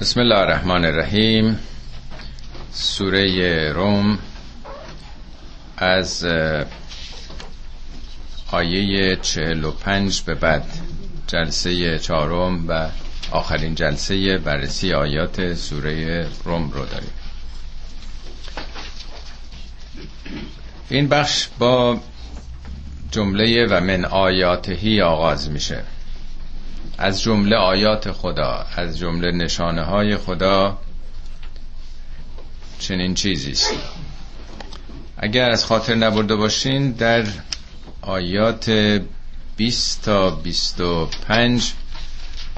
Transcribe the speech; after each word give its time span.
بسم 0.00 0.20
الله 0.20 0.38
الرحمن 0.38 0.84
الرحیم. 0.84 1.58
سوره 2.72 3.72
روم 3.72 4.18
از 5.76 6.26
آیه 8.52 9.16
چهل 9.16 9.64
و 9.64 9.70
پنج 9.70 10.22
به 10.22 10.34
بعد 10.34 10.66
جلسه 11.26 11.98
چهارم 11.98 12.68
و 12.68 12.88
آخرین 13.30 13.74
جلسه 13.74 14.38
بررسی 14.38 14.92
آیات 14.92 15.54
سوره 15.54 16.26
روم 16.44 16.70
رو 16.70 16.86
داریم. 16.86 17.12
این 20.90 21.08
بخش 21.08 21.48
با 21.58 22.00
جمله 23.14 23.66
و 23.66 23.80
من 23.80 24.04
آیاتهی 24.04 25.00
آغاز 25.02 25.50
میشه. 25.50 25.82
از 26.98 27.22
جمله 27.22 27.56
آیات 27.56 28.12
خدا 28.12 28.66
از 28.76 28.98
جمله 28.98 29.30
نشانه 29.32 29.82
های 29.82 30.16
خدا 30.16 30.78
چنین 32.78 33.14
چیزی 33.14 33.50
است. 33.50 33.72
اگر 35.18 35.50
از 35.50 35.64
خاطر 35.64 35.94
نبرده 35.94 36.36
باشین 36.36 36.90
در 36.92 37.24
آیات 38.02 38.70
20 39.56 40.04
تا 40.04 40.30
25 40.30 41.72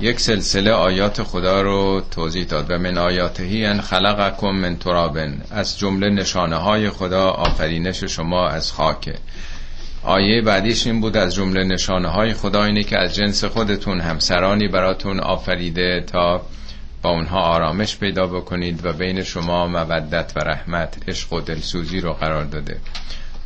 یک 0.00 0.20
سلسله 0.20 0.72
آیات 0.72 1.22
خدا 1.22 1.62
رو 1.62 2.02
توضیح 2.10 2.44
داد 2.44 2.70
و 2.70 2.78
من 2.78 2.98
آیاتهی 2.98 3.66
ان 3.66 3.80
خلقکم 3.80 4.50
من 4.50 4.76
ترابن 4.76 5.40
از 5.50 5.78
جمله 5.78 6.10
نشانه 6.10 6.56
های 6.56 6.90
خدا 6.90 7.30
آفرینش 7.30 8.04
شما 8.04 8.48
از 8.48 8.72
خاکه 8.72 9.14
آیه 10.06 10.42
بعدیش 10.42 10.86
این 10.86 11.00
بود 11.00 11.16
از 11.16 11.34
جمله 11.34 11.64
نشانه 11.64 12.08
های 12.08 12.34
خدا 12.34 12.64
اینه 12.64 12.82
که 12.82 12.98
از 12.98 13.14
جنس 13.14 13.44
خودتون 13.44 14.00
همسرانی 14.00 14.68
براتون 14.68 15.20
آفریده 15.20 16.04
تا 16.06 16.42
با 17.02 17.10
اونها 17.10 17.40
آرامش 17.40 17.96
پیدا 17.96 18.26
بکنید 18.26 18.86
و 18.86 18.92
بین 18.92 19.22
شما 19.22 19.66
مودت 19.66 20.32
و 20.36 20.40
رحمت 20.40 21.08
عشق 21.08 21.32
و 21.32 21.40
دلسوزی 21.40 22.00
رو 22.00 22.12
قرار 22.12 22.44
داده. 22.44 22.80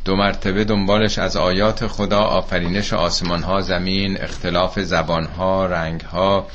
دو 0.05 0.15
مرتبه 0.15 0.63
دنبالش 0.63 1.19
از 1.19 1.37
آیات 1.37 1.87
خدا 1.87 2.19
آفرینش 2.19 2.93
آسمان 2.93 3.43
ها 3.43 3.61
زمین 3.61 4.21
اختلاف 4.21 4.79
زبان 4.79 5.25
ها 5.25 5.65
رنگ 5.65 6.01
ها 6.01 6.47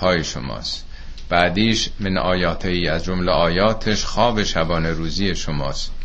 های 0.00 0.24
شماست. 0.24 0.86
بعدیش 1.28 1.90
من 2.00 2.18
آیاتی 2.18 2.88
از 2.88 3.04
جمله 3.04 3.32
آیاتش 3.32 4.04
خواب 4.04 4.42
شبانه 4.42 4.90
روزی 4.90 5.34
شماست. 5.34 5.95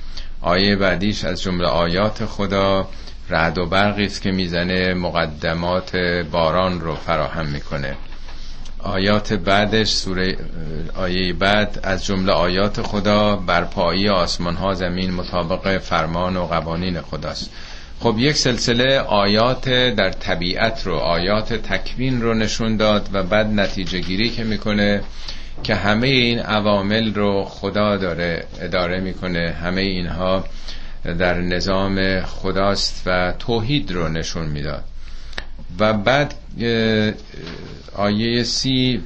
آیه 0.41 0.75
بعدیش 0.75 1.23
از 1.23 1.41
جمله 1.41 1.67
آیات 1.67 2.25
خدا 2.25 2.87
رعد 3.29 3.57
و 3.57 3.65
برقی 3.65 4.05
است 4.05 4.21
که 4.21 4.31
می‌زنه 4.31 4.93
مقدمات 4.93 5.95
باران 6.31 6.81
رو 6.81 6.95
فراهم 6.95 7.45
می‌کنه. 7.45 7.95
آیات 8.79 9.33
بعدش 9.33 9.89
سوره 9.89 10.37
آیه 10.95 11.33
بعد 11.33 11.79
از 11.83 12.05
جمله 12.05 12.31
آیات 12.31 12.81
خدا 12.81 13.35
برپایی 13.35 14.09
آسمان 14.09 14.55
ها 14.55 14.73
زمین 14.73 15.13
مطابق 15.13 15.77
فرمان 15.77 16.37
و 16.37 16.45
قوانین 16.45 17.01
خداست. 17.01 17.49
خب 17.99 18.15
یک 18.17 18.37
سلسله 18.37 18.99
آیات 18.99 19.69
در 19.69 20.09
طبیعت 20.11 20.87
رو 20.87 20.95
آیات 20.95 21.53
تکوین 21.53 22.21
رو 22.21 22.33
نشون 22.33 22.77
داد 22.77 23.09
و 23.13 23.23
بعد 23.23 23.47
نتیجه 23.47 23.99
گیری 23.99 24.29
که 24.29 24.43
می‌کنه 24.43 25.03
که 25.63 25.75
همه 25.75 26.07
این 26.07 26.39
عوامل 26.39 27.13
رو 27.13 27.43
خدا 27.43 27.97
داره 27.97 28.47
اداره 28.61 28.99
می‌کنه. 28.99 29.55
همه 29.61 29.81
اینها 29.81 30.43
در 31.19 31.41
نظام 31.41 32.21
خداست 32.21 33.03
و 33.05 33.33
توحید 33.39 33.91
رو 33.91 34.07
نشون 34.07 34.45
می‌داد. 34.45 34.83
و 35.79 35.93
بعد 35.93 36.33
آیه 37.95 38.43
سی 38.43 39.03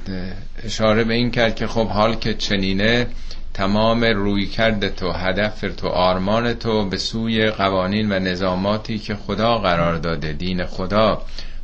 اشاره 0.63 1.03
به 1.03 1.13
این 1.13 1.31
کرد 1.31 1.55
که 1.55 1.67
خب 1.67 1.87
حال 1.87 2.15
که 2.15 2.33
چنینه 2.33 3.07
تمام 3.53 4.03
روی 4.03 4.45
کرده 4.45 4.89
تو 4.89 5.11
هدف 5.11 5.61
تو 5.77 5.87
آرمان 5.87 6.53
تو 6.53 6.89
به 6.89 6.97
سوی 6.97 7.49
قوانین 7.49 8.11
و 8.11 8.19
نظاماتی 8.19 8.99
که 8.99 9.15
خدا 9.15 9.57
قرار 9.57 9.95
داده 9.95 10.33
دین 10.33 10.65
خدا 10.65 11.21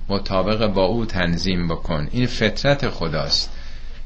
مطابق 0.09 0.67
با 0.67 0.85
او 0.85 1.05
تنظیم 1.05 1.67
بکن. 1.67 2.07
این 2.11 2.27
فطرت 2.27 2.89
خداست. 2.89 3.49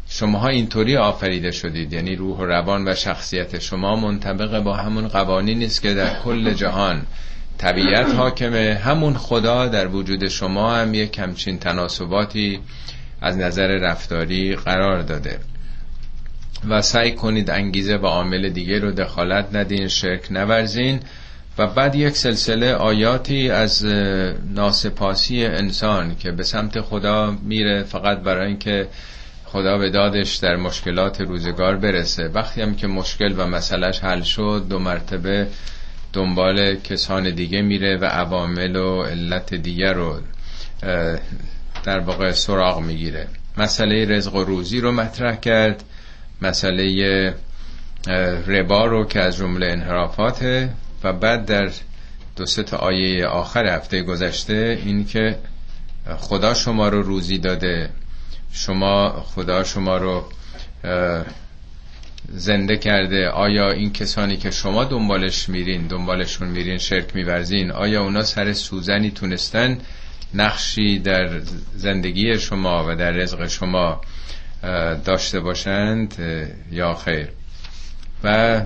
شماها 0.10 0.48
اینطوری 0.48 0.98
آفریده 0.98 1.52
شدید. 1.52 1.94
یعنی 1.94 2.16
روح 2.16 2.38
و 2.38 2.46
روان 2.46 2.88
و 2.88 2.96
شخصیت 2.96 3.60
شما 3.60 3.96
منطبق 3.96 4.60
با 4.60 4.76
همون 4.76 5.08
قوانین 5.08 5.64
است 5.64 5.82
که 5.82 5.94
در 5.94 6.20
کل 6.20 6.54
جهان 6.54 7.02
طبیعت 7.58 8.16
حاکمه. 8.16 8.80
همون 8.84 9.14
خدا 9.14 9.68
در 9.68 9.88
وجود 9.88 10.28
شما 10.28 10.76
هم 10.76 10.94
یک 10.94 11.12
کمچین 11.12 11.60
تناسباتی 11.60 12.60
از 13.22 13.38
نظر 13.38 13.68
رفتاری 13.68 14.56
قرار 14.56 15.02
داده. 15.02 15.40
و 16.70 16.82
سعی 16.82 17.12
کنید 17.12 17.50
انگیزه 17.50 17.96
و 17.96 18.06
عامل 18.06 18.50
دیگه 18.50 18.80
رو 18.80 18.92
دخالت 18.92 19.56
ندین 19.56 19.88
شرک 19.88 20.32
نورزین. 20.32 21.00
و 21.58 21.68
بعد 21.68 21.96
یک 21.96 22.16
سلسله 22.16 22.74
آیاتی 22.74 23.50
از 23.50 23.86
ناسپاسی 24.54 25.46
انسان 25.46 26.16
که 26.16 26.32
به 26.32 26.44
سمت 26.44 26.82
خدا 26.82 27.38
میره 27.44 27.84
فقط 27.84 28.18
برای 28.20 28.48
اینکه 28.48 28.88
خدا 29.56 29.78
به 29.78 29.90
دادش 29.90 30.36
در 30.36 30.56
مشکلات 30.56 31.22
روزگار 31.22 31.76
برسه. 31.76 32.28
وقتی 32.28 32.62
هم 32.62 32.76
که 32.76 32.88
مشکل 32.88 33.34
و 33.38 33.48
مسئلهش 33.48 34.00
حل 34.00 34.22
شد 34.22 34.66
دو 34.70 34.80
مرتبه 34.80 35.48
دنبال 36.14 36.76
کسان 36.76 37.36
دیگه 37.36 37.62
میره 37.62 37.98
و 37.98 38.06
عوامل 38.06 38.76
و 38.76 39.04
علت 39.04 39.54
دیگر 39.54 39.94
رو 39.94 40.20
در 41.84 42.00
واقع 42.00 42.32
سراغ 42.32 42.82
می‌گیره. 42.82 43.28
مسئله 43.58 44.06
رزق 44.06 44.36
و 44.36 44.44
روزی 44.44 44.80
رو 44.80 44.92
مطرح 44.92 45.36
کرد. 45.36 45.84
مسئله 46.42 47.34
ربا 48.48 48.86
رو 48.86 49.06
که 49.06 49.20
از 49.20 49.38
جمله 49.38 49.68
انحرافاته 49.68 50.70
و 51.04 51.14
بعد 51.14 51.46
در 51.46 51.70
دو 52.36 52.46
تا 52.46 52.78
آیه 52.78 53.28
آخر 53.28 53.66
هفته 53.66 54.02
گذشته 54.02 54.80
این 54.86 55.06
که 55.06 55.38
خدا 56.18 56.54
شما 56.54 56.90
رو 56.90 57.02
روزی 57.02 57.38
داده. 57.38 57.90
شما 58.56 59.10
خدا 59.28 59.64
شما 59.64 59.98
رو 59.98 60.24
زنده 62.30 62.78
کرده. 62.78 63.30
آیا 63.30 63.72
این 63.72 63.94
کسانی 63.94 64.38
که 64.38 64.52
شما 64.52 64.84
دنبالش 64.84 65.50
میرین 65.50 65.88
دنبالشون 65.88 66.48
میرین 66.48 66.78
شرک 66.78 67.16
میورزین 67.16 67.72
آیا 67.72 68.02
اونا 68.04 68.24
سر 68.24 68.54
سوزنی 68.54 69.12
تونستن 69.12 69.78
نقشی 70.34 71.00
در 71.00 71.40
زندگی 71.76 72.40
شما 72.40 72.86
و 72.88 72.96
در 72.96 73.12
رزق 73.12 73.48
شما 73.48 74.02
داشته 75.06 75.40
باشند 75.40 76.16
یا 76.72 76.94
خیر؟ 76.94 77.28
و 78.24 78.62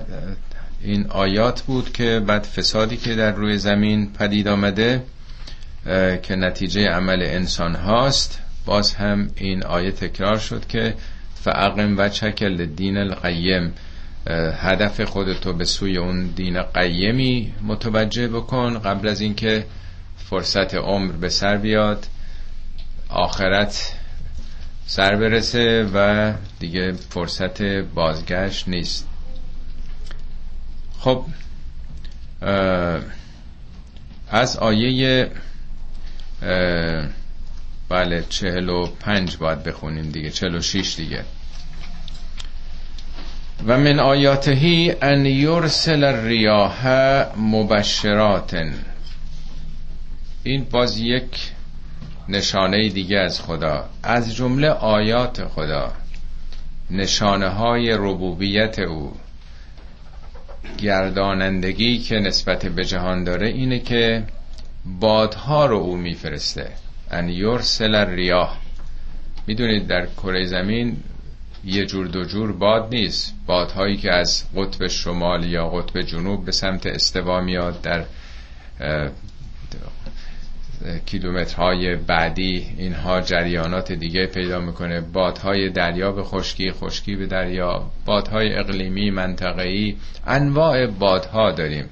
این 0.82 1.06
آیات 1.06 1.62
بود 1.62 1.92
که 1.92 2.20
بعد 2.26 2.44
فسادی 2.44 2.96
که 2.96 3.14
در 3.14 3.32
روی 3.32 3.58
زمین 3.58 4.12
پدید 4.12 4.48
آمده 4.48 5.02
که 6.22 6.36
نتیجه 6.36 6.88
عمل 6.88 7.22
انسان 7.22 7.74
هاست. 7.74 8.38
باز 8.64 8.94
هم 8.94 9.30
این 9.36 9.64
آیه 9.64 9.92
تکرار 9.92 10.38
شد 10.38 10.66
که 10.66 10.94
فعقم 11.34 11.98
و 11.98 12.08
چکل 12.08 12.66
دین 12.66 12.96
القیم 12.96 13.72
هدف 14.60 15.00
خودتو 15.00 15.52
به 15.52 15.64
سوی 15.64 15.98
اون 15.98 16.26
دین 16.26 16.62
قیمی 16.62 17.54
متوجه 17.62 18.28
بکن 18.28 18.78
قبل 18.78 19.08
از 19.08 19.20
اینکه 19.20 19.66
فرصت 20.16 20.74
عمر 20.74 21.12
به 21.12 21.28
سر 21.28 21.56
بیاد 21.56 22.06
آخرت 23.08 23.94
سر 24.86 25.16
برسه 25.16 25.90
و 25.94 26.32
دیگه 26.58 26.92
فرصت 26.92 27.62
بازگشت 27.62 28.68
نیست. 28.68 29.08
خب 30.98 31.24
از 34.30 34.56
آیه 34.56 35.30
بله 37.90 38.24
چهل 38.28 38.68
و 38.68 38.86
پنج 38.86 39.36
باید 39.36 39.62
بخونیم 39.62 40.10
دیگه 40.10 40.30
چهل 40.30 40.54
و 40.54 40.60
شیش 40.60 40.96
دیگه. 40.96 41.24
و 43.66 43.78
من 43.78 44.00
آیاتهی 44.00 44.94
ان 45.02 45.26
یرسل 45.26 46.04
الریاح 46.04 46.86
مبشرات 47.36 48.62
این 50.42 50.64
باز 50.64 50.98
یک 50.98 51.52
نشانه 52.28 52.88
دیگه 52.88 53.18
از 53.18 53.40
خدا. 53.40 53.88
از 54.02 54.34
جمله 54.34 54.68
آیات 54.68 55.44
خدا 55.44 55.92
نشانه 56.90 57.48
های 57.48 57.92
ربوبیت 57.92 58.78
او. 58.78 59.12
گردانندگی 60.78 61.98
که 61.98 62.14
نسبت 62.14 62.66
به 62.66 62.84
جهان 62.84 63.24
داره 63.24 63.48
اینه 63.48 63.78
که 63.78 64.24
بادها 65.00 65.66
رو 65.66 65.76
او 65.76 65.96
میفرسته. 65.96 66.70
ان 67.10 67.28
یرسل 67.28 67.94
ریاه 67.94 68.58
می‌دونید 69.46 69.86
در 69.86 70.06
کره 70.06 70.46
زمین 70.46 70.96
یه 71.64 71.86
جور 71.86 72.06
دو 72.06 72.24
جور 72.24 72.52
باد 72.52 72.94
نیست. 72.94 73.34
بادهایی 73.46 73.96
که 73.96 74.12
از 74.12 74.44
قطب 74.56 74.86
شمال 74.86 75.44
یا 75.44 75.68
قطب 75.68 76.00
جنوب 76.00 76.44
به 76.44 76.52
سمت 76.52 76.86
استوا 76.86 77.40
میاد 77.40 77.82
در 77.82 78.04
کیلومترهای 81.06 81.96
بعدی 81.96 82.66
اینها 82.78 83.20
جریانات 83.20 83.92
دیگه 83.92 84.26
پیدا 84.26 84.60
می‌کنه. 84.60 85.00
بادهای 85.00 85.68
دریا 85.70 86.12
به 86.12 86.22
خشکی 86.22 86.72
خشکی 86.72 87.16
به 87.16 87.26
دریا. 87.26 87.90
بادهای 88.06 88.54
اقلیمی 88.54 89.10
منطقه‌ای. 89.10 89.96
انواع 90.26 90.86
بادها 90.86 91.52
داریم. 91.52 91.84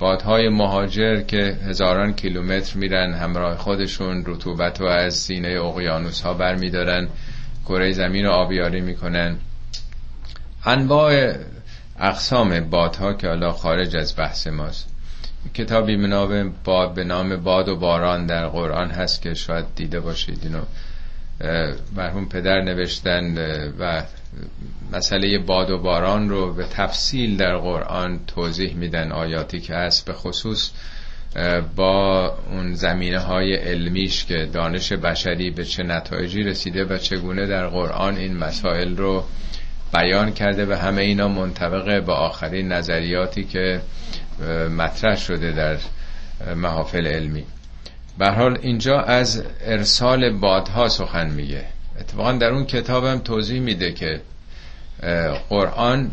بادهای 0.00 0.48
مهاجر 0.48 1.20
که 1.20 1.56
هزاران 1.68 2.12
کیلومتر 2.12 2.78
میرن 2.78 3.12
همراه 3.14 3.56
خودشون 3.56 4.24
رطوبت 4.26 4.80
رو 4.80 4.86
از 4.86 5.14
سینه 5.14 5.48
اقیانوس 5.48 6.20
ها 6.20 6.34
بر 6.34 6.54
میدارن 6.54 7.08
کره 7.64 7.92
زمین 7.92 8.24
رو 8.24 8.32
آبیاری 8.32 8.80
می‌کنن. 8.80 9.36
انواع 10.64 11.34
اقسام 11.98 12.60
بادها 12.60 13.12
که 13.12 13.28
حالا 13.28 13.52
خارج 13.52 13.96
از 13.96 14.16
بحث 14.16 14.46
ماست. 14.46 14.88
کتابی 15.54 15.96
به 15.96 16.50
باد 16.64 16.94
به 16.94 17.04
نام 17.04 17.36
باد 17.36 17.68
و 17.68 17.76
باران 17.76 18.26
در 18.26 18.48
قرآن 18.48 18.90
هست 18.90 19.22
که 19.22 19.34
شاید 19.34 19.64
دیده 19.76 20.00
باشید. 20.00 20.40
اینو 20.42 20.62
مرحوم 21.96 22.28
پدر 22.28 22.60
نوشتن 22.60 23.38
و 23.78 24.02
مسئله 24.92 25.38
باد 25.38 25.70
و 25.70 25.78
باران 25.78 26.28
رو 26.28 26.54
به 26.54 26.64
تفصیل 26.64 27.36
در 27.36 27.56
قرآن 27.56 28.20
توضیح 28.26 28.74
میدن 28.74 29.12
آیاتی 29.12 29.60
که 29.60 29.74
هست 29.74 30.06
به 30.06 30.12
خصوص 30.12 30.70
با 31.76 32.26
اون 32.50 32.74
زمینه 32.74 33.18
های 33.18 33.54
علمیش 33.54 34.24
که 34.24 34.48
دانش 34.52 34.92
بشری 34.92 35.50
به 35.50 35.64
چه 35.64 35.82
نتایجی 35.82 36.42
رسیده 36.42 36.84
و 36.84 36.98
چگونه 36.98 37.46
در 37.46 37.66
قرآن 37.66 38.16
این 38.16 38.36
مسائل 38.36 38.96
رو 38.96 39.24
بیان 39.94 40.32
کرده 40.32 40.66
و 40.66 40.72
همه 40.72 41.02
اینا 41.02 41.28
منطبق 41.28 42.04
با 42.04 42.14
آخرین 42.14 42.72
نظریاتی 42.72 43.44
که 43.44 43.80
مطرح 44.78 45.16
شده 45.16 45.52
در 45.52 45.76
محافل 46.54 47.06
علمی. 47.06 47.44
به 48.20 48.30
حال 48.30 48.58
اینجا 48.62 49.00
از 49.00 49.42
ارسال 49.60 50.30
بادها 50.30 50.88
سخن 50.88 51.30
میگه. 51.30 51.64
اتفاقا 52.00 52.32
در 52.32 52.50
اون 52.50 52.64
کتابم 52.66 53.18
توضیح 53.18 53.60
میده 53.60 53.92
که 53.92 54.20
قرآن 55.48 56.10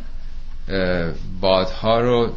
بادها 1.42 2.00
رو 2.00 2.33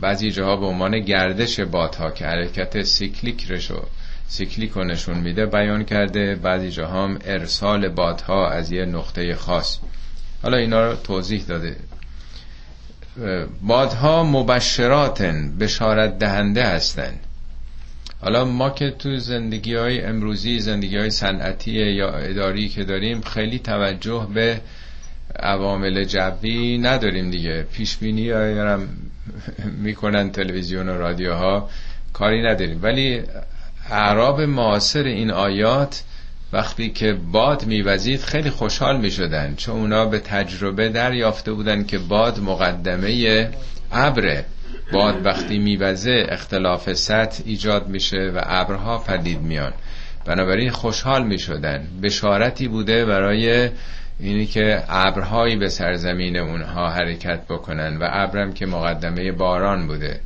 بعضی 0.00 0.30
جاها 0.30 0.56
به 0.56 0.66
عنوان 0.66 1.00
گردش 1.00 1.60
بادها 1.60 2.10
که 2.10 2.26
حرکت 2.26 2.82
cyclic 2.82 3.50
رشو 3.50 3.82
cyclic 4.28 4.70
رو 4.70 4.84
نشون 4.84 5.18
میده 5.18 5.46
بیان 5.46 5.84
کرده. 5.84 6.34
بعضی 6.34 6.70
جاها 6.70 7.04
هم 7.04 7.18
ارسال 7.24 7.88
بادها 7.88 8.50
از 8.50 8.72
یه 8.72 8.84
نقطه 8.84 9.34
خاص. 9.34 9.78
حالا 10.42 10.56
اینا 10.56 10.86
رو 10.86 10.96
توضیح 10.96 11.44
داده. 11.48 11.76
بادها 13.62 14.24
مبشراتن 14.24 15.58
بشارت 15.58 16.18
دهنده 16.18 16.64
هستند 16.64 17.26
حالا 18.20 18.44
ما 18.44 18.70
که 18.70 18.90
تو 18.90 19.16
زندگی 19.16 19.74
های 19.74 20.00
امروزی 20.00 20.58
زندگی 20.58 20.96
های 20.96 21.10
صنعتی 21.10 21.70
یا 21.70 22.10
اداری 22.10 22.68
که 22.68 22.84
داریم 22.84 23.20
خیلی 23.20 23.58
توجه 23.58 24.28
به 24.34 24.60
عوامل 25.38 26.04
جوی 26.04 26.78
نداریم 26.78 27.30
دیگه. 27.30 27.66
پیش 27.72 27.96
بینی 27.96 28.30
هم 28.30 28.88
می‌کنن 29.78 30.30
تلویزیون 30.30 30.88
و 30.88 30.98
رادیوها 30.98 31.70
کاری 32.12 32.42
نداریم. 32.42 32.80
ولی 32.82 33.22
اعراب 33.90 34.40
معاصر 34.40 35.04
این 35.04 35.30
آیات 35.30 36.02
وقتی 36.52 36.90
که 36.90 37.12
باد 37.12 37.66
میوزید 37.66 38.20
خیلی 38.20 38.50
خوشحال 38.50 39.00
می‌شدن. 39.00 39.54
چون 39.54 39.76
اونا 39.76 40.06
به 40.06 40.18
تجربه 40.18 40.88
دریافته 40.88 41.52
بودن 41.52 41.84
که 41.84 41.98
باد 41.98 42.40
مقدمه 42.40 43.50
ابره. 43.92 44.44
باد 44.92 45.26
وقتی 45.26 45.58
میوزه 45.58 46.26
اختلاف 46.28 46.92
سطح 46.92 47.42
ایجاد 47.46 47.88
میشه 47.88 48.32
و 48.34 48.40
ابرها 48.42 48.98
پدید 48.98 49.40
میان. 49.40 49.72
بنابراین 50.24 50.70
خوشحال 50.70 51.26
می‌شدن. 51.26 51.86
بشارتی 52.02 52.68
بوده 52.68 53.04
برای 53.04 53.68
اینی 54.20 54.46
که 54.46 54.82
ابرهایی 54.88 55.56
به 55.56 55.68
سرزمین 55.68 56.36
اونها 56.36 56.90
حرکت 56.90 57.40
بکنن 57.46 57.96
و 57.96 58.08
ابرم 58.10 58.52
که 58.52 58.66
مقدمه 58.66 59.32
باران 59.32 59.86
بوده. 59.86 60.20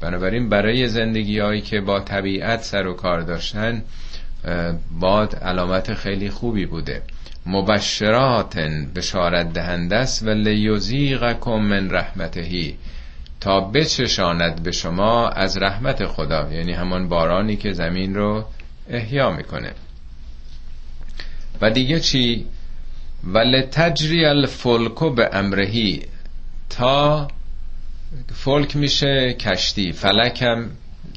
بنابراین 0.00 0.48
برای 0.48 0.88
زندگی 0.88 1.38
هایی 1.38 1.60
که 1.60 1.80
با 1.80 2.00
طبیعت 2.00 2.62
سر 2.62 2.86
و 2.86 2.94
کار 2.94 3.20
داشتن 3.20 3.82
باد 5.00 5.34
علامت 5.34 5.94
خیلی 5.94 6.30
خوبی 6.30 6.66
بوده. 6.66 7.02
مبشراتن 7.46 8.86
بشارت 8.94 9.52
دهنده 9.52 9.96
است 9.96 10.22
و 10.26 10.30
لیوزیقکم 10.30 11.60
من 11.60 11.90
رحمتهی 11.90 12.76
تا 13.40 13.60
بچشاند 13.60 14.62
به 14.62 14.72
شما 14.72 15.28
از 15.28 15.58
رحمت 15.58 16.06
خدا 16.06 16.52
یعنی 16.52 16.72
همان 16.72 17.08
بارانی 17.08 17.56
که 17.56 17.72
زمین 17.72 18.14
رو 18.14 18.44
احیا 18.90 19.30
می‌کنه. 19.30 19.72
و 21.60 21.70
دیگه 21.70 22.00
چی؟ 22.00 22.46
ول 23.24 23.62
تجری 23.62 24.24
الفلکو 24.24 25.10
به 25.10 25.30
امرهی 25.32 26.02
تا 26.70 27.28
فلک 28.34 28.76
میشه 28.76 29.34
کشتی. 29.34 29.92
فلکم 29.92 30.70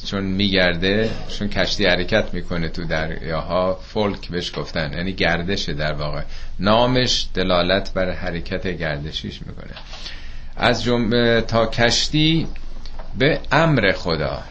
چون 0.06 0.24
میگرده 0.24 1.10
چون 1.40 1.48
کشتی 1.48 1.86
حرکت 1.86 2.34
می‌کنه 2.34 2.70
تو 2.70 2.86
دریاها 2.86 3.74
فولک 3.76 4.28
بهش 4.30 4.52
گفتن 4.56 4.94
یعنی 4.94 5.14
گردش 5.14 5.70
در 5.70 5.94
واقع. 5.94 6.22
نامش 6.60 7.28
دلالت 7.34 7.94
بر 7.94 8.12
حرکت 8.12 8.68
گردشیش 8.68 9.42
می‌کنه. 9.46 9.74
از 10.58 10.84
جمله 10.84 11.42
تا 11.42 11.66
کشتی 11.66 12.48
به 13.20 13.40
امر 13.52 13.92
خدا. 13.92 14.44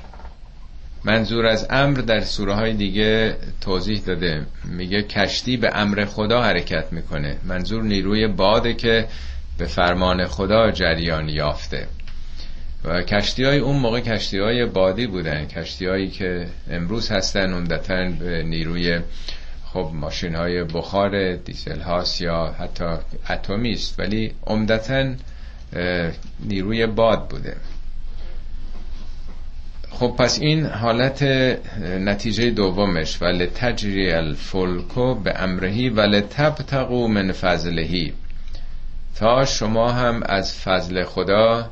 منظور 1.04 1.46
از 1.46 1.66
امر 1.70 1.98
در 2.00 2.20
سوره 2.20 2.54
های 2.54 2.72
دیگه 2.72 3.36
توضیح 3.60 4.00
داده. 4.06 4.46
میگه 4.64 5.02
کشتی 5.02 5.56
به 5.56 5.70
امر 5.74 6.04
خدا 6.04 6.42
حرکت 6.42 6.92
می‌کنه. 6.92 7.36
منظور 7.44 7.82
نیروی 7.82 8.28
باده 8.28 8.74
که 8.74 9.08
به 9.58 9.66
فرمان 9.66 10.26
خدا 10.26 10.70
جریان 10.70 11.28
یافته. 11.28 11.86
و 12.84 13.02
کشتی 13.02 13.44
های 13.44 13.58
اون 13.58 13.76
موقع 13.76 14.00
کشتی 14.00 14.38
های 14.38 14.66
بادی 14.66 15.06
بودن. 15.06 15.46
کشتی 15.46 15.86
هایی 15.86 16.10
که 16.10 16.46
امروز 16.70 17.10
هستن 17.10 17.52
عمدتا 17.52 18.10
به 18.18 18.42
نیروی 18.42 19.00
خب 19.64 19.90
ماشین 19.94 20.34
های 20.34 20.64
بخار 20.64 21.36
دیزل 21.36 21.80
هاست 21.80 22.20
یا 22.20 22.54
حتی 22.58 22.84
اتمی 23.30 23.72
است. 23.72 24.00
ولی 24.00 24.34
عمدتا 24.46 25.14
نیروی 26.40 26.86
باد 26.86 27.28
بوده. 27.28 27.56
خب 29.90 30.14
پس 30.18 30.38
این 30.38 30.66
حالت 30.66 31.22
نتیجه 31.82 32.50
دومش. 32.50 33.22
ولی 33.22 33.46
تجری 33.46 34.12
الفلکو 34.12 35.14
به 35.14 35.42
امرهی 35.42 35.88
ولی 35.88 36.20
تبتقو 36.20 37.08
من 37.08 37.32
فضلهی. 37.32 38.12
تا 39.16 39.44
شما 39.44 39.92
هم 39.92 40.22
از 40.26 40.54
فضل 40.54 41.04
خدا 41.04 41.70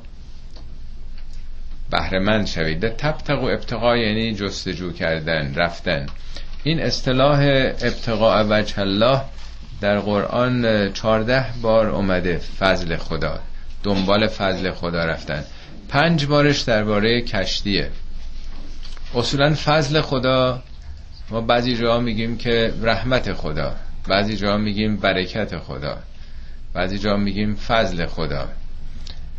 بهرمند 1.91 2.47
شوید. 2.47 2.89
تبتقو 2.89 3.47
ابتقا 3.47 3.97
یعنی 3.97 4.35
جستجو 4.35 4.93
کردن 4.93 5.55
رفتن. 5.55 6.07
این 6.65 6.81
اصطلاح 6.81 7.41
ابتقاء 7.81 8.45
وجه 8.49 8.79
الله 8.79 9.23
در 9.81 9.99
قرآن 9.99 10.93
چارده 10.93 11.45
بار 11.63 11.89
اومده 11.89 12.39
فضل 12.39 12.97
خدا. 12.97 13.41
دنبال 13.83 14.27
فضل 14.27 14.71
خدا 14.71 15.05
رفتن. 15.05 15.45
پنج 15.89 16.27
بارش 16.27 16.61
درباره 16.61 17.23
کشتیه. 17.23 17.91
اصولا 19.15 19.55
فضل 19.55 20.01
خدا 20.01 20.63
ما 21.31 21.41
بعضی 21.41 21.77
جاها 21.77 22.01
میگیم 22.01 22.39
که 22.39 22.75
رحمت 22.83 23.33
خدا 23.33 23.77
بعضی 24.09 24.37
جاها 24.37 24.57
میگیم 24.57 24.97
برکت 24.97 25.59
خدا 25.59 25.99
بعضی 26.75 26.99
جاها 26.99 27.17
میگیم 27.17 27.55
فضل 27.55 28.07
خدا. 28.07 28.49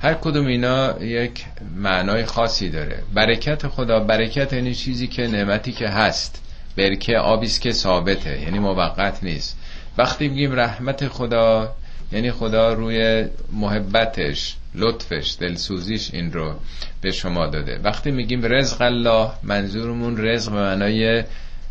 هر 0.01 0.13
کدوم 0.13 0.45
اینا 0.45 1.03
یک 1.03 1.45
معنای 1.75 2.25
خاصی 2.25 2.69
داره. 2.69 3.03
برکت 3.13 3.67
خدا 3.67 3.99
برکت 3.99 4.53
یعنی 4.53 4.75
چیزی 4.75 5.07
که 5.07 5.27
نعمتی 5.27 5.71
که 5.71 5.87
هست 5.87 6.41
برکه 6.77 7.17
آبیست 7.17 7.61
که 7.61 7.71
ثابته 7.71 8.41
یعنی 8.41 8.59
موقت 8.59 9.23
نیست. 9.23 9.57
وقتی 9.97 10.27
میگیم 10.27 10.55
رحمت 10.55 11.07
خدا 11.07 11.75
یعنی 12.11 12.31
خدا 12.31 12.73
روی 12.73 13.25
محبتش 13.51 14.55
لطفش 14.75 15.35
دلسوزیش 15.39 16.13
این 16.13 16.33
رو 16.33 16.55
به 17.01 17.11
شما 17.11 17.47
داده. 17.47 17.79
وقتی 17.83 18.11
میگیم 18.11 18.45
رزق 18.45 18.81
الله 18.81 19.29
منظورمون 19.43 20.27
رزق 20.27 20.51
به 20.51 20.57
معنای 20.61 21.23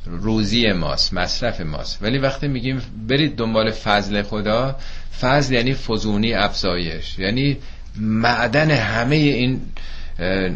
روزی 0.06 0.72
ماست 0.72 1.14
مصرف 1.14 1.60
ماست. 1.60 2.02
ولی 2.02 2.18
وقتی 2.18 2.48
میگیم 2.48 2.82
برید 3.08 3.36
دنبال 3.36 3.70
فضل 3.70 4.22
خدا 4.22 4.76
فضل 5.20 5.54
یعنی 5.54 5.74
فزونی 5.74 6.34
افزایش. 6.34 7.18
یعنی 7.18 7.56
معدن 7.96 8.70
همه 8.70 9.16
این 9.16 9.60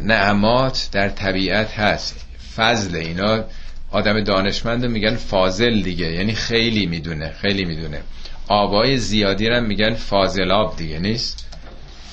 نعمات 0.04 0.88
در 0.92 1.08
طبیعت 1.08 1.78
هست. 1.78 2.26
فضل 2.56 2.96
اینا 2.96 3.44
آدم 3.90 4.20
دانشمند 4.20 4.86
میگن 4.86 5.16
فاضل 5.16 5.82
دیگه. 5.82 6.12
یعنی 6.12 6.32
خیلی 6.32 6.86
می‌دونه 6.86 7.32
خیلی 7.40 7.64
می‌دونه. 7.64 8.00
آبای 8.48 8.98
زیادی 8.98 9.48
رو 9.48 9.60
میگن 9.60 9.94
فاضلاب 9.94 10.76
دیگه 10.76 10.98
نیست؟ 10.98 11.46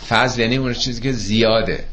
فضل 0.10 0.42
یعنی 0.42 0.58
اون 0.58 0.74
چیزی 0.74 1.02
که 1.02 1.12
زیاده. 1.12 1.84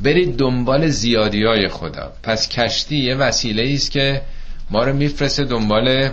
برید 0.00 0.36
دنبال 0.36 0.88
زیادی 0.88 1.44
های 1.44 1.68
خدا. 1.68 2.12
پس 2.22 2.48
کشتی 2.48 2.96
یه 2.96 3.14
وسیله 3.14 3.74
است 3.74 3.90
که 3.90 4.22
ما 4.70 4.84
رو 4.84 4.92
میفرسته 4.92 5.44
دنبال 5.44 6.10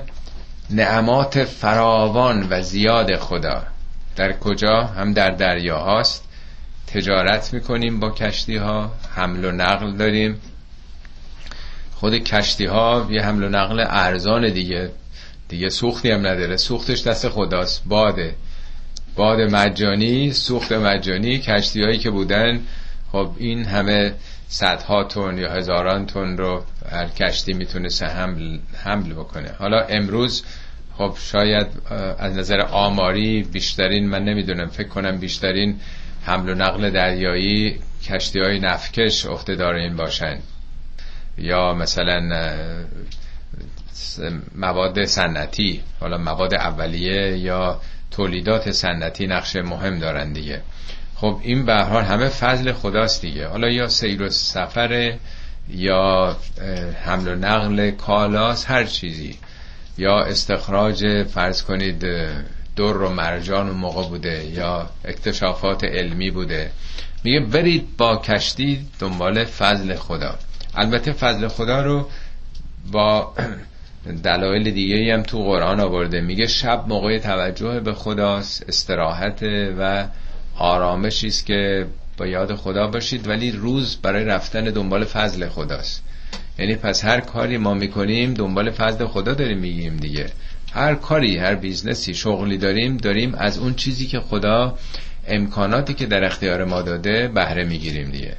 نعمات 0.70 1.44
فراوان 1.44 2.48
و 2.50 2.62
زیاد 2.62 3.16
خدا. 3.16 3.64
در 4.16 4.34
کجا؟ 4.34 4.84
هم 4.84 5.14
در 5.14 5.32
دریا 5.32 5.78
هاست 5.78 6.24
تجارت 6.88 7.54
می‌کنیم 7.54 8.00
با 8.00 8.12
کشتی 8.12 8.56
ها 8.56 8.92
حمل 9.16 9.46
و 9.46 9.52
نقل 9.52 9.92
داریم. 9.98 10.42
خود 11.96 12.18
کشتی 12.18 12.66
ها 12.66 13.08
یه 13.10 13.22
حمل 13.22 13.44
و 13.44 13.50
نقل 13.50 13.86
ارزان 13.88 14.54
دیگه. 14.54 14.92
دیگه 15.50 15.70
سوختی 15.70 16.12
هم 16.12 16.28
نداره. 16.28 16.58
سوختش 16.58 17.08
دست 17.08 17.30
خداست. 17.30 17.84
باده. 17.86 18.36
باد 19.16 19.42
مجانی 19.42 20.32
سوخت 20.32 20.72
مجانی 20.72 21.40
کشتی 21.40 21.84
هایی 21.84 21.98
که 21.98 22.10
بودن 22.10 22.60
خب 23.12 23.32
این 23.38 23.66
همه 23.66 24.14
صدها 24.48 25.04
تن 25.04 25.38
یا 25.38 25.52
هزاران 25.52 26.06
تن 26.06 26.38
رو 26.38 26.64
هر 26.92 27.08
کشتی 27.08 27.54
می‌تونست 27.54 28.04
حمل, 28.04 28.60
حمل 28.84 29.14
بکنه. 29.14 29.52
حالا 29.60 29.80
امروز 29.80 30.44
خب 30.98 31.16
شاید 31.20 31.68
از 32.20 32.38
نظر 32.38 32.62
آماری 32.62 33.44
بیشترین 33.44 34.10
من 34.10 34.24
نمی‌دونم 34.24 34.68
فکر 34.68 34.88
کنم 34.88 35.18
بیشترین 35.18 35.80
حمل 36.24 36.50
و 36.50 36.56
نقل 36.56 36.90
دریایی 36.90 37.80
کشتی 38.04 38.40
های 38.40 38.60
نفکش 38.60 39.26
عهدهدار 39.26 39.74
این 39.74 39.96
باشن. 39.96 40.38
یا 41.38 41.74
مثلا 41.74 42.20
مواد 44.56 45.06
سنتی 45.06 45.84
حالا 46.00 46.18
مواد 46.18 46.54
اولیه 46.54 47.38
یا 47.38 47.82
تولیدات 48.12 48.72
سنتی 48.72 49.28
نقش 49.28 49.56
مهم 49.56 50.00
دارن 50.00 50.34
دیگه. 50.34 50.62
خب 51.16 51.40
این 51.44 51.66
به 51.66 51.76
حال 51.76 52.04
همه 52.04 52.30
فضل 52.30 52.72
خداست 52.72 53.22
دیگه. 53.22 53.48
حالا 53.48 53.70
یا 53.70 53.88
سیر 53.88 54.22
و 54.22 54.30
سفر 54.30 55.14
یا 55.70 56.38
حمل 57.06 57.28
و 57.28 57.36
نقل 57.36 57.92
کالاس 57.92 58.66
هر 58.66 58.84
چیزی. 58.84 59.38
یا 59.98 60.20
استخراج 60.20 61.24
فرض 61.24 61.64
کنید 61.64 62.00
در 62.76 62.98
و 62.98 63.10
مرجان 63.10 63.70
و 63.70 63.74
موقع 63.74 64.08
بوده 64.08 64.46
یا 64.46 64.90
اکتشافات 65.06 65.84
علمی 65.84 66.32
بوده. 66.32 66.72
میگه 67.24 67.40
برید 67.40 67.98
با 67.98 68.18
کشتی 68.18 68.88
دنبال 69.00 69.44
فضل 69.44 69.96
خدا. 69.96 70.36
البته 70.76 71.12
فضل 71.12 71.48
خدا 71.48 71.82
رو 71.82 72.10
با 72.92 73.34
دلایل 74.24 74.72
دیگه 74.72 75.14
هم 75.14 75.24
تو 75.24 75.44
قرآن 75.44 75.80
آورده. 75.80 76.22
میگه 76.22 76.48
شب 76.48 76.84
موقع 76.88 77.18
توجه 77.18 77.80
به 77.80 77.94
خداست 77.94 78.66
استراحت 78.68 79.44
و 79.80 80.08
آرامشی 80.56 81.28
است 81.28 81.46
که 81.46 81.86
با 82.18 82.28
یاد 82.28 82.56
خدا 82.56 82.88
باشید 82.88 83.28
ولی 83.28 83.52
روز 83.52 83.98
برای 84.02 84.26
رفتن 84.26 84.64
دنبال 84.64 85.06
فضل 85.06 85.48
خداست. 85.48 86.04
یعنی 86.60 86.76
پس 86.76 87.06
هر 87.06 87.20
کاری 87.20 87.58
ما 87.58 87.74
می‌کنیم 87.74 88.34
دنبال 88.34 88.72
فضل 88.72 89.06
خدا 89.06 89.34
داریم 89.34 89.58
میگیم 89.58 89.98
دیگه. 89.98 90.26
هر 90.74 90.96
کاری 90.96 91.38
هر 91.38 91.56
business 91.56 92.07
ی 92.07 92.14
شغلی 92.14 92.58
داریم 92.58 92.98
داریم 92.98 93.36
از 93.36 93.58
اون 93.58 93.74
چیزی 93.74 94.08
که 94.08 94.20
خدا 94.20 94.78
امکاناتی 95.28 95.94
که 95.94 96.06
در 96.06 96.24
اختیار 96.24 96.66
ما 96.66 96.82
داده 96.82 97.28
بهره 97.28 97.64
می‌گیریم 97.64 98.12
دیگه. 98.12 98.36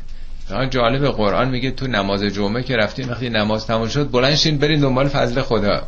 جالب 0.71 1.05
قرآن 1.05 1.50
میگه 1.50 1.71
تو 1.71 1.87
نماز 1.87 2.23
جمعه 2.23 2.62
که 2.62 2.76
رفتیم 2.76 3.09
وقتی 3.09 3.31
نماز 3.31 3.67
تموم 3.67 3.88
شد 3.88 4.11
بلند 4.11 4.35
شین 4.35 4.58
برین 4.59 4.81
دنبال 4.81 5.09
فضل 5.09 5.43
خدا. 5.43 5.83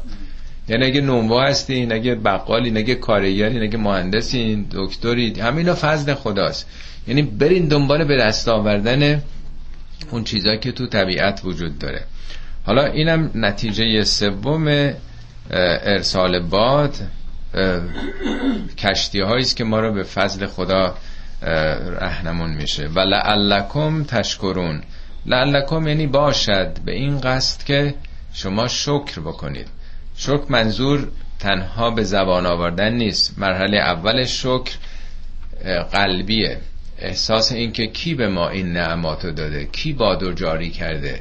یعنی 0.69 0.85
اگه 0.85 1.00
نونوا 1.00 1.43
هستین 1.45 1.93
اگه 1.93 2.14
بقالی 2.14 2.79
اگه 2.79 2.95
کارگری 2.95 3.67
اگه 3.67 3.79
مهندسین 3.79 4.67
دکتری 4.73 5.40
همینا 5.40 5.75
فضل 5.75 6.14
خداست. 6.14 6.67
یعنی 7.09 7.23
برین 7.23 7.69
دنبال 7.69 8.05
به 8.05 8.17
دست 8.17 8.49
آوردن 8.49 9.23
اون 10.11 10.25
چیزایی 10.25 10.59
که 10.59 10.73
تو 10.73 10.87
طبیعت 10.87 11.40
وجود 11.45 11.79
داره. 11.79 12.05
حالا 12.67 12.85
اینم 12.85 13.31
نتیجه 13.35 14.05
سوم 14.05 14.93
ارسال 15.50 16.40
باد 16.40 16.95
کشتی 18.79 19.23
است 19.23 19.57
که 19.57 19.64
ما 19.64 19.81
رو 19.81 19.93
به 19.93 20.02
فضل 20.02 20.47
خدا 20.47 20.95
رهنمون 21.42 22.50
میشه. 22.50 22.88
و 22.88 23.00
لعلکم 23.00 24.04
تشکرون. 24.04 24.82
لعلکم 25.26 25.88
یعنی 25.88 26.06
باشد 26.06 26.78
به 26.85 26.92
این 26.92 27.20
قصد 27.20 27.64
که 27.64 27.94
شما 28.32 28.68
شکر 28.68 29.20
بکنید. 29.20 29.66
شکر 30.16 30.44
منظور 30.49 31.09
تنها 31.38 31.90
به 31.90 32.02
زبان 32.02 32.47
آوردن 32.47 32.92
نیست. 32.92 33.38
مرحله 33.38 33.78
اول 33.78 34.25
شکر 34.25 34.73
قلبیه. 35.92 36.59
احساس 36.99 37.52
اینکه 37.52 37.87
کی 37.87 38.14
به 38.14 38.28
ما 38.28 38.49
این 38.49 38.73
نعماتو 38.73 39.30
داده؟ 39.30 39.64
کی 39.64 39.92
بادو 39.92 40.32
جاری 40.32 40.70
کرده؟ 40.70 41.20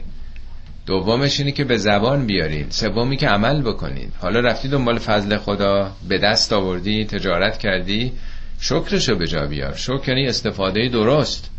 دومش 0.85 1.39
اینه 1.39 1.51
که 1.51 1.63
به 1.63 1.77
زبان 1.77 2.25
بیارین 2.25 2.65
سومی 2.69 3.17
که 3.17 3.27
عمل 3.27 3.61
بکنید. 3.61 4.13
حالا 4.21 4.39
رفتی 4.39 4.67
دنبال 4.67 4.99
فضل 4.99 5.37
خدا 5.37 5.91
به 6.07 6.17
دست 6.17 6.53
آوردی 6.53 7.05
تجارت 7.05 7.57
کردی 7.57 8.11
شکرشو 8.59 9.15
به 9.15 9.27
جا 9.27 9.45
بیار. 9.45 9.75
شکر 9.75 10.09
یعنی 10.09 10.27
استفاده 10.27 10.89
درست 10.89 11.49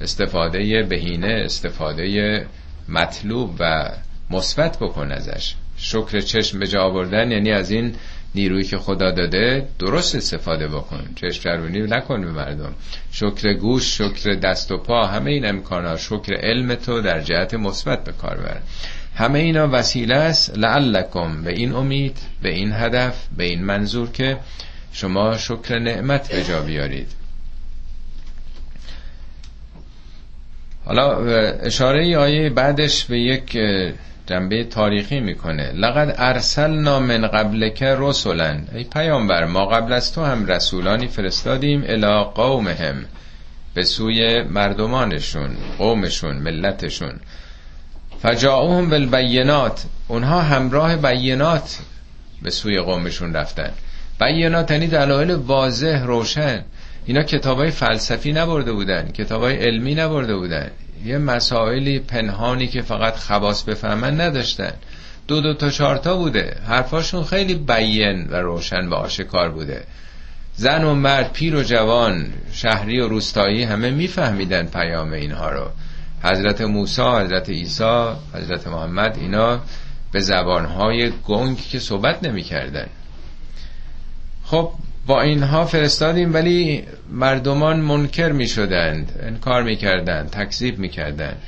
استفاده 0.00 0.82
بهینه 0.82 1.42
استفاده 1.44 2.46
مطلوب 2.88 3.56
و 3.60 3.90
مثبت 4.30 4.78
بکن 4.78 5.12
ازش. 5.12 5.54
شکر 5.76 6.20
چشم 6.20 6.58
به 6.58 6.66
جا 6.66 6.82
آوردن 6.82 7.30
یعنی 7.30 7.52
از 7.52 7.70
این 7.70 7.94
نیرویی 8.34 8.64
که 8.64 8.78
خدا 8.78 9.10
داده 9.10 9.68
درست 9.78 10.14
استفاده 10.14 10.68
بکن. 10.68 11.04
چشم 11.14 11.42
چرونی 11.42 11.80
نکن 11.80 12.20
به 12.20 12.32
مردم. 12.32 12.74
شکر 13.12 13.52
گوش 13.52 13.98
شکر 13.98 14.34
دست 14.34 14.72
و 14.72 14.78
پا 14.78 15.06
همه 15.06 15.30
این 15.30 15.46
امکانات 15.46 15.98
شکر 15.98 16.34
علم 16.34 16.74
تو 16.74 17.00
در 17.00 17.20
جهت 17.20 17.54
مثبت 17.54 18.04
به 18.04 18.12
کار 18.12 18.36
بر. 18.36 18.60
همه 19.14 19.38
اینا 19.38 19.68
وسیله 19.72 20.14
است. 20.14 20.58
لعلکم 20.58 21.42
به 21.42 21.52
این 21.52 21.72
امید 21.72 22.18
به 22.42 22.48
این 22.48 22.72
هدف 22.72 23.26
به 23.36 23.44
این 23.44 23.64
منظور 23.64 24.10
که 24.10 24.36
شما 24.96 25.36
شکر 25.36 25.78
نعمت 25.78 26.32
به 26.32 26.44
جا 26.44 26.60
بیارید. 26.62 27.12
حالا 30.84 31.18
اشاره 31.62 32.18
آیه 32.18 32.50
بعدش 32.50 33.04
به 33.04 33.20
یک 33.20 33.58
جنبه 34.26 34.64
تاریخی 34.64 35.20
می‌کنه. 35.20 35.72
لقد 35.72 36.14
ارسلنا 36.18 37.00
من 37.00 37.26
قبل 37.26 37.68
که 37.68 37.96
رسولن 37.98 38.68
ای 38.74 38.84
پیامبر 38.84 39.44
ما 39.44 39.66
قبل 39.66 39.92
از 39.92 40.12
تو 40.12 40.24
هم 40.24 40.46
رسولانی 40.46 41.06
فرستادیم 41.06 41.84
الی 41.86 42.24
قومهم 42.34 43.04
به 43.74 43.84
سوی 43.84 44.42
مردمانشون 44.42 45.56
قومشون 45.78 46.36
ملتشون. 46.36 47.20
فجاؤهم 48.22 48.90
بالبینات. 48.90 49.84
اونها 50.08 50.42
همراه 50.42 50.96
بینات 50.96 51.78
به 52.42 52.50
سوی 52.50 52.80
قومشون 52.80 53.34
رفتن. 53.34 53.70
بینات 54.20 54.70
یعنی 54.70 54.86
دلایل 54.86 55.30
واضح 55.30 56.04
روشن. 56.04 56.64
اینا 57.06 57.22
کتابای 57.22 57.70
فلسفی 57.70 58.32
نبرده 58.32 58.72
بودن 58.72 59.08
کتابای 59.08 59.56
علمی 59.56 59.94
نبرده 59.94 60.36
بودن. 60.36 60.70
یه 61.04 61.18
مسائلی 61.18 61.98
پنهانی 61.98 62.66
که 62.66 62.82
فقط 62.82 63.16
خواص 63.16 63.62
بفهمن 63.62 64.20
نداشتن. 64.20 64.72
دو 65.28 65.40
دو 65.40 65.54
تا 65.54 65.70
چارتا 65.70 66.16
بوده. 66.16 66.56
حرفاشون 66.66 67.24
خیلی 67.24 67.54
بین 67.54 68.26
و 68.30 68.36
روشن 68.36 68.88
و 68.88 68.94
آشکار 68.94 69.50
بوده. 69.50 69.84
زن 70.54 70.84
و 70.84 70.94
مرد 70.94 71.32
پیر 71.32 71.56
و 71.56 71.62
جوان 71.62 72.32
شهری 72.52 73.00
و 73.00 73.08
روستایی 73.08 73.62
همه 73.62 73.90
میفهمیدن 73.90 74.66
پیام 74.66 75.12
اینها 75.12 75.50
رو. 75.50 75.70
حضرت 76.22 76.60
موسی 76.60 77.02
حضرت 77.02 77.48
عیسی 77.48 78.06
حضرت 78.34 78.68
محمد 78.68 79.16
اینا 79.18 79.60
به 80.12 80.20
زبانهای 80.20 81.12
گنگ 81.24 81.56
که 81.56 81.78
صحبت 81.78 82.24
نمی‌کردن. 82.24 82.86
خب 84.46 84.70
با 85.06 85.22
اینها 85.22 85.64
فرستادیم 85.64 86.34
ولی 86.34 86.84
مردمان 87.10 87.80
منکر 87.80 88.32
می 88.32 88.46
شدند 88.46 89.20
انکار 89.22 89.62
می 89.62 89.76
کردند 89.76 90.30
تکذیب 90.30 90.78
می 90.78 90.88
کردند 90.88 91.42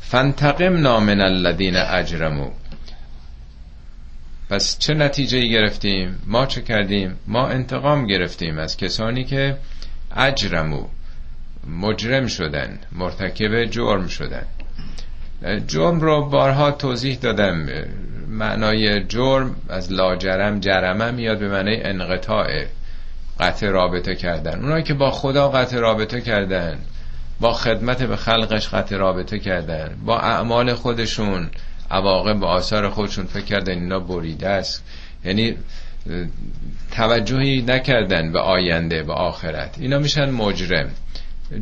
فانتقم 0.00 0.76
نامن 0.76 1.20
الذین 1.20 1.76
اجرمو. 1.76 2.50
پس 4.50 4.78
چه 4.78 4.94
نتیجه 4.94 5.46
گرفتیم؟ 5.46 6.18
ما 6.26 6.46
چه 6.46 6.62
کردیم؟ 6.62 7.16
ما 7.26 7.48
انتقام 7.48 8.06
گرفتیم 8.06 8.58
از 8.58 8.76
کسانی 8.76 9.24
که 9.24 9.56
اجرمو 10.16 10.84
مجرم 11.80 12.26
شدن 12.26 12.78
مرتکب 12.92 13.64
جرم 13.64 14.08
شدن 14.08 14.46
جرم 15.66 16.00
رو 16.00 16.24
بارها 16.24 16.70
توضیح 16.70 17.18
دادم. 17.18 17.66
معنای 18.28 19.04
جرم 19.04 19.56
از 19.68 19.92
لاجرم 19.92 20.60
جرمه 20.60 21.10
میاد 21.10 21.38
به 21.38 21.48
معنی 21.48 21.76
انقطاع 21.76 22.64
قطع 23.40 23.68
رابطه 23.68 24.14
کردن. 24.14 24.60
اونایی 24.60 24.82
که 24.82 24.94
با 24.94 25.10
خدا 25.10 25.48
قطع 25.48 25.78
رابطه 25.78 26.20
کردن 26.20 26.78
با 27.40 27.52
خدمت 27.52 28.02
به 28.02 28.16
خلقش 28.16 28.68
قطع 28.68 28.96
رابطه 28.96 29.38
کردن 29.38 29.96
با 30.04 30.18
اعمال 30.18 30.74
خودشون 30.74 31.50
عواقب 31.90 32.40
به 32.40 32.46
آثار 32.46 32.90
خودشون 32.90 33.26
فکر 33.26 33.44
کردن 33.44 33.72
اینا 33.72 33.98
بریده 33.98 34.48
است. 34.48 34.84
یعنی 35.24 35.56
توجهی 36.90 37.62
نکردن 37.62 38.32
به 38.32 38.40
آینده 38.40 39.02
به 39.02 39.12
آخرت. 39.12 39.76
اینا 39.78 39.98
میشن 39.98 40.30
مجرم. 40.30 40.90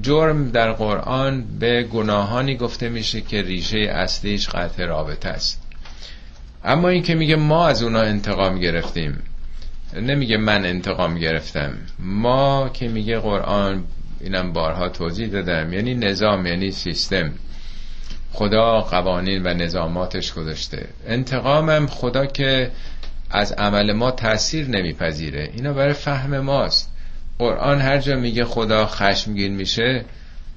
جرم 0.02 0.50
در 0.50 0.72
قرآن 0.72 1.44
به 1.58 1.82
گناهانی 1.82 2.56
گفته 2.56 2.88
میشه 2.88 3.20
که 3.20 3.42
ریشه 3.42 3.78
اصلیش 3.78 4.48
قطع 4.48 4.84
رابطه 4.84 5.28
است. 5.28 5.61
اما 6.64 6.88
این 6.88 7.02
که 7.02 7.14
میگه 7.14 7.36
ما 7.36 7.68
از 7.68 7.82
اونا 7.82 8.00
انتقام 8.00 8.58
گرفتیم 8.58 9.22
نمیگه 10.00 10.36
من 10.36 10.64
انتقام 10.64 11.18
گرفتم. 11.18 11.72
ما 11.98 12.70
که 12.72 12.88
میگه 12.88 13.18
قرآن 13.18 13.84
اینم 14.20 14.52
بارها 14.52 14.88
توضیح 14.88 15.28
دادم. 15.28 15.72
یعنی 15.72 15.94
نظام 15.94 16.46
یعنی 16.46 16.70
سیستم. 16.70 17.32
خدا 18.32 18.80
قوانین 18.80 19.42
و 19.42 19.54
نظاماتش 19.54 20.32
گذاشته. 20.32 20.88
انتقامم 21.06 21.86
خدا 21.86 22.26
که 22.26 22.70
از 23.30 23.52
عمل 23.52 23.92
ما 23.92 24.10
تاثیر 24.10 24.68
نمیپذیره. 24.68 25.50
اینا 25.54 25.72
برای 25.72 25.92
فهم 25.92 26.38
ماست. 26.38 26.92
قرآن 27.38 27.80
هر 27.80 27.98
جا 27.98 28.16
میگه 28.16 28.44
خدا 28.44 28.86
خشمگین 28.86 29.54
میشه 29.54 30.04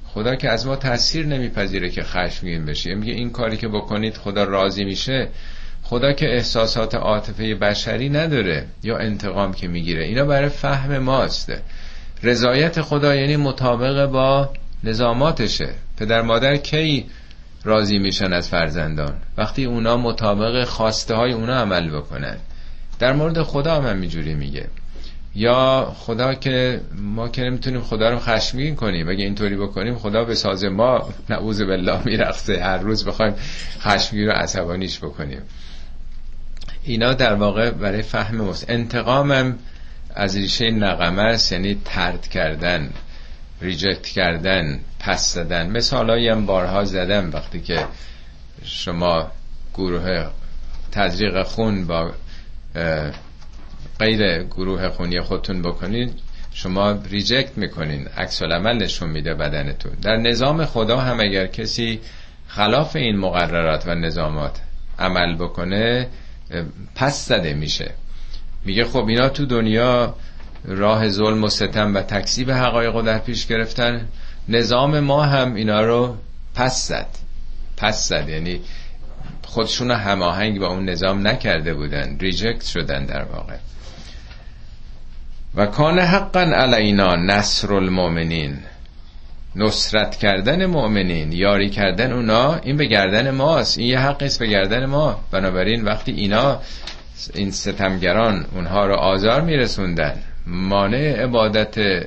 خدا 0.06 0.36
که 0.36 0.50
از 0.50 0.68
ما 0.68 0.76
تاثیر 0.76 1.26
نمیپذیره 1.26 1.90
که 1.90 2.04
خشمگین 2.04 2.66
بشه. 2.66 2.96
میگه 2.96 3.14
این 3.14 3.30
کاری 3.30 3.58
که 3.58 3.68
بکنید 3.68 4.18
خدا 4.18 4.44
راضی 4.44 4.84
میشه. 4.84 5.28
خدا 5.88 6.14
که 6.14 6.26
احساسات 6.36 6.96
عاطفه 6.96 7.56
بشری 7.56 8.10
نداره 8.10 8.68
یا 8.84 8.98
انتقام 8.98 9.54
که 9.54 9.68
می‌گیره. 9.68 10.04
اینا 10.04 10.26
برای 10.26 10.50
فهم 10.50 10.98
ماست. 10.98 11.54
رضایت 12.24 12.82
خدا 12.82 13.16
یعنی 13.16 13.36
مطابق 13.36 14.06
با 14.06 14.50
نظاماتشه. 14.84 15.70
پدر 15.98 16.22
مادر 16.22 16.58
کی 16.58 17.06
راضی 17.64 17.98
میشن 18.00 18.34
از 18.34 18.50
فرزندان؟ 18.50 19.14
وقتی 19.38 19.66
اونا 19.66 19.98
مطابق 19.98 20.64
خواسته 20.64 21.16
های 21.16 21.32
اونا 21.32 21.54
عمل 21.54 21.98
بکنن. 21.98 22.38
در 23.00 23.14
مورد 23.14 23.42
خدا 23.42 23.76
هم 23.76 23.88
همینجوری 23.88 24.34
میگه. 24.34 24.68
یا 25.36 25.94
خدا 25.98 26.34
که 26.34 26.82
ما 27.02 27.28
که 27.28 27.42
نمی‌تونیم 27.42 27.82
خدا 27.82 28.10
رو 28.10 28.20
خشمگین 28.20 28.76
کنیم. 28.76 29.10
اگه 29.10 29.24
اینطوری 29.24 29.58
بکنیم 29.58 29.96
خدا 29.96 30.24
به 30.24 30.36
ساز 30.36 30.64
ما 30.64 31.10
نعوذ 31.30 31.62
بالله 31.62 32.06
میرقصه. 32.06 32.64
هر 32.64 32.78
روز 32.78 33.06
بخوایم 33.06 33.34
خشمگین 33.80 34.26
رو 34.26 34.32
عصبانیش 34.32 35.00
بکنیم. 35.00 35.42
اینا 36.86 37.14
در 37.14 37.34
واقع 37.34 37.72
برای 37.72 38.02
فهم 38.02 38.36
مسئله‌ست 38.36 38.70
انتقامم 38.70 39.56
از 40.16 40.36
ریشه 40.36 40.72
نقمه 40.72 41.22
است 41.22 41.52
یعنی 41.52 41.82
طرد 41.86 42.28
کردن 42.28 42.90
reject 43.62 44.08
کردن 44.08 44.80
پس 45.00 45.34
زدن. 45.34 45.70
مثال 45.70 46.10
هم 46.10 46.46
بارها 46.46 46.84
زدم 46.84 47.32
وقتی 47.34 47.62
که 47.62 47.86
شما 48.64 49.32
گروه 49.74 50.30
تزریق 50.92 51.44
خون 51.44 51.88
با 51.88 52.12
غیر 54.00 54.44
گروه 54.44 54.90
خونی 54.90 55.22
خودتون 55.22 55.62
بکنید 55.62 56.14
شما 56.54 56.92
reject 56.92 57.58
می‌کنین. 57.58 58.08
عکس 58.08 58.42
العمل 58.42 58.84
نشون 58.84 59.10
میده 59.10 59.34
بدنتون. 59.34 59.92
در 60.02 60.16
نظام 60.16 60.66
خدا 60.66 60.98
هم 60.98 61.20
اگر 61.20 61.48
کسی 61.48 62.00
خلاف 62.48 62.96
این 62.96 63.18
مقررات 63.18 63.88
و 63.88 63.96
نظامات 63.96 64.62
عمل 65.00 65.36
بکنه 65.36 66.08
پس 66.96 67.28
زده 67.28 67.54
میشه. 67.54 67.92
میگه 68.66 68.86
خب 68.86 69.06
اینا 69.08 69.30
تو 69.30 69.46
دنیا 69.46 70.16
راه 70.66 71.10
ظلم 71.10 71.44
و 71.44 71.50
ستم 71.50 71.96
و 71.96 72.02
تکسیب 72.02 72.52
حقایق 72.52 72.96
رو 72.96 73.02
در 73.02 73.18
پیش 73.18 73.48
گرفتن. 73.48 74.08
نظام 74.50 75.00
ما 75.00 75.24
هم 75.24 75.56
اینا 75.56 75.82
رو 75.82 76.18
پس 76.56 76.88
زد. 76.88 77.08
پس 77.78 78.10
زد. 78.10 78.30
یعنی 78.30 78.62
خودشون 79.46 79.92
هماهنگ 79.92 80.60
با 80.60 80.68
اون 80.68 80.90
نظام 80.90 81.28
نکرده 81.28 81.74
بودن. 81.74 82.18
ریجکت 82.20 82.66
شدن 82.66 83.06
در 83.06 83.24
واقع. 83.24 83.56
و 85.56 85.66
کان 85.66 86.00
حقا 86.00 86.40
علینا 86.40 87.16
نصر 87.16 87.74
المؤمنین. 87.74 88.60
نصرت 89.56 90.16
کردن 90.16 90.66
مؤمنین 90.66 91.32
یاری 91.32 91.70
کردن 91.70 92.12
اونا 92.12 92.56
این 92.56 92.78
به 92.78 92.86
گردن 92.86 93.32
ماست 93.32 93.78
این 93.78 93.88
یه 93.88 94.00
حقی 94.00 94.26
است 94.26 94.40
به 94.40 94.48
گردن 94.48 94.86
ما. 94.86 95.20
بنابراین 95.32 95.84
وقتی 95.84 96.12
اینا 96.12 96.60
این 97.34 97.52
ستمگران 97.52 98.46
اونها 98.56 98.86
رو 98.86 98.96
آزار 98.96 99.42
میرسوندن 99.42 100.14
مانع 100.48 101.24
عبادت 101.24 102.06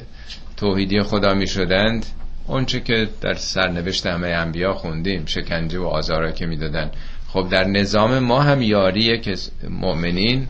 توحیدی 0.56 1.02
خدا 1.02 1.34
می 1.34 1.46
شدند 1.46 2.06
اونچه 2.46 2.80
که 2.80 3.08
در 3.20 3.34
سرنوشت 3.34 4.06
همه 4.06 4.28
انبیا 4.28 4.74
خوندیم 4.74 5.26
شکنجه 5.26 5.78
و 5.78 5.87
آزارا 5.87 6.30
که 6.30 6.46
می‌دادن. 6.46 6.90
خب 7.28 7.48
در 7.50 7.64
نظام 7.64 8.18
ما 8.18 8.42
هم 8.42 8.62
یاریه 8.62 9.18
که 9.18 9.34
مؤمنین 9.70 10.48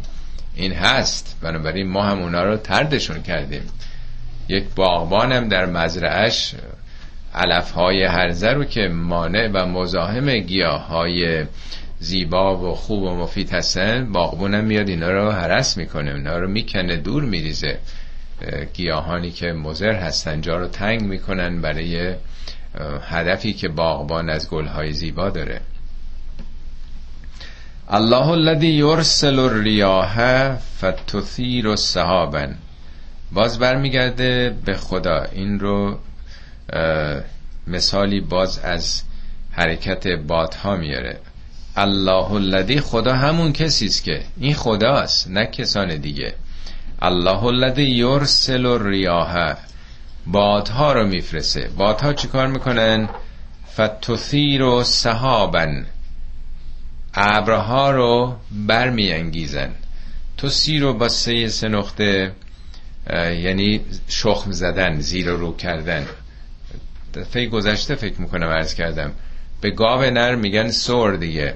این 0.55 0.73
هست. 0.73 1.37
بنابراین 1.43 1.89
ما 1.89 2.03
هم 2.03 2.19
اونا 2.19 2.43
رو 2.43 2.57
تردشون 2.57 3.23
کردیم. 3.23 3.63
یک 4.49 4.65
باغبانم 4.77 5.49
در 5.49 5.67
مزرعش 5.67 6.55
علف 7.35 7.71
های 7.71 8.05
هرزه 8.05 8.49
رو 8.49 8.65
که 8.65 8.89
مانع 8.89 9.51
و 9.55 9.67
مزاحم 9.67 10.39
گیاه 10.39 10.87
های 10.87 11.45
زیبا 11.99 12.57
و 12.57 12.75
خوب 12.75 13.03
و 13.03 13.15
مفید 13.15 13.51
هستن 13.51 14.13
باغبونم 14.13 14.65
میاد 14.65 14.89
اینا 14.89 15.11
رو 15.11 15.31
حرس 15.31 15.77
می‌کنه 15.77 16.15
اینا 16.15 16.39
رو 16.39 16.49
می‌کنه 16.49 16.97
دور 16.97 17.23
میریزه. 17.23 17.79
گیاهانی 18.75 19.31
که 19.31 19.53
مزر 19.53 19.93
هستن 19.93 20.41
جا 20.41 20.57
رو 20.57 20.67
تنگ 20.67 21.03
می‌کنن 21.03 21.61
برای 21.61 22.15
هدفی 23.03 23.53
که 23.53 23.69
باغبان 23.69 24.31
از 24.31 24.51
گلهای 24.51 24.93
زیبا 24.93 25.31
داره. 25.31 25.61
الله 27.91 28.29
الذي 28.29 28.69
يرسل 28.69 29.39
الرياح 29.39 30.55
فتثير 30.55 31.69
السحابا 31.69 32.47
باز 33.33 33.59
برمیگرده 33.59 34.57
به 34.65 34.75
خدا. 34.75 35.27
این 35.33 35.61
رو 35.61 35.99
مثالی 37.67 38.21
باز 38.21 38.59
از 38.59 39.03
حرکت 39.51 40.07
بادها 40.07 40.77
میاره. 40.77 41.21
الله 41.77 42.33
الذی 42.33 42.81
خدا 42.81 43.15
همون 43.15 43.53
کسی 43.53 43.87
است 43.87 44.05
که 44.05 44.23
این 44.41 44.55
خداست 44.55 45.31
نه 45.31 45.47
کسان 45.47 45.97
دیگه. 45.97 46.35
الله 47.03 47.45
الذی 47.45 47.83
یرسل 47.83 48.67
الرياح 48.67 49.55
بادها 50.27 50.93
رو 50.93 51.07
میفرسه 51.07 51.69
بادها 51.77 52.13
چیکار 52.13 52.47
می‌کنن؟ 52.47 53.09
فتثیر 53.75 54.83
سحابن. 54.83 55.87
ابرها 57.15 57.91
رو 57.91 58.37
برمیانگیزن. 58.51 59.71
تو 60.37 60.49
سی 60.49 60.79
رو 60.79 60.95
با 60.95 61.09
سه 61.09 61.49
سه 61.49 61.69
نقطه 61.69 62.33
یعنی 63.15 63.81
شخم 64.09 64.53
زدن 64.53 65.01
زیر 65.01 65.31
رو 65.31 65.57
کردن. 65.57 66.07
دفعه 67.15 67.47
گذشته 67.47 67.95
فکر 67.95 68.21
می‌کنم 68.21 68.47
عرض 68.47 68.75
کردم. 68.75 69.13
به 69.61 69.71
گاو 69.71 70.03
نر 70.03 70.35
میگن 70.35 70.71
سور 70.71 71.17
دیگه. 71.17 71.55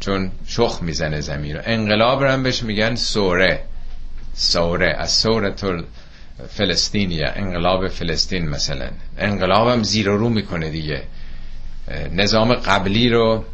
چون 0.00 0.30
شخ 0.46 0.78
می‌زنه 0.82 1.20
زمین 1.20 1.56
رو. 1.56 1.62
انقلاب 1.64 2.22
رو 2.22 2.30
هم 2.30 2.42
بهش 2.42 2.62
میگن 2.62 2.94
سوره. 2.94 3.60
سوره. 4.34 4.94
از 4.98 5.10
سورت 5.10 5.64
فلسطینیه 6.48 7.32
انقلاب 7.36 7.88
فلسطین 7.88 8.48
مثلا. 8.48 8.90
انقلاب 9.18 9.68
هم 9.68 9.82
زیر 9.82 10.06
رو 10.08 10.28
می‌کنه 10.28 10.70
دیگه. 10.70 11.02
نظام 12.12 12.54
قبلی 12.54 13.10
رو 13.10 13.44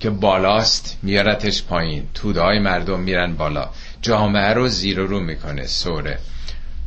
که 0.00 0.10
بالاست 0.10 0.98
میارتش 1.02 1.62
پایین. 1.62 2.08
تودهای 2.14 2.58
مردم 2.58 3.00
میرن 3.00 3.34
بالا. 3.34 3.70
جامعه 4.02 4.52
رو 4.52 4.68
زیر 4.68 4.98
رو 4.98 5.20
می‌کنه. 5.20 5.66
سوره. 5.66 6.18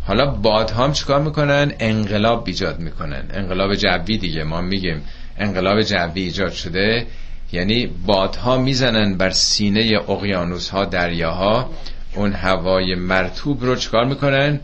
حالا 0.07 0.25
بادهام 0.25 0.91
چیکار 0.91 1.21
می‌کنن؟ 1.21 1.73
انقلاب 1.79 2.43
ایجاد 2.47 2.79
می‌کنن. 2.79 3.23
انقلاب 3.33 3.75
جوی 3.75 4.17
دیگه. 4.17 4.43
ما 4.43 4.61
میگیم 4.61 5.01
انقلاب 5.37 5.81
جوی 5.81 6.21
ایجاد 6.21 6.51
شده. 6.51 7.07
یعنی 7.51 7.87
بادها 8.05 8.57
می‌زنن 8.57 9.17
بر 9.17 9.29
سینه 9.29 9.99
اقیانوس 10.07 10.69
ها 10.69 10.85
دریاها. 10.85 11.69
اون 12.15 12.33
هوای 12.33 12.95
مرتوب 12.95 13.63
رو 13.63 13.75
چکار 13.75 14.05
می‌کنن؟ 14.05 14.59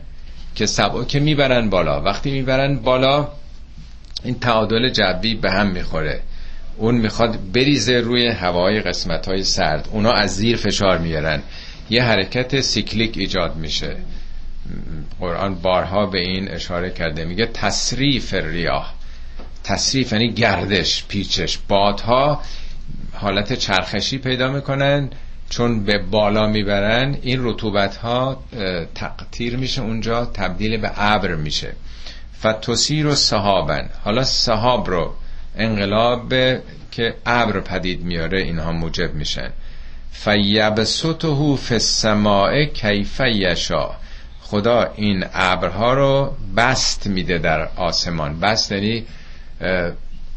که 0.55 0.65
که 1.07 1.19
می‌برن 1.19 1.69
بالا. 1.69 2.01
وقتی 2.01 2.31
می‌برن 2.31 2.75
بالا 2.75 3.27
این 4.23 4.39
تعادل 4.39 4.89
جوی 4.89 5.35
به 5.35 5.51
هم 5.51 5.67
می‌خوره. 5.67 6.21
اون 6.77 6.95
می‌خواد 6.95 7.51
بریزه 7.53 7.99
روی 7.99 8.27
هوای 8.27 8.81
قسمت 8.81 9.27
های 9.27 9.43
سرد. 9.43 9.89
اونا 9.91 10.11
از 10.11 10.35
زیر 10.35 10.57
فشار 10.57 10.97
میارن 10.97 11.41
یه 11.89 12.03
حرکت 12.03 12.61
سیکلیک 12.61 13.17
ایجاد 13.17 13.55
میشه. 13.55 13.95
قرآن 15.19 15.55
بارها 15.55 16.05
به 16.05 16.19
این 16.19 16.51
اشاره 16.51 16.89
کرده. 16.89 17.25
میگه 17.25 17.45
تصریف 17.45 18.33
ریاه. 18.33 18.93
تصریف 19.63 20.11
یعنی 20.11 20.33
گردش 20.33 21.05
پیچش. 21.07 21.57
بادها 21.67 22.41
حالت 23.13 23.53
چرخشی 23.53 24.17
پیدا 24.17 24.51
می‌کنن 24.51 25.09
چون 25.49 25.83
به 25.83 25.97
بالا 25.97 26.47
می‌برن 26.47 27.17
این 27.21 27.39
رطوبت 27.43 27.97
ها 27.97 28.43
تقطیر 28.95 29.57
میشه 29.57 29.81
اونجا 29.81 30.25
تبدیل 30.25 30.77
به 30.77 30.91
ابر 30.95 31.35
میشه. 31.35 31.73
فتوسیر 32.39 33.07
و 33.07 33.15
صحابن. 33.15 33.89
حالا 34.03 34.23
صحاب 34.23 34.89
رو 34.89 35.13
انقلاب 35.57 36.33
که 36.91 37.15
ابر 37.25 37.59
پدید 37.59 38.03
میاره 38.03 38.41
اینها 38.41 38.71
موجب 38.71 39.13
میشن. 39.13 39.51
فیبسطه 40.11 41.55
فی 41.55 41.73
السماء 41.73 42.65
کیف 42.65 43.19
یشا 43.19 44.00
خدا 44.51 44.91
این 44.95 45.25
ابرها 45.33 45.93
رو 45.93 46.35
بست 46.57 47.07
میده 47.07 47.37
در 47.37 47.67
آسمان. 47.75 48.39
بست 48.39 48.71
یعنی 48.71 49.05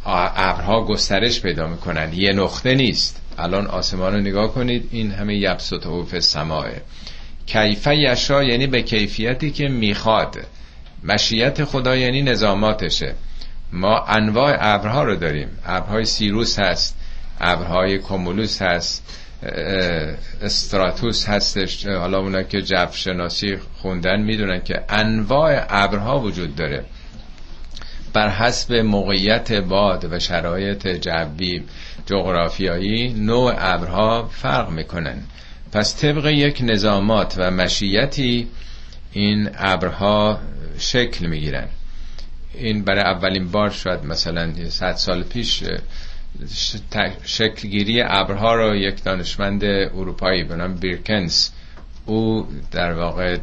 ابرها 0.06 0.84
گسترش 0.84 1.40
پیدا 1.40 1.66
می‌کنن. 1.66 2.12
یه 2.12 2.32
نقطه 2.32 2.74
نیست. 2.74 3.20
الان 3.38 3.66
آسمان 3.66 4.12
رو 4.12 4.20
نگاه 4.20 4.54
کنید 4.54 4.88
این 4.90 5.10
همه 5.10 5.36
یبس 5.36 5.72
و 5.72 6.20
سماه 6.20 6.66
کیفه 7.46 7.96
یشا 7.96 8.44
یعنی 8.44 8.66
به 8.66 8.82
کیفیتی 8.82 9.50
که 9.50 9.68
می‌خواد. 9.68 10.36
مشیت 11.04 11.64
خدا 11.64 11.96
یعنی 11.96 12.22
نظاماتشه. 12.22 13.14
ما 13.72 14.04
انواع 14.04 14.56
ابرها 14.60 15.04
رو 15.04 15.16
داریم. 15.16 15.48
ابرهای 15.66 16.04
سیروس 16.04 16.58
هست 16.58 16.96
ابرهای 17.40 17.98
کومولوس 17.98 18.62
هست 18.62 19.02
استراتوس 20.42 21.28
هستش. 21.28 21.86
حالا 21.86 22.18
اونا 22.18 22.42
که 22.42 22.62
جو 22.62 22.86
شناسی 22.92 23.56
خوندن 23.56 24.20
می‌دونن 24.20 24.62
که 24.62 24.84
انواع 24.88 25.66
ابرها 25.68 26.20
وجود 26.20 26.56
داره. 26.56 26.84
بر 28.12 28.28
حسب 28.28 28.74
موقعیت 28.74 29.52
باد 29.52 30.12
و 30.12 30.18
شرایط 30.18 30.88
جوی 30.88 31.62
جغرافیایی 32.06 33.12
نوع 33.12 33.54
ابرها 33.58 34.28
فرق 34.32 34.70
می‌کنن. 34.70 35.22
پس 35.72 36.00
طبق 36.00 36.26
یک 36.26 36.58
نظامات 36.62 37.34
و 37.38 37.50
مشیتی 37.50 38.48
این 39.12 39.50
ابرها 39.54 40.38
شکل 40.78 41.26
می‌گیرن. 41.26 41.68
این 42.54 42.84
برای 42.84 43.02
اولین 43.02 43.50
بار 43.50 43.70
شاید 43.70 44.04
مثلا 44.04 44.52
صد 44.68 44.94
سال 44.94 45.22
پیش 45.22 45.64
شکلگیری 47.24 48.02
ابرها 48.02 48.54
رو 48.54 48.76
یک 48.76 49.02
دانشمند 49.04 49.64
اروپایی 49.64 50.44
به 50.44 50.56
نام 50.56 50.74
بیرکنس 50.74 51.52
او 52.06 52.48
در 52.70 52.92
واقع 52.92 53.38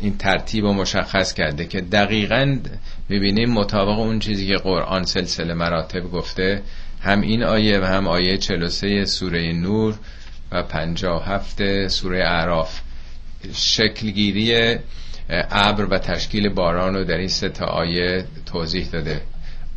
این 0.00 0.18
ترتیب 0.18 0.64
رو 0.64 0.72
مشخص 0.72 1.34
کرده 1.34 1.64
که 1.64 1.80
دقیقا 1.80 2.58
می‌بینیم 3.08 3.50
مطابق 3.50 3.98
اون 3.98 4.18
چیزی 4.18 4.46
که 4.46 4.56
قرآن 4.56 5.04
سلسله 5.04 5.54
مراتب 5.54 6.10
گفته 6.10 6.62
هم 7.00 7.20
این 7.20 7.42
آیه 7.42 7.80
و 7.80 7.84
هم 7.84 8.08
آیه 8.08 8.36
43 8.36 9.04
سوره 9.04 9.52
نور 9.52 9.94
و 10.52 10.62
57 10.62 11.88
سوره 11.88 12.24
اعراف. 12.24 12.80
شکلگیری 13.54 14.76
ابر 15.50 15.84
و 15.84 15.98
تشکیل 15.98 16.48
باران 16.48 16.94
رو 16.94 17.04
در 17.04 17.16
این 17.16 17.28
سه 17.28 17.48
تا 17.48 17.66
آیه 17.66 18.24
توضیح 18.46 18.86
داده. 18.90 19.20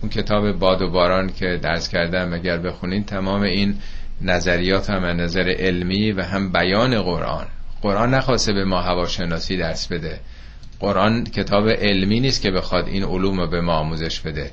اون 0.01 0.09
کتاب 0.09 0.51
باد 0.51 0.81
و 0.81 0.89
باران 0.89 1.33
که 1.33 1.59
درس 1.61 1.89
کردم 1.89 2.33
اگر 2.33 2.57
بخونین 2.57 3.03
تمام 3.03 3.41
این 3.41 3.75
نظریات 4.21 4.89
هم 4.89 5.05
نظر 5.05 5.55
علمی 5.59 6.11
و 6.11 6.21
هم 6.21 6.51
بیان 6.51 7.01
قرآن. 7.01 7.45
قرآن 7.81 8.13
نخواسته 8.13 8.53
به 8.53 8.65
ما 8.65 8.81
هواشناسی 8.81 9.57
درس 9.57 9.87
بده. 9.87 10.19
قرآن 10.79 11.23
کتاب 11.23 11.69
علمی 11.69 12.19
نیست 12.19 12.41
که 12.41 12.51
بخواد 12.51 12.87
این 12.87 13.03
علوم 13.03 13.39
رو 13.39 13.47
به 13.47 13.61
ما 13.61 13.73
آموزش 13.73 14.19
بده. 14.19 14.51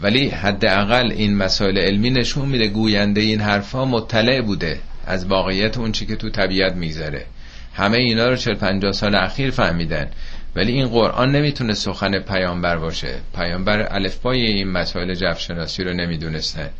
ولی 0.00 0.28
حداقل 0.28 1.12
این 1.12 1.36
مسائل 1.36 1.78
علمی 1.78 2.10
نشون 2.10 2.48
میده 2.48 2.68
گوینده 2.68 3.20
این 3.20 3.40
حرفا 3.40 3.84
مطلع 3.84 4.40
بوده 4.40 4.78
از 5.06 5.26
واقعیت 5.26 5.78
اون 5.78 5.92
چی 5.92 6.06
که 6.06 6.16
تو 6.16 6.30
طبیعت 6.30 6.72
میگذره. 6.72 7.26
همه 7.74 7.96
اینا 7.96 8.28
رو 8.28 8.36
40 8.36 8.54
50 8.54 8.92
سال 8.92 9.14
اخیر 9.14 9.50
فهمیدن. 9.50 10.10
ولی 10.56 10.72
این 10.72 10.88
قرآن 10.88 11.32
نمی‌تونه 11.32 11.74
سخن 11.74 12.18
پیامبر 12.18 12.76
باشه. 12.76 13.14
پیامبر 13.36 13.86
الفبای 13.90 14.40
این 14.40 14.68
مسائل 14.68 15.14
جفشناسی 15.14 15.84
رو 15.84 15.92
نمی‌دونستن 15.92 16.70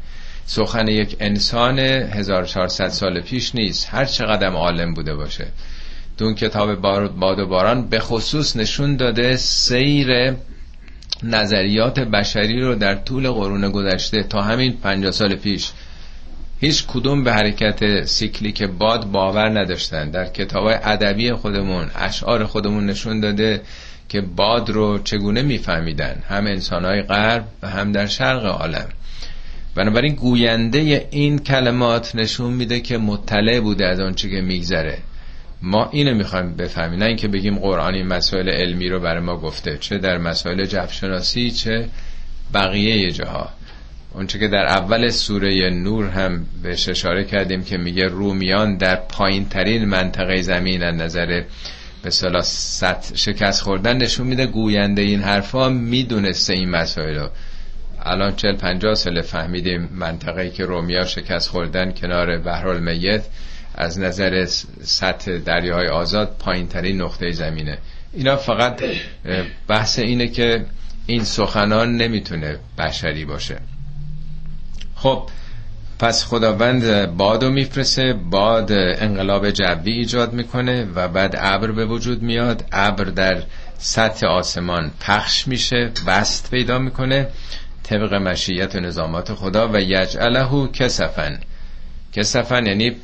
سخن 0.47 0.89
یک 0.89 1.17
انسان 1.21 1.79
1400 1.79 2.89
سال 2.89 3.21
پیش 3.21 3.55
نیست. 3.55 3.89
هر 3.91 4.05
چقدر 4.05 4.49
عالم 4.49 4.95
بوده 4.95 5.15
باشه. 5.15 5.47
دون 6.19 6.35
کتاب 6.35 6.75
باد 6.75 7.39
و 7.39 7.47
باران 7.47 7.89
به 7.89 7.99
خصوص 7.99 8.57
نشون 8.57 8.97
داده 8.97 9.37
سیر 9.37 10.35
نظریات 11.23 12.01
بشری 12.01 12.61
رو 12.61 12.75
در 12.75 12.95
طول 12.95 13.31
قرون 13.31 13.71
گذشته 13.71 14.23
تا 14.23 14.43
همین 14.43 14.77
50 14.77 15.11
سال 15.11 15.35
پیش 15.35 15.71
هیچ 16.61 16.87
کدوم 16.87 17.25
به 17.25 17.33
حرکت 17.33 18.05
سیکلیک 18.05 18.63
باد 18.63 19.11
باور 19.11 19.61
نداشتن. 19.61 20.11
در 20.11 20.27
کتاب 20.27 20.67
ادبی 20.67 21.33
خودمون 21.33 21.91
اشعار 21.95 22.45
خودمون 22.45 22.87
نشون 22.87 23.21
داده 23.21 23.63
که 24.09 24.21
باد 24.21 24.71
رو 24.71 24.99
چگونه 24.99 25.43
میفهمیدن. 25.43 26.23
هم 26.29 26.47
انسانهای 26.47 27.03
غرب 27.03 27.45
و 27.63 27.69
هم 27.69 27.93
در 27.93 28.07
شرق 28.07 28.45
عالم. 28.45 28.89
بنابراین 29.75 30.15
گوینده 30.15 31.09
این 31.11 31.39
کلمات 31.39 32.15
نشون 32.15 32.53
میده 32.53 32.81
که 32.81 32.99
مطلع 32.99 33.61
بوده 33.61 33.87
از 33.87 34.01
آنچه 34.01 34.31
که 34.31 34.41
میگذره. 34.41 34.99
ما 35.63 35.89
اینو 35.93 36.15
می‌خوایم 36.15 36.55
بفهمیم. 36.57 36.99
نه 36.99 37.05
اینکه 37.05 37.29
بگیم 37.29 37.59
قرآن 37.59 37.95
این 37.95 38.07
مسائل 38.07 38.49
علمی 38.49 38.89
رو 38.89 39.01
برای 39.01 39.21
ما 39.21 39.37
گفته 39.37 39.79
چه 39.81 39.99
در 39.99 40.19
مسائل 40.19 40.65
جفشناسی 40.65 41.51
چه 41.51 41.89
بقیه 42.55 43.11
جاها. 43.11 43.58
اونچه 44.19 44.39
که 44.39 44.49
در 44.49 44.67
اول 44.67 45.11
سوره 45.11 45.71
نور 45.71 46.09
هم 46.09 46.47
به 46.63 46.73
اشاره 46.73 47.25
کردیم 47.25 47.65
که 47.65 47.77
میگه 47.77 48.05
رومیان 48.05 48.77
در 48.77 48.97
پایین 48.97 49.49
ترین 49.49 49.85
منطقه 49.85 50.43
زمین 50.43 50.83
از 50.83 50.95
نظر 50.95 51.43
به 52.03 52.11
صلاح 52.11 52.45
شکست 53.15 53.63
خوردن 53.63 53.97
نشون 53.97 54.27
میده 54.27 54.47
گوینده 54.47 55.03
این 55.03 55.21
حرفا 55.21 55.69
می‌دونسته 55.69 56.53
این 56.53 56.71
مسائل 56.71 57.19
رو. 57.19 57.29
الان 58.03 58.37
چل 58.37 58.57
پنجاه 58.57 58.95
سال 58.95 59.23
فهمیدیم 59.23 59.89
منطقه 59.93 60.51
که 60.51 60.65
رومیا 60.65 61.05
شکست 61.05 61.49
خوردن 61.49 61.93
کنار 61.93 62.39
بحر 62.39 62.79
میت 62.79 63.23
از 63.75 63.99
نظر 64.01 64.45
سطح 64.83 65.39
دریاهای 65.39 65.89
آزاد 65.89 66.37
پایین 66.39 66.69
ترین 66.69 67.01
نقطه 67.01 67.31
زمینه. 67.31 67.79
اینا 68.13 68.37
فقط 68.37 68.83
بحث 69.69 69.99
اینه 69.99 70.29
که 70.29 70.65
این 71.07 71.25
سخنان 71.25 71.97
نمی‌تونه 71.97 72.59
بشری 72.79 73.25
باشه. 73.25 73.59
خب 75.03 75.23
پس 75.99 76.25
خداوند 76.25 77.07
بادو 77.17 77.51
میفرسه 77.51 78.13
باد 78.13 78.73
انقلاب 78.73 79.51
جوی 79.51 79.93
ایجاد 79.93 80.33
می‌کنه 80.33 80.85
و 80.95 81.09
بعد 81.09 81.35
ابر 81.39 81.73
به 81.73 81.87
وجود 81.87 82.23
میاد. 82.23 82.65
ابر 82.73 83.05
در 83.05 83.43
سطح 83.79 84.27
آسمان 84.27 84.91
پخش 85.01 85.49
میشه 85.49 85.91
بست 86.07 86.51
پیدا 86.51 86.79
می‌کنه 86.79 87.29
طبق 87.83 88.15
مشیت 88.15 88.75
و 88.75 88.81
نظامات 88.81 89.35
خدا. 89.35 89.69
و 89.69 89.81
یجعله 89.81 90.69
کسفن. 90.69 91.39
کسفن 92.13 92.67
یعنی 92.67 92.97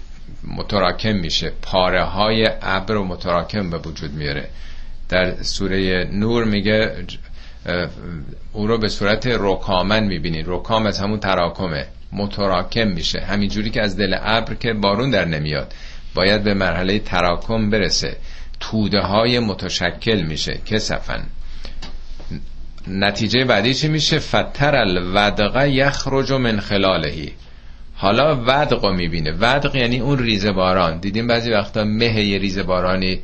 متراکم 0.57 1.17
میشه 1.17 1.53
پاره 1.63 2.05
های 2.05 2.51
ابر 2.63 2.97
و 2.97 3.05
متراکم 3.05 3.71
به 3.71 3.79
وجود 3.79 4.13
میاره. 4.13 4.49
در 5.09 5.43
سوره 5.43 6.09
نور 6.13 6.45
میگه 6.45 7.05
او 8.53 8.67
رو 8.67 8.79
به 8.79 8.89
صورت 8.89 9.27
رکامن 9.27 10.05
می‌بینید. 10.05 10.45
رکام 10.49 10.87
از 10.87 11.01
همون 11.01 11.21
تراکمه. 11.21 11.87
متراکم 12.13 12.89
میشه. 12.89 13.21
همینجوری 13.21 13.71
که 13.71 13.83
از 13.83 13.97
دل 13.97 14.17
ابر 14.21 14.55
که 14.55 14.73
بارون 14.73 15.11
در 15.11 15.25
نمیاد. 15.25 15.73
باید 16.15 16.45
به 16.45 16.55
مرحله 16.55 16.99
تراکم 16.99 17.71
برسه. 17.71 18.17
توده 18.61 19.01
های 19.01 19.39
متشکل 19.39 20.23
میشه. 20.23 20.59
کسفن 20.67 21.23
نتیجه 22.89 23.45
بعدی 23.45 23.75
چی 23.75 23.89
میشه؟ 23.89 24.19
فتر 24.19 24.77
الودقه 24.77 25.71
یخرج 25.71 26.33
من 26.33 26.61
خلالهی 26.61 27.33
حالا 27.95 28.37
ودق 28.37 28.87
می‌بینه. 28.87 29.33
ودق 29.33 29.77
یعنی 29.77 30.01
اون 30.01 30.19
ریزه 30.19 30.53
باران. 30.53 30.99
دیدیم 30.99 31.27
بعضی 31.27 31.51
وقتا 31.51 31.85
مه 31.85 32.21
یه 32.25 32.39
ریزه 32.39 32.63
بارانی 32.63 33.21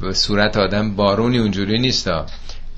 به 0.00 0.12
صورت 0.12 0.56
آدم 0.56 0.94
بارونی 0.96 1.38
اونجوری 1.38 1.78
نیستا 1.78 2.26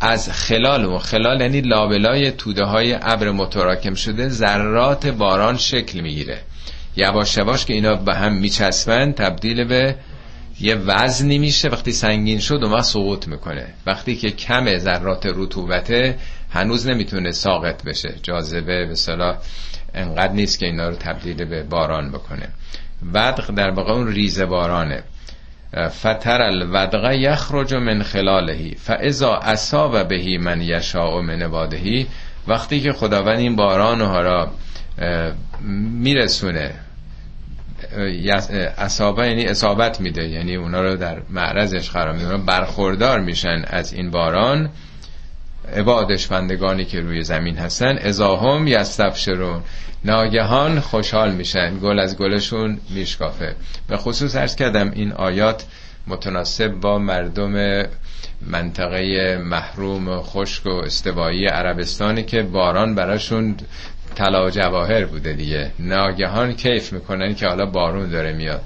از 0.00 0.30
خلال 0.30 0.84
و 0.84 0.98
خلال 0.98 1.40
یعنی 1.40 1.60
لابلای 1.60 2.30
توده 2.30 2.64
های 2.64 2.98
ابر 3.02 3.30
متراکم 3.30 3.94
شده 3.94 4.28
ذرات 4.28 5.06
باران 5.06 5.56
شکل 5.56 6.00
می‌گیره. 6.00 6.40
یواش 6.96 7.36
یواش 7.36 7.64
که 7.64 7.72
اینا 7.72 7.94
به 7.94 8.14
هم 8.14 8.32
میچسبن 8.32 9.12
تبدیل 9.12 9.64
به 9.64 9.96
یه 10.60 10.74
وزنی 10.74 11.38
میشه. 11.38 11.68
وقتی 11.68 11.92
سنگین 11.92 12.38
شد 12.38 12.62
و 12.62 12.66
وقت 12.66 12.84
سقوط 12.84 13.28
می‌کنه. 13.28 13.66
وقتی 13.86 14.16
که 14.16 14.30
کم 14.30 14.78
ذرات 14.78 15.26
رطوبته 15.34 16.18
هنوز 16.50 16.86
نمی‌تونه 16.86 17.30
ساقط 17.30 17.84
بشه. 17.84 18.14
جاذبه 18.22 18.86
به 18.86 18.94
صلاح 18.94 19.36
انقدر 19.94 20.32
نیست 20.32 20.58
که 20.58 20.66
اینا 20.66 20.88
رو 20.88 20.96
تبدیل 20.96 21.44
به 21.44 21.62
باران 21.62 22.12
بکنه. 22.12 22.48
ودق 23.12 23.50
در 23.50 23.70
واقع 23.70 23.92
اون 23.92 24.08
ریزه 24.08 24.46
بارانه. 24.46 25.02
فتر 25.88 26.42
الودق 26.42 27.12
یخرج 27.12 27.74
من 27.74 28.02
خلالهی 28.02 28.74
فاذا 28.74 29.34
اصاب 29.34 30.08
بهی 30.08 30.38
من 30.38 30.60
یشاء 30.60 31.20
من 31.20 31.42
عبادهی 31.42 32.06
وقتی 32.48 32.80
که 32.80 32.92
خداوند 32.92 33.38
این 33.38 33.56
باران 33.56 34.00
ها 34.00 34.20
را 34.20 34.50
میرسونه 36.00 36.74
اصابه 38.78 39.26
یعنی 39.26 39.44
اصابت 39.44 40.00
میده 40.00 40.28
یعنی 40.28 40.56
اونا 40.56 40.82
رو 40.82 40.96
در 40.96 41.22
معرضش 41.30 41.90
قرار 41.90 42.12
میده 42.12 42.36
برخوردار 42.36 43.20
میشن 43.20 43.64
از 43.66 43.92
این 43.92 44.10
باران. 44.10 44.70
عبادش 45.72 46.26
بندگانی 46.26 46.84
که 46.84 47.00
روی 47.00 47.22
زمین 47.22 47.56
هستن 47.56 47.98
ازاهم 47.98 48.66
یستبشرون. 48.66 49.62
ناگهان 50.04 50.80
خوشحال 50.80 51.34
میشن. 51.34 51.78
گل 51.78 51.98
از 51.98 52.16
گلشون 52.16 52.78
میشکافه. 52.90 53.54
به 53.88 53.96
خصوص 53.96 54.36
ارز 54.36 54.56
کردم 54.56 54.90
این 54.90 55.12
آیات 55.12 55.64
متناسب 56.06 56.68
با 56.68 56.98
مردم 56.98 57.82
منطقه 58.46 59.36
محروم 59.44 60.20
خشک 60.20 60.66
و 60.66 60.70
استوایی 60.70 61.46
عربستانی 61.46 62.22
که 62.22 62.42
باران 62.42 62.94
براشون 62.94 63.56
طلا 64.14 64.50
جواهر 64.50 65.04
بوده 65.04 65.32
دیگه. 65.32 65.70
ناگهان 65.78 66.52
کیف 66.52 66.92
می‌کنن 66.92 67.34
که 67.34 67.46
حالا 67.46 67.66
بارون 67.66 68.10
داره 68.10 68.32
میاد. 68.32 68.62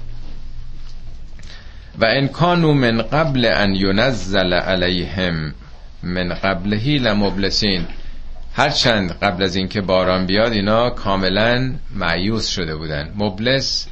و 1.99 2.05
ان 2.05 2.27
کانوا 2.27 2.73
من 2.73 3.01
قبل 3.01 3.45
ان 3.45 3.75
ینزل 3.75 4.53
علیهم 4.53 5.53
من 6.03 6.29
قبلهی 6.29 6.97
لمبلسین. 6.97 7.85
هرچند 8.53 9.11
قبل 9.11 9.43
از 9.43 9.55
اینکه 9.55 9.81
باران 9.81 10.25
بیاد 10.25 10.51
اینا 10.51 10.89
کاملا 10.89 11.73
معیوس 11.95 12.47
شده 12.47 12.75
بودن. 12.75 13.13
مبلس 13.15 13.87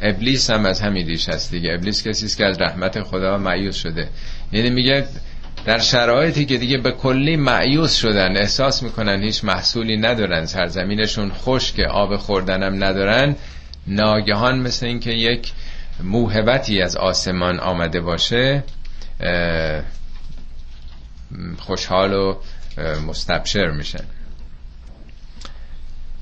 ابلیس 0.00 0.50
هم 0.50 0.66
از 0.66 0.80
همین 0.80 1.06
ریش 1.06 1.28
هست 1.28 1.50
دیگه. 1.50 1.72
ابلیس 1.72 2.08
کسی 2.08 2.26
است 2.26 2.36
که 2.36 2.44
از 2.44 2.60
رحمت 2.60 3.02
خدا 3.02 3.38
معیوس 3.38 3.76
شده. 3.76 4.08
یعنی 4.52 4.70
میگه 4.70 5.04
در 5.66 5.78
شرایطی 5.78 6.44
که 6.44 6.56
دیگه 6.56 6.78
به 6.78 6.90
کلی 6.90 7.36
معیوس 7.36 7.94
شدن 7.96 8.36
احساس 8.36 8.82
می‌کنن 8.82 9.22
هیچ 9.22 9.44
محصولی 9.44 9.96
ندارن 9.96 10.46
سرزمینشون 10.46 11.32
خشک 11.32 11.80
آب 11.80 12.16
خوردنم 12.16 12.84
ندارن. 12.84 13.36
ناگهان 13.86 14.58
مثل 14.58 14.86
اینکه 14.86 15.10
یک 15.10 15.52
موهبتی 16.02 16.82
از 16.82 16.96
آسمان 16.96 17.60
آمده 17.60 18.00
باشه 18.00 18.64
خوشحال 21.58 22.12
و 22.12 22.34
مستبشر 23.06 23.70
میشن 23.70 24.04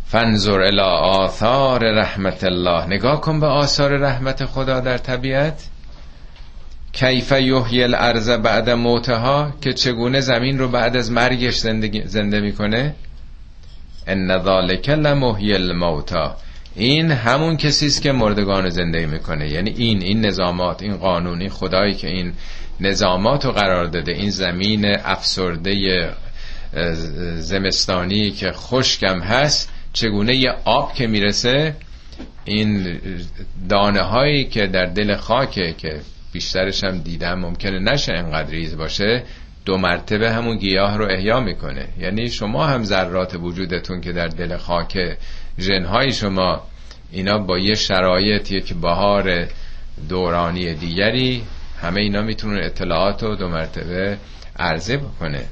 فنظر 0.07 0.61
الى 0.61 0.81
آثار 0.81 1.93
رحمت 1.93 2.45
الله. 2.45 2.87
نگاه 2.87 3.21
کن 3.21 3.41
به 3.41 3.47
آثار 3.47 3.97
رحمت 3.97 4.45
خدا 4.45 4.81
در 4.81 4.99
طبیعت. 4.99 5.69
کیف 6.93 7.33
یحیی 7.33 7.83
الارض 7.83 8.31
بعد 8.31 8.71
موتها 8.71 9.53
که 9.61 9.73
چگونه 9.73 10.21
زمین 10.21 10.59
رو 10.59 10.69
بعد 10.69 10.97
از 10.97 11.11
مرگش 11.11 11.57
زنده 12.05 12.41
می‌کنه. 12.41 12.95
ان 14.07 14.43
ذالک 14.43 14.89
لمحیی 14.89 15.55
الموتا. 15.55 16.37
این 16.75 17.11
همون 17.11 17.57
کسی 17.57 17.87
است 17.87 18.03
که 18.03 18.13
مردگان 18.13 18.69
زنده 18.69 19.07
می‌کنه. 19.07 19.49
یعنی 19.49 19.71
این 19.71 20.03
این 20.03 20.27
نظامات 20.27 20.83
این 20.83 20.97
قانون 20.97 21.41
این 21.41 21.51
خدایی 21.51 21.95
که 21.95 22.09
این 22.09 22.33
نظامات 22.81 23.45
رو 23.45 23.53
قرار 23.53 23.87
داده. 23.87 24.13
این 24.13 24.31
زمین 24.31 24.85
افسرده 24.85 26.11
زمستانی 27.37 28.31
که 28.31 28.53
خشکم 28.53 29.21
هست 29.21 29.73
چگونه 29.93 30.37
یه 30.37 30.55
آب 30.65 30.95
که 30.95 31.07
می‌رسه 31.07 31.75
این 32.45 32.99
دانه 33.69 34.03
هایی 34.03 34.45
که 34.45 34.67
در 34.67 34.85
دل 34.85 35.17
خاکه 35.17 35.75
که 35.79 36.01
بیشترش 36.33 36.85
هم 36.85 36.99
دیدم 36.99 37.39
ممکنه 37.39 37.79
نشه 37.79 38.13
انقدر 38.13 38.51
ریز 38.51 38.77
باشه 38.77 39.23
دو 39.65 39.79
مرتبه 39.79 40.33
همون 40.33 40.57
گیاه 40.57 40.97
رو 40.97 41.07
احیا 41.11 41.41
می‌کنه. 41.41 41.89
یعنی 41.99 42.31
شما 42.31 42.67
هم 42.67 42.85
ذرات 42.85 43.35
وجودتون 43.35 44.01
که 44.01 44.13
در 44.13 44.29
دل 44.29 44.57
خاک 44.57 44.99
جنهای 45.59 46.13
شما 46.13 46.63
اینا 47.13 47.39
با 47.39 47.59
یه 47.59 47.75
شرایط 47.75 48.65
که 48.65 48.75
بهار 48.75 49.47
دورانی 50.09 50.75
دیگری 50.75 51.43
همه 51.83 52.01
اینا 52.01 52.23
می‌تونن 52.23 52.63
اطلاعات 52.63 53.23
رو 53.23 53.37
دو 53.37 53.49
مرتبه 53.49 54.19
عرضه 54.59 54.97
بکنه. 54.97 55.45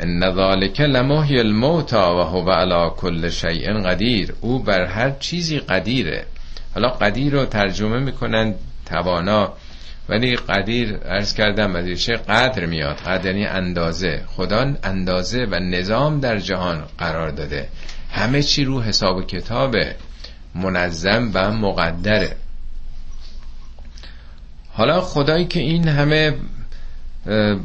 ان 0.00 0.34
ذالک 0.34 0.80
لمحی 0.80 1.38
الموتا 1.38 2.16
و 2.16 2.20
هو 2.20 2.50
علی 2.50 2.90
کل 2.96 3.30
شیء 3.30 3.80
قدیر. 3.80 4.34
او 4.40 4.58
بر 4.58 4.84
هر 4.84 5.10
چیزی 5.10 5.58
قدیره. 5.58 6.26
حالا 6.74 6.88
قدیر 6.88 7.32
رو 7.32 7.44
ترجمه 7.44 7.98
می‌کنن 7.98 8.54
توانا 8.86 9.52
ولی 10.08 10.36
قدیر 10.36 10.98
ارز 11.04 11.34
کردم 11.34 11.76
از 11.76 12.02
چه 12.02 12.12
قدر 12.12 12.66
میاد. 12.66 12.96
قدر 12.96 13.26
یعنی 13.26 13.46
اندازه. 13.46 14.22
خدا 14.26 14.74
اندازه 14.82 15.46
و 15.50 15.54
نظام 15.54 16.20
در 16.20 16.38
جهان 16.38 16.84
قرار 16.98 17.30
داده. 17.30 17.68
همه 18.10 18.42
چی 18.42 18.64
رو 18.64 18.82
حساب 18.82 19.16
و 19.16 19.22
کتاب 19.22 19.76
منظم 20.54 21.30
و 21.34 21.50
مقدره. 21.50 22.36
حالا 24.76 25.00
خدایی 25.00 25.44
که 25.44 25.60
این 25.60 25.88
همه 25.88 26.34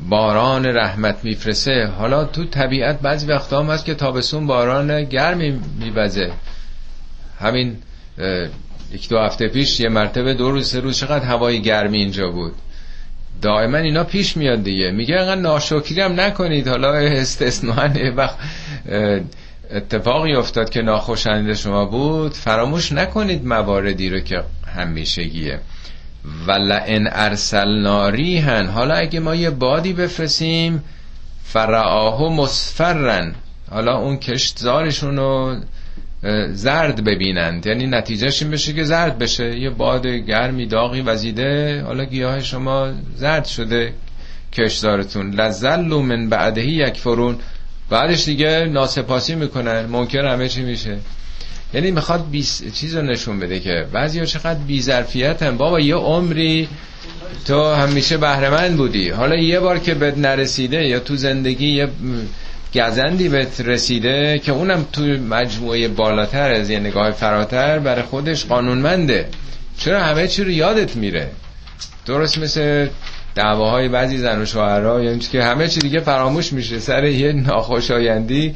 باران 0.10 0.65
رحمت 0.65 1.24
میفرسه 1.24 1.86
حالا 1.98 2.26
تو 2.26 2.45
طبیعت 2.45 3.00
بعضی 3.00 3.28
وقتا 3.28 3.60
هم 3.63 3.69
هست 3.69 3.86
که 3.86 3.93
تابستون 3.93 4.48
باران 4.48 5.04
گرمی 5.04 5.60
میبزه 5.80 6.32
همین 7.39 7.78
یک 8.91 9.10
دو 9.10 9.19
هفته 9.19 9.48
پیش 9.48 9.80
یه 9.80 9.89
مرتبه 9.89 10.34
دو 10.34 10.52
روز 10.52 10.67
سه 10.67 10.80
روز 10.80 10.98
چقدر 10.98 11.26
هوای 11.26 11.62
گرمی 11.62 11.98
اینجا 11.98 12.30
بود. 12.30 12.54
دائما 13.41 13.78
اینا 13.78 14.04
پیش 14.04 14.38
میاد 14.38 14.63
دیگه. 14.63 14.91
میگه 14.91 15.15
انقدر 15.15 15.41
ناشکری 15.41 16.02
هم 16.02 16.19
نکنید. 16.19 16.67
حالا 16.67 16.93
استثنان 16.93 18.10
وقت 18.15 18.38
اتفاقی 19.72 20.34
افتاد 20.34 20.69
که 20.69 20.82
ناخوشایند 20.82 21.54
شما 21.54 21.86
بود. 21.86 22.34
فراموش 22.34 22.91
نکنید 22.91 23.45
مواردی 23.45 24.10
رو 24.10 24.19
که 24.19 24.43
همیشگیه. 24.76 25.60
ولئن 26.47 27.08
ارسلنا 27.12 28.10
ریحن 28.10 28.65
حالا 28.67 28.93
اگه 28.95 29.19
ما 29.19 29.36
یه 29.36 29.49
بادی 29.49 29.93
بفرستیم 29.93 30.84
فرعاه 31.43 32.34
مصفرن 32.34 33.36
حالا 33.71 33.97
اون 33.97 34.17
کشتزارشون 34.17 35.17
رو 35.17 35.55
زرد 36.53 37.03
ببینند. 37.03 37.65
یعنی 37.65 37.88
نتیجهش 37.88 38.41
این 38.41 38.51
بشه 38.51 38.73
که 38.73 38.84
زرد 38.84 39.17
بشه. 39.17 39.60
یه 39.60 39.69
باد 39.69 40.08
گرمی 40.08 40.65
داغی 40.65 41.01
وزیده. 41.01 41.84
حالا 41.84 42.03
گیاه 42.05 42.39
شما 42.39 42.91
زرد 43.15 43.45
شده 43.45 43.93
کشتزارتون 44.53 45.32
لزلو 45.32 46.01
من 46.01 46.29
بعدهی 46.29 46.71
یک 46.71 46.97
فرون 46.97 47.36
بعدش 47.89 48.25
دیگه 48.25 48.69
ناسپاسی 48.73 49.36
می‌کنن. 49.36 49.86
ممکن 49.86 50.25
همه 50.25 50.47
چی 50.47 50.62
میشه. 50.62 50.97
یعنی 51.73 51.91
می‌خواد 51.91 52.29
بیس 52.32 52.73
چیز 52.73 52.95
رو 52.95 53.01
نشون 53.01 53.39
بده 53.39 53.60
که 53.60 53.88
بعضی 53.93 54.19
ها 54.19 54.25
چقدر 54.25 54.60
بیزرفیت 54.60 55.43
هم 55.43 55.58
بابا 55.58 55.79
یه 55.79 55.95
عمری 55.95 56.67
تو 57.47 57.73
همیشه 57.73 58.17
بهرمند 58.17 58.77
بودی. 58.77 59.10
حالا 59.10 59.36
یه 59.36 59.60
بار 59.60 59.79
که 59.79 59.93
بهت 59.93 60.17
نرسیده 60.17 60.88
یا 60.88 60.99
تو 60.99 61.15
زندگی 61.15 61.67
یه 61.67 61.88
گزندی 62.75 63.29
بهت 63.29 63.62
رسیده 63.62 64.39
که 64.39 64.51
اونم 64.51 64.86
تو 64.93 65.01
مجموعه 65.01 65.88
بالاتر 65.88 66.51
از 66.51 66.69
یه 66.69 66.79
نگاه 66.79 67.12
فراتر 67.12 67.79
برای 67.79 68.03
خودش 68.03 68.45
قانونمنده. 68.45 69.27
چرا 69.77 70.03
همه 70.03 70.27
چی 70.27 70.43
رو 70.43 70.49
یادت 70.49 70.95
میره؟ 70.95 71.29
درست 72.05 72.38
مثل 72.38 72.88
دعواهای 73.36 73.89
بعضی 73.89 74.17
زن 74.17 74.41
و 74.41 74.45
شوهرها 74.45 75.03
یعنی 75.03 75.19
که 75.19 75.43
همه 75.43 75.67
چی 75.67 75.79
دیگه 75.79 75.99
فراموش 75.99 76.53
میشه. 76.53 76.79
سر 76.79 77.05
یه 77.05 77.32
ناخوشایندی 77.32 78.55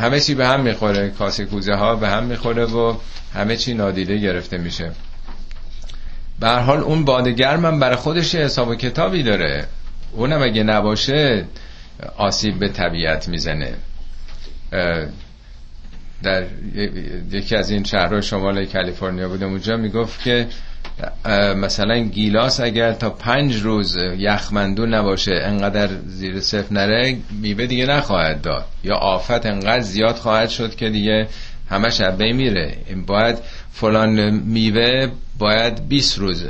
همه 0.00 0.20
چی 0.20 0.34
به 0.34 0.46
هم 0.46 0.60
می‌خوره 0.60 1.10
کاسه 1.10 1.44
کوزه 1.44 1.74
ها 1.74 1.96
به 1.96 2.08
هم 2.08 2.24
می‌خوره 2.24 2.64
و 2.64 2.96
همه 3.34 3.56
چی 3.56 3.74
نادیده 3.74 4.16
گرفته 4.16 4.58
میشه. 4.58 4.90
به 6.40 6.48
حال 6.48 6.78
اون 6.78 7.04
بادگرم 7.04 7.66
هم 7.66 7.80
برای 7.80 7.96
خودش 7.96 8.34
حساب 8.34 8.68
و 8.68 8.74
کتابی 8.74 9.22
داره. 9.22 9.66
اونم 10.12 10.42
اگه 10.42 10.62
نباشه 10.62 11.44
آسیب 12.16 12.58
به 12.58 12.68
طبیعت 12.68 13.28
می‌زنه. 13.28 13.74
در 16.22 16.44
یکی 17.30 17.56
از 17.56 17.70
این 17.70 17.84
شهرهای 17.84 18.22
شمال 18.22 18.64
کالیفرنیا 18.64 19.28
بودم 19.28 19.48
اونجا 19.48 19.76
می‌گفت 19.76 20.22
که 20.22 20.46
مثلا 21.56 21.98
گیلاس 21.98 22.60
اگر 22.60 22.92
تا 22.92 23.10
پنج 23.10 23.56
روز 23.56 23.96
یخمندو 24.18 24.86
نباشه 24.86 25.32
انقدر 25.44 25.88
زیر 26.06 26.40
صفر 26.40 26.74
نره 26.74 27.16
میوه 27.30 27.66
دیگه 27.66 27.86
نخواهد 27.86 28.42
داد. 28.42 28.64
یا 28.84 28.96
آفت 28.96 29.46
انقدر 29.46 29.80
زیاد 29.80 30.14
خواهد 30.16 30.48
شد 30.48 30.74
که 30.74 30.90
دیگه 30.90 31.28
همه 31.70 31.90
شبه 31.90 32.32
میره 32.32 32.76
باید 33.06 33.38
فلان 33.72 34.30
میوه 34.30 35.08
باید 35.38 35.88
20 35.88 36.18
روز 36.18 36.44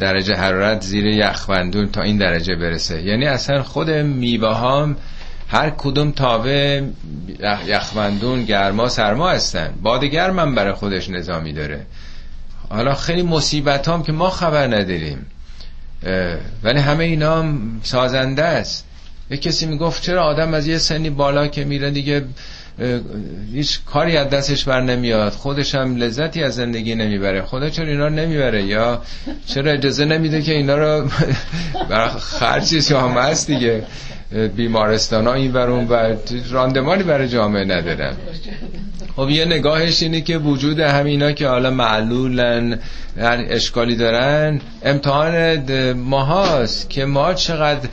درجه 0.00 0.34
حرارت 0.34 0.82
زیر 0.82 1.06
یخمندون 1.06 1.88
تا 1.88 2.02
این 2.02 2.18
درجه 2.18 2.56
برسه. 2.56 3.02
یعنی 3.02 3.26
اصلا 3.26 3.62
خود 3.62 3.90
میوه 3.90 4.56
هم 4.56 4.96
هر 5.48 5.70
کدوم 5.70 6.10
تاوه 6.10 6.82
یخمندون 7.66 8.44
گرما 8.44 8.88
سرما 8.88 9.30
هستن. 9.30 9.74
باد 9.82 10.04
گرم 10.04 10.54
برای 10.54 10.72
خودش 10.72 11.10
نظامی 11.10 11.52
داره. 11.52 11.86
حالا 12.74 12.94
خیلی 12.94 13.22
مصیبت 13.22 13.88
هم 13.88 14.02
که 14.02 14.12
ما 14.12 14.30
خبر 14.30 14.66
نداریم. 14.66 15.26
ولی 16.62 16.78
همه 16.78 17.04
اینا 17.04 17.38
هم 17.38 17.80
سازنده 17.82 18.42
است. 18.42 18.86
یک 19.30 19.42
کسی 19.42 19.66
می‌گفت 19.66 20.02
چرا 20.02 20.24
آدم 20.24 20.54
از 20.54 20.66
یه 20.66 20.78
سنی 20.78 21.10
بالا 21.10 21.46
که 21.48 21.64
میره 21.64 21.90
دیگه 21.90 22.24
هیچ 23.52 23.80
کاری 23.86 24.16
از 24.16 24.30
دستش 24.30 24.64
بر 24.64 24.80
نمیاد. 24.80 25.32
خودش 25.32 25.74
هم 25.74 25.96
لذتی 25.96 26.42
از 26.42 26.54
زندگی 26.54 26.94
نمی‌بره. 26.94 27.42
خدا 27.42 27.70
چرا 27.70 27.86
اینا 27.86 28.06
رو 28.06 28.14
نمی‌بره؟ 28.14 28.62
یا 28.62 29.02
چرا 29.46 29.72
اجازه 29.72 30.04
نمیده 30.04 30.42
که 30.42 30.52
اینا 30.52 30.76
رو 30.76 31.08
برای 31.90 32.10
خرچی 32.18 32.94
هم 32.94 33.10
هست 33.10 33.46
دیگه؟ 33.46 33.86
بیمارستان 34.56 35.26
ها 35.26 35.34
این 35.34 35.52
برون 35.52 35.88
و 35.88 36.16
راندمانی 36.50 37.02
برای 37.02 37.28
جامعه 37.28 37.64
ندارن. 37.64 38.14
خب 39.16 39.30
یه 39.30 39.44
نگاهش 39.44 40.02
اینه 40.02 40.20
که 40.20 40.38
وجود 40.38 40.80
همینا 40.80 41.32
که 41.32 41.48
حالا 41.48 41.70
معلولن 41.70 42.78
اشکالی 43.18 43.96
دارن 43.96 44.60
امتحان 44.82 45.92
ماهاست 45.92 46.90
که 46.90 47.04
ما 47.04 47.34
چقدر 47.34 47.88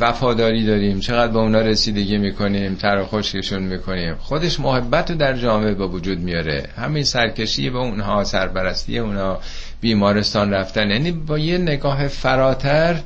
وفاداری 0.00 0.66
داریم 0.66 1.00
چقدر 1.00 1.32
با 1.32 1.42
اونا 1.42 1.60
رسیدگی 1.60 2.18
می‌کنیم 2.18 2.74
تر 2.74 3.02
خوششون 3.02 3.62
می‌کنیم. 3.62 4.14
خودش 4.14 4.60
محبت 4.60 5.10
رو 5.10 5.16
در 5.16 5.36
جامعه 5.36 5.74
با 5.74 5.88
وجود 5.88 6.18
میاره. 6.18 6.64
همین 6.76 7.04
سرکشی 7.04 7.70
به 7.70 7.78
اونها 7.78 8.24
سرپرستی 8.24 8.98
اونا 8.98 9.38
بیمارستان 9.80 10.52
رفتن. 10.52 10.90
یعنی 10.90 11.12
با 11.12 11.38
یه 11.38 11.58
نگاه 11.58 12.08
فراتر 12.08 12.96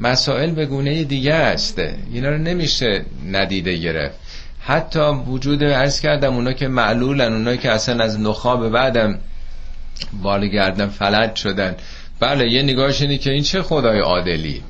مسائل 0.00 0.50
به 0.50 0.66
گونه 0.66 1.04
دیگه 1.04 1.34
است. 1.34 1.78
اینا 2.12 2.28
رو 2.28 2.38
نمیشه 2.38 3.04
ندیده 3.30 3.76
گرفت. 3.76 4.18
حتی 4.60 5.00
وجود 5.00 5.64
عرض 5.64 6.00
کردم 6.00 6.34
اونا 6.34 6.52
که 6.52 6.68
معلولن 6.68 7.32
اونا 7.32 7.56
که 7.56 7.70
اصلا 7.70 8.04
از 8.04 8.20
نخاب 8.20 8.68
بعدم 8.68 9.18
بال 10.22 10.46
گردن 10.46 10.86
فلج 10.86 11.34
شدن. 11.34 11.76
بله 12.20 12.52
یه 12.52 12.62
نگاهش 12.62 13.02
اینه 13.02 13.18
که 13.18 13.30
این 13.30 13.42
چه 13.42 13.62
خدای 13.62 14.00
عادلی. 14.00 14.62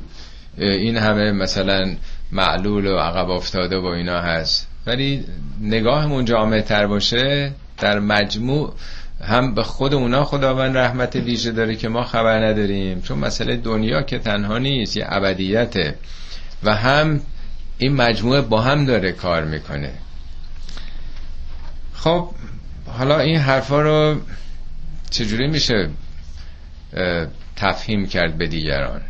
این 0.58 0.96
همه 0.96 1.32
مثلا 1.32 1.94
معلول 2.32 2.86
و 2.86 2.98
عقب 2.98 3.30
افتاده 3.30 3.78
و 3.78 3.84
اینا 3.84 4.20
هست. 4.20 4.68
ولی 4.86 5.24
نگاهمون 5.60 6.24
جامعه 6.24 6.62
تر 6.62 6.86
باشه 6.86 7.52
در 7.78 7.98
مجموع 7.98 8.74
هم 9.20 9.54
به 9.54 9.62
خود 9.62 9.94
اونا 9.94 10.24
خداوند 10.24 10.76
رحمت 10.76 11.16
ویژه 11.16 11.52
داره 11.52 11.76
که 11.76 11.88
ما 11.88 12.04
خبر 12.04 12.46
نداریم. 12.46 13.02
چون 13.02 13.18
مسئله 13.18 13.56
دنیا 13.56 14.02
که 14.02 14.18
تنها 14.18 14.58
نیست 14.58 14.96
یه 14.96 15.06
ابدیته. 15.08 15.94
و 16.62 16.74
هم 16.74 17.20
این 17.78 17.94
مجموعه 17.94 18.40
با 18.40 18.60
هم 18.60 18.84
داره 18.84 19.12
کار 19.12 19.44
می‌کنه. 19.44 19.92
خب 21.94 22.30
حالا 22.86 23.18
این 23.18 23.36
حرفا 23.36 23.80
رو 23.80 24.20
چجوری 25.10 25.46
میشه 25.46 25.90
تفهیم 27.56 28.06
کرد 28.06 28.38
به 28.38 28.46
دیگران؟ 28.46 29.00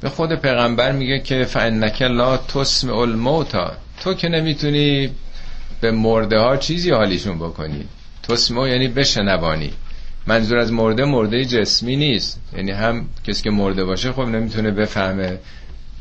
به 0.00 0.08
خود 0.08 0.34
پیغمبر 0.34 0.92
میگه 0.92 1.18
که 1.18 1.44
فانک 1.44 2.02
لا 2.02 2.36
تسمع 2.36 2.96
الموتا 2.96 3.72
تو 4.00 4.14
که 4.14 4.28
نمی‌تونی 4.28 5.10
به 5.80 5.90
مرده 5.90 6.38
ها 6.38 6.56
چیزی 6.56 6.90
حالیشون 6.90 7.38
بکنی. 7.38 7.88
تسمع 8.22 8.68
یعنی 8.68 8.88
بشنوانی 8.88 9.72
منظور 10.26 10.58
از 10.58 10.72
مرده 10.72 11.04
مرده 11.04 11.44
جسمی 11.44 11.96
نیست. 11.96 12.40
یعنی 12.56 12.70
هم 12.70 13.06
کسی 13.24 13.42
که 13.42 13.50
مرده 13.50 13.84
باشه 13.84 14.12
خب 14.12 14.22
نمی‌تونه 14.22 14.70
بفهمه. 14.70 15.38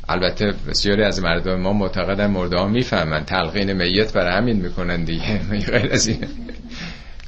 البته 0.10 0.54
بسیاری 0.70 1.04
از 1.04 1.22
مردم 1.22 1.56
ما 1.56 1.74
معتقدن 1.74 2.28
مرده 2.28 2.58
ها 2.58 2.68
می‌فهمن. 2.68 3.26
تلقین 3.26 3.74
میت 3.74 4.14
برای 4.14 4.38
همین 4.38 4.56
می‌کنن 4.56 5.04
دیگه. 5.04 5.38
غیر 5.72 5.92
از 5.92 6.12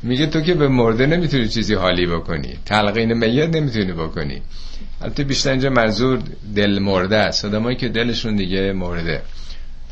میگه 0.03 0.27
تو 0.27 0.41
که 0.41 0.53
به 0.53 0.67
مرده 0.67 1.05
نمی‌تونی 1.05 1.47
چیزی 1.47 1.73
حالی 1.73 2.05
بکنی. 2.05 2.57
تلقین 2.65 3.13
میت 3.13 3.49
نمی‌تونی 3.55 3.93
بکنی. 3.93 4.41
البته 5.01 5.23
بیشتر 5.23 5.51
اینجا 5.51 5.69
منظور 5.69 6.19
دل 6.55 6.79
مرده 6.79 7.17
است. 7.17 7.45
آدمایی 7.45 7.77
که 7.77 7.89
دلشون 7.89 8.35
دیگه 8.35 8.73
مرده. 8.73 9.21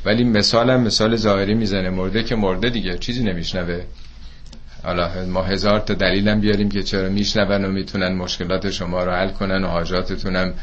ولی 0.05 0.23
مثال 0.23 0.69
هم 0.69 0.81
مثال 0.81 1.15
ظاهری 1.15 1.53
می‌زنه. 1.53 1.89
مرده 1.89 2.23
که 2.23 2.35
مرده 2.35 2.69
دیگه 2.69 2.97
چیزی 2.97 3.23
نمیشنوه. 3.23 3.81
حالا 4.83 5.25
ما 5.25 5.43
هزار 5.43 5.79
تا 5.79 5.93
دلیلم 5.93 6.39
بیاریم 6.39 6.69
که 6.69 6.83
چرا 6.83 7.09
میشنون 7.09 7.65
و 7.65 7.71
می‌تونن 7.71 8.13
مشکلات 8.13 8.71
شما 8.71 9.03
رو 9.03 9.11
حل 9.11 9.29
کنن 9.29 9.63
و 9.63 9.67
حاجاتتونم 9.67 10.53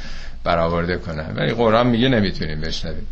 برآورده 0.45 0.97
کنن. 0.97 1.35
ولی 1.37 1.53
قرآن 1.53 1.87
میگه 1.87 2.09
نمی‌تونیم 2.09 2.61
بشنویم. 2.61 3.07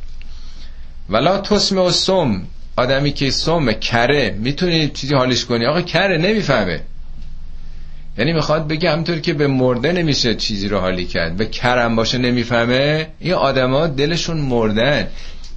ولا 1.10 1.38
تسم 1.38 1.78
و 1.78 1.90
سم 1.90 2.42
آدمی 2.76 3.12
که 3.12 3.30
سم 3.30 3.72
کره. 3.72 4.30
می‌تونی 4.38 4.88
چیزی 4.88 5.14
حالش 5.14 5.44
کنی؟ 5.44 5.66
آقا 5.66 5.82
کره 5.82 6.18
نمی‌فهمه. 6.18 6.80
یعنی 8.18 8.32
می‌خواد 8.32 8.68
بگه 8.68 8.90
همطور 8.90 9.18
که 9.18 9.32
به 9.32 9.46
مرده 9.46 9.92
نمیشه 9.92 10.34
چیزی 10.34 10.68
رو 10.68 10.78
حالی 10.78 11.04
کرد. 11.04 11.36
به 11.36 11.46
کرم 11.46 11.96
باشه 11.96 12.18
نمی‌فهمه. 12.18 13.06
این 13.20 13.32
آدما 13.32 13.86
دلشون 13.86 14.36
مردن. 14.36 15.08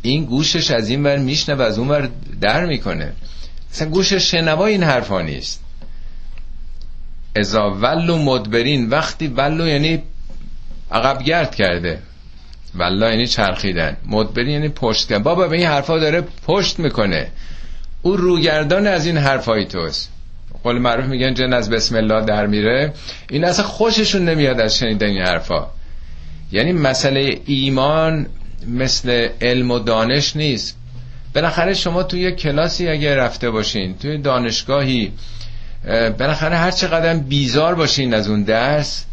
این 0.02 0.26
گوشش 0.26 0.72
از 0.72 0.90
این 0.90 1.04
ور 1.04 1.18
میشنه 1.18 1.56
و 1.56 1.62
از 1.62 1.80
اون 1.80 1.88
ور 1.88 2.10
در 2.42 2.66
می‌کنه. 2.66 3.14
مثلا 3.74 3.90
گوش 3.90 4.14
شنوا 4.14 4.66
این 4.66 4.84
حرفا 4.84 5.22
نیست. 5.22 5.64
ازا 7.36 7.72
ولو 7.72 8.18
مدبرین 8.18 8.90
وقتی 8.90 9.28
ولو 9.28 9.68
یعنی 9.68 10.04
عقب 10.92 11.24
گرد 11.24 11.56
کرده. 11.56 12.00
ولا 12.76 13.10
یعنی 13.10 13.28
چرخیدن. 13.28 13.98
مدبرین 14.06 14.50
یعنی 14.50 14.70
پشت 14.70 15.10
کردن. 15.10 15.24
بابا 15.24 15.48
به 15.48 15.58
این 15.58 15.68
حرفا 15.68 16.00
داره 16.00 16.24
پشت 16.48 16.80
می‌کنه. 16.80 17.28
او 18.02 18.18
روگردان 18.18 18.88
از 18.88 19.06
این 19.06 19.18
حرفای 19.18 19.66
توست. 19.66 20.12
قول 20.64 20.78
معروف 20.78 21.06
میگن 21.06 21.34
جن 21.34 21.54
از 21.54 21.70
بسم 21.70 21.96
الله 21.96 22.26
در 22.26 22.48
میره. 22.48 22.94
این 23.30 23.46
اصلا 23.46 23.66
خوششون 23.66 24.30
نمیاد 24.30 24.60
از 24.60 24.78
شنیدن 24.78 25.08
این 25.08 25.22
حرفا. 25.22 25.68
یعنی 26.52 26.72
مسئله 26.72 27.40
ایمان 27.46 28.28
مثل 28.68 29.30
علم 29.42 29.72
و 29.72 29.80
دانش 29.80 30.36
نیست. 30.36 30.78
بالاخره 31.36 31.74
شما 31.74 32.04
توی 32.04 32.20
یک 32.20 32.36
کلاسی 32.36 32.88
اگه 32.88 33.16
رفته 33.16 33.50
باشین 33.50 33.98
توی 33.98 34.18
دانشگاهی 34.18 35.12
بالاخره 36.20 36.58
هر 36.58 36.72
چقدر 36.72 37.14
بیزار 37.14 37.76
باشین 37.76 38.14
از 38.14 38.30
اون 38.30 38.44
درس 38.44 39.06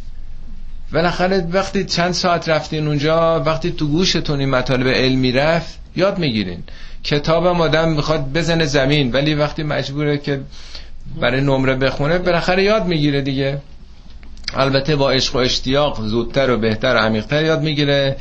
بالاخره 0.92 1.46
وقتی 1.52 1.84
چند 1.84 2.12
ساعت 2.12 2.48
رفتین 2.48 2.86
اونجا 2.86 3.40
وقتی 3.40 3.72
تو 3.72 3.88
گوشتون 3.88 4.40
این 4.40 4.50
مطالب 4.50 4.88
علمی 4.88 5.32
رفت 5.32 5.78
یاد 5.96 6.18
می‌گیرین. 6.18 6.62
کتابم 7.04 7.60
آدم 7.60 7.88
می‌خواد 7.88 8.32
بزنه 8.32 8.64
زمین 8.64 9.12
ولی 9.12 9.34
وقتی 9.34 9.62
مجبوره 9.62 10.18
که 10.18 10.40
برای 11.20 11.40
نمره 11.40 11.74
بخونه 11.74 12.18
بالاخره 12.18 12.62
یاد 12.62 12.86
می‌گیره 12.86 13.20
دیگه. 13.22 13.58
البته 14.54 14.96
با 14.96 15.10
عشق 15.10 15.34
و 15.34 15.38
اشتیاق 15.38 16.02
زودتر 16.02 16.50
و 16.50 16.58
بهتر 16.58 16.94
و 16.94 16.98
عمیقتر 16.98 17.44
یاد 17.44 17.62
می‌گیره. 17.62 18.16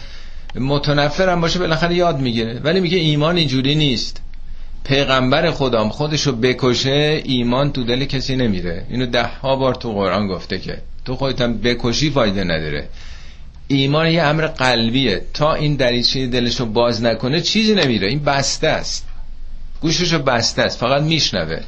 متنفر 0.60 1.30
هم 1.30 1.42
باشه 1.42 1.60
بالاخره 1.60 1.96
یاد 1.96 2.20
می‌گیره. 2.20 2.60
ولی 2.64 2.80
میگه 2.80 2.98
ایمان 2.98 3.38
اینجوری 3.38 3.76
نیست. 3.76 4.22
پیغمبر 4.84 5.52
خدام 5.52 5.90
خودشو 5.90 6.36
بکشه 6.36 7.22
ایمان 7.26 7.72
تو 7.72 7.84
دل 7.84 8.06
کسی 8.06 8.36
نمیره. 8.36 8.86
اینو 8.90 9.06
ده 9.06 9.24
ها 9.24 9.56
بار 9.56 9.76
تو 9.76 9.94
قرآن 9.94 10.28
گفته 10.28 10.60
که 10.60 10.78
تو 11.06 11.16
خودت 11.16 11.42
بکشی 11.42 12.10
فایده 12.10 12.44
نداره. 12.44 12.88
ایمان 13.68 14.08
یه 14.08 14.24
امر 14.24 14.48
قلبیه. 14.48 15.22
تا 15.34 15.54
این 15.54 15.76
دریچه 15.76 16.28
دلشو 16.28 16.66
باز 16.66 17.04
نکنه 17.04 17.42
چیزی 17.42 17.76
نمیره. 17.76 18.08
این 18.08 18.24
بسته 18.24 18.68
است. 18.68 19.08
گوششو 19.82 20.20
بسته 20.20 20.62
است. 20.62 20.80
فقط 20.80 21.02
میشنوه. 21.02 21.60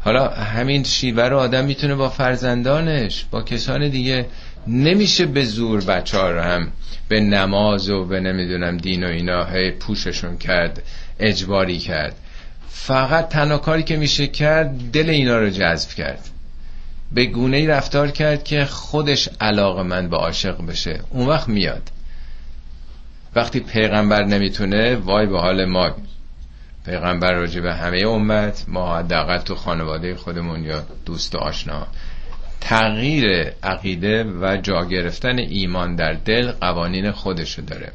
حالا 0.00 0.28
همین 0.28 0.82
شیوه 0.82 1.22
رو 1.22 1.38
آدم 1.38 1.64
می‌تونه 1.64 1.94
با 1.94 2.08
فرزندانش 2.08 3.24
با 3.30 3.42
کسان 3.42 3.88
دیگه 3.88 4.26
نمیشه 4.68 5.26
به 5.26 5.44
زور 5.44 5.84
بچه 5.84 6.18
ها 6.18 6.30
رو 6.30 6.40
هم 6.40 6.72
به 7.08 7.20
نماز 7.20 7.90
و 7.90 8.04
به 8.04 8.20
نمی‌دونم 8.20 8.76
دین 8.76 9.04
و 9.04 9.08
اینا 9.08 9.46
پوششون 9.80 10.38
کرد 10.38 10.82
اجباری 11.18 11.78
کرد. 11.78 12.16
فقط 12.68 13.28
تنها 13.28 13.58
کاری 13.58 13.82
که 13.82 13.96
میشه 13.96 14.26
کرد 14.26 14.90
دل 14.92 15.10
اینا 15.10 15.38
رو 15.38 15.50
جذب 15.50 15.90
کرد. 15.90 16.28
به 17.12 17.26
گونه 17.26 17.56
ای 17.56 17.66
رفتار 17.66 18.10
کرد 18.10 18.44
که 18.44 18.64
خودش 18.64 19.28
علاقه 19.40 19.82
من 19.82 20.08
به 20.08 20.16
عاشق 20.16 20.66
بشه. 20.66 21.00
اون 21.10 21.26
وقت 21.26 21.48
میاد. 21.48 21.90
وقتی 23.34 23.60
پیغمبر 23.60 24.24
نمی‌تونه 24.24 24.96
وای 24.96 25.26
به 25.26 25.40
حال 25.40 25.64
ما. 25.64 25.96
پیغمبر 26.86 27.32
راجع 27.32 27.60
به 27.60 27.74
همه 27.74 28.06
امت 28.06 28.64
ما 28.68 28.98
حداقل 28.98 29.38
تو 29.38 29.54
خانواده 29.54 30.14
خودمون 30.14 30.64
یا 30.64 30.82
دوست 31.06 31.34
و 31.34 31.38
آشنا. 31.38 31.86
تغییر 32.60 33.52
عقیده 33.62 34.24
و 34.24 34.56
جا 34.56 34.84
گرفتن 34.84 35.38
ایمان 35.38 35.96
در 35.96 36.12
دل 36.12 36.52
قوانین 36.52 37.10
خودشو 37.10 37.62
داره. 37.62 37.92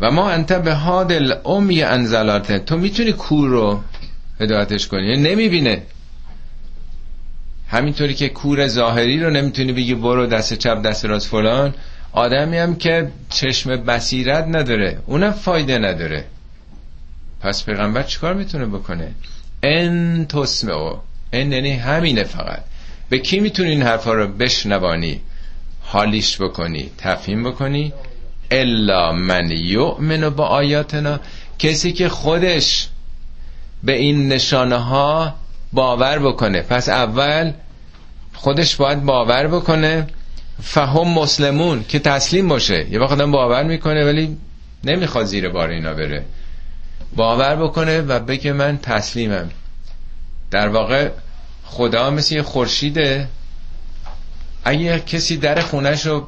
و 0.00 0.10
ما 0.10 0.30
انت 0.30 0.52
به 0.52 0.74
هادل 0.74 1.34
امی 1.44 1.82
انزلاته. 1.82 2.58
تو 2.58 2.76
می‌تونی 2.76 3.12
کور 3.12 3.48
رو 3.48 3.82
هدایتش 4.40 4.86
کنی؟ 4.86 5.06
یعنی 5.06 5.30
نمی‌بینه. 5.30 5.82
همینطوری 7.68 8.14
که 8.14 8.28
کور 8.28 8.66
ظاهری 8.66 9.20
رو 9.20 9.30
نمی‌تونی 9.30 9.72
بگی 9.72 9.94
برو 9.94 10.26
دست 10.26 10.54
چپ 10.54 10.82
دست 10.82 11.04
راست 11.04 11.28
فلان. 11.28 11.74
آدمی 12.12 12.58
هم 12.58 12.76
که 12.76 13.08
چشم 13.30 13.76
بصیرت 13.76 14.44
نداره. 14.48 14.98
اونم 15.06 15.32
فایده 15.32 15.78
نداره. 15.78 16.24
پس 17.40 17.64
پیغمبر 17.64 18.02
چیکار 18.02 18.34
می‌تونه 18.34 18.66
بکنه؟ 18.66 19.12
ان 19.62 20.26
تسمعو. 20.26 20.96
ان 21.32 21.52
یعنی 21.52 21.72
همینه 21.72 22.24
فقط. 22.24 22.62
به 23.08 23.18
کی 23.18 23.40
می‌تونی 23.40 23.68
این 23.68 23.82
حرفا 23.82 24.12
رو 24.12 24.26
بشنوانی؟ 24.26 25.20
حالیش 25.80 26.40
بکنی 26.40 26.90
تفهیم 26.98 27.44
بکنی؟ 27.44 27.92
الا 28.50 29.12
من 29.12 29.50
یؤمن 29.50 30.30
با 30.30 30.46
آیاتنا. 30.46 31.20
کسی 31.58 31.92
که 31.92 32.08
خودش 32.08 32.88
به 33.82 33.96
این 33.96 34.28
نشانه 34.28 34.76
ها 34.76 35.34
باور 35.72 36.18
بکنه. 36.18 36.62
پس 36.62 36.88
اول 36.88 37.52
خودش 38.34 38.76
باید 38.76 39.04
باور 39.04 39.46
بکنه. 39.46 40.06
فهم 40.62 41.08
مسلمون 41.08 41.84
که 41.88 41.98
تسلیم 41.98 42.48
باشه. 42.48 42.86
یه 42.90 43.00
وقت 43.00 43.22
باور 43.22 43.62
می‌کنه 43.62 44.04
ولی 44.04 44.36
نمی‌خواد 44.84 45.24
زیر 45.24 45.48
بار 45.48 45.68
اینا 45.68 45.94
بره. 45.94 46.24
باور 47.16 47.56
بکنه 47.56 48.00
و 48.00 48.20
بگه 48.20 48.52
من 48.52 48.78
تسلیمم. 48.78 49.50
در 50.50 50.68
واقع 50.68 51.10
خدا 51.66 52.10
مثل 52.10 52.34
یه 52.34 52.42
خورشیده. 52.42 53.28
اگه 54.64 55.00
کسی 55.00 55.36
در 55.36 55.60
خونش 55.60 56.06
رو 56.06 56.26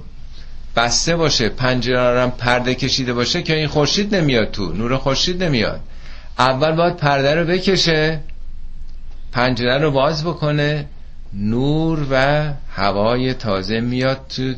بسته 0.76 1.16
باشه 1.16 1.48
پنجره 1.48 2.22
هم 2.22 2.30
پرده 2.30 2.74
کشیده 2.74 3.12
باشه 3.12 3.42
که 3.42 3.56
این 3.56 3.66
خورشید 3.66 4.14
نمیاد 4.14 4.50
تو 4.50 4.72
نور 4.72 4.96
خورشید 4.96 5.42
نمیاد. 5.42 5.80
اول 6.38 6.72
باید 6.72 6.96
پرده 6.96 7.34
رو 7.34 7.46
بکشه 7.46 8.20
پنجره 9.32 9.78
رو 9.78 9.90
باز 9.90 10.24
بکنه 10.24 10.86
نور 11.34 12.06
و 12.10 12.44
هوای 12.74 13.34
تازه 13.34 13.80
میاد 13.80 14.26
تو 14.28 14.54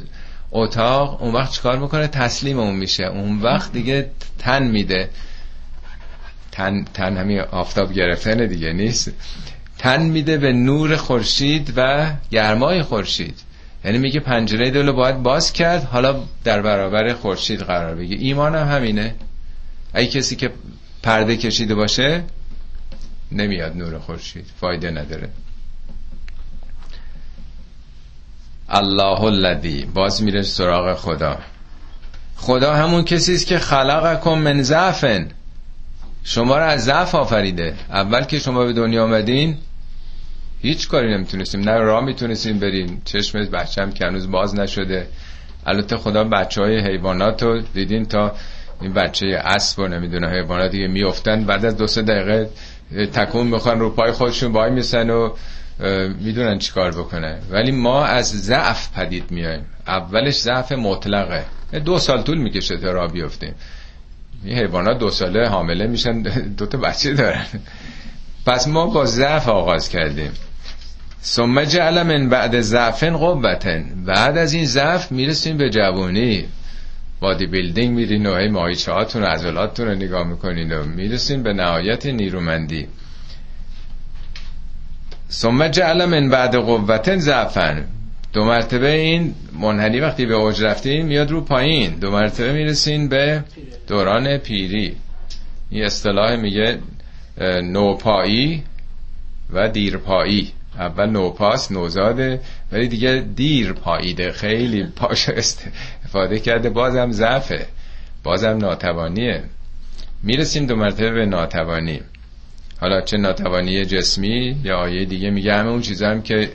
اتاق. 0.51 1.23
اون 1.23 1.35
وقت 1.35 1.53
چیکار 1.53 1.79
می‌کنه؟ 1.79 2.07
تسلیم 2.07 2.59
اون 2.59 2.75
میشه. 2.77 3.05
اون 3.05 3.43
وقت 3.43 3.73
دیگه 3.73 4.11
تن 4.39 4.63
میده. 4.63 5.11
تن, 6.53 6.85
تن 6.95 7.17
همین 7.17 7.41
آفتاب 7.41 7.93
گرفتن 7.93 8.47
دیگه 8.47 8.73
نیست؟ 8.73 9.13
تن 9.81 10.03
میده 10.03 10.39
به 10.39 10.53
نور 10.53 10.97
خورشید 10.97 11.73
و 11.77 12.11
گرمای 12.31 12.83
خورشید. 12.83 13.41
یعنی 13.85 13.99
میگه 13.99 14.21
پنجره 14.21 14.71
دلو 14.71 14.93
باید 14.93 15.23
باز 15.23 15.53
کرد 15.53 15.85
حالا 15.85 16.23
در 16.45 16.63
برابر 16.63 17.13
خورشید 17.13 17.61
قرار 17.61 17.95
بگه. 17.95 18.17
ایمان 18.17 18.55
هم 18.55 18.69
همینه. 18.69 19.15
ای 19.95 20.07
کسی 20.07 20.37
که 20.37 20.51
پرده 21.03 21.37
کشیده 21.37 21.75
باشه 21.75 22.25
نمیاد 23.33 23.77
نور 23.77 23.99
خورشید. 23.99 24.47
فایده 24.61 24.91
نداره. 24.91 25.29
الله 28.69 29.21
الذی 29.21 29.85
باز 29.85 30.23
میره 30.23 30.43
سراغ 30.43 30.97
خدا. 30.97 31.39
خدا 32.37 32.75
همون 32.75 33.05
کسی 33.05 33.35
است 33.35 33.47
که 33.47 33.59
خلقکم 33.59 34.39
من 34.39 34.63
ضعفن. 34.63 35.29
شما 36.25 36.59
را 36.59 36.65
از 36.65 36.85
ضعف 36.85 37.15
آفریده. 37.15 37.75
اول 37.91 38.25
که 38.25 38.39
شما 38.39 38.65
به 38.65 38.73
دنیا 38.73 39.05
آمدین 39.05 39.57
هیچ 40.63 40.89
کاری 40.89 41.15
نمی‌تونستیم. 41.15 41.61
نه 41.61 41.77
راه 41.77 42.05
می‌تونستیم 42.05 42.59
بریم. 42.59 43.03
چشم 43.05 43.45
بچم 43.45 43.91
که 43.91 44.07
هنوز 44.07 44.31
باز 44.31 44.55
نشده. 44.55 45.07
البته 45.67 45.97
خدا 45.97 46.25
بچه 46.25 46.63
های 46.63 46.81
حیوانات 46.81 47.43
رو 47.43 47.61
دیدین 47.75 48.05
تا 48.05 48.33
این 48.81 48.93
بچه 48.93 49.27
اسب 49.45 49.79
و 49.79 49.89
نمی‌دونه 49.89 50.29
حیوانات 50.31 50.71
دیگه 50.71 50.87
میفتن 50.87 51.45
بعد 51.45 51.65
از 51.65 51.77
دو 51.77 51.87
سه 51.87 52.03
دقیقه 52.03 52.51
تکون 53.13 53.47
می‌خوان 53.47 53.81
رو 53.81 53.91
پای 53.91 54.13
خودشون 54.13 54.53
بای 54.53 54.71
میسن 54.71 55.11
و 55.11 55.35
می‌دونن 56.21 56.59
چیکار 56.59 56.91
بکنه. 56.91 57.39
ولی 57.51 57.71
ما 57.71 58.05
از 58.05 58.27
ضعف 58.27 58.93
پدید 58.93 59.31
میایم 59.31 59.67
اولش 59.87 60.35
ضعف 60.41 60.73
مطلقه. 60.73 61.45
دو 61.85 61.99
سال 61.99 62.23
طول 62.23 62.39
می‌کشه 62.39 62.77
تا 62.77 62.93
را 62.93 63.07
بیفتیم. 63.07 63.55
این 64.45 64.59
حیوانات 64.59 64.99
دو 64.99 65.11
ساله 65.11 65.49
حامله 65.49 65.87
میشن. 65.87 66.23
دو 66.59 66.67
تا 66.67 66.79
بچه 66.79 67.15
دارن. 67.15 67.47
پس 68.47 68.69
ما 68.69 68.87
با 68.87 69.05
ضعف 69.05 69.49
آغاز 69.49 69.89
کردیم. 69.89 70.33
ثم 71.23 71.65
جعل 71.65 72.03
من 72.03 72.29
بعد 72.29 72.61
ضعفن 72.61 73.17
قوتن. 73.17 74.05
بعد 74.07 74.39
از 74.39 74.53
این 74.53 74.65
ضعف 74.65 75.13
می‌رسیم 75.13 75.57
به 75.57 75.71
جوانی. 75.71 76.45
بادی 77.21 77.47
بیلدینگ 77.47 77.97
میرین 77.97 78.27
و 78.27 78.51
ماهیچه 78.51 78.93
هاتون 78.93 79.23
و 79.23 79.27
عضلاتتون 79.27 79.87
رو 79.87 79.95
نگاه 79.95 80.27
می‌کنین 80.27 80.73
و 80.73 80.85
می‌رسین 80.85 81.43
به 81.43 81.53
نهایت 81.53 82.07
نیرومندی. 82.07 82.87
ثم 85.31 85.69
جعل 85.69 86.05
من 86.05 86.29
بعد 86.29 86.57
قوتن 86.57 87.17
ضعفن. 87.17 87.85
دو 88.33 88.45
مرتبه 88.45 88.91
این 88.91 89.35
منحنی 89.61 90.01
وقتی 90.01 90.27
به 90.27 90.35
اوج 90.35 90.63
رفتین 90.63 91.07
میاد 91.07 91.31
رو 91.31 91.41
پایین. 91.41 91.95
دو 91.95 92.11
مرتبه 92.11 92.53
می‌رسین 92.53 93.09
به 93.09 93.45
دوران 93.89 94.39
پیری. 94.39 94.97
این 95.71 95.85
اصطلاح 95.85 96.37
میگه 96.37 96.79
نوپایی 97.63 98.63
و 99.53 99.69
دیرپایی. 99.69 100.53
اول 100.79 101.11
نوپاس 101.11 101.73
نوزاده 101.73 102.41
ولی 102.73 102.89
دیگه 102.89 103.25
دیر 103.37 103.73
پاییده 103.73 104.33
خیلی 104.33 104.85
پاش 104.85 105.29
استفاده 105.29 106.39
کرده 106.39 106.71
بازم 106.71 107.11
ضعفه. 107.11 107.67
بازم 108.23 108.57
ناتوانیه. 108.57 109.45
می‌رسیم 110.23 110.67
دو 110.67 110.77
مرتبه 110.77 111.11
به 111.11 111.27
ناتوانی. 111.27 112.01
حالا 112.81 113.01
چه 113.01 113.17
ناتوانی 113.17 113.85
جسمی 113.85 114.57
یا 114.65 114.77
آیه 114.77 115.05
دیگه 115.05 115.31
میگه 115.31 115.55
همه 115.55 115.69
اون 115.69 115.81
چیزا 115.81 116.19
که 116.19 116.51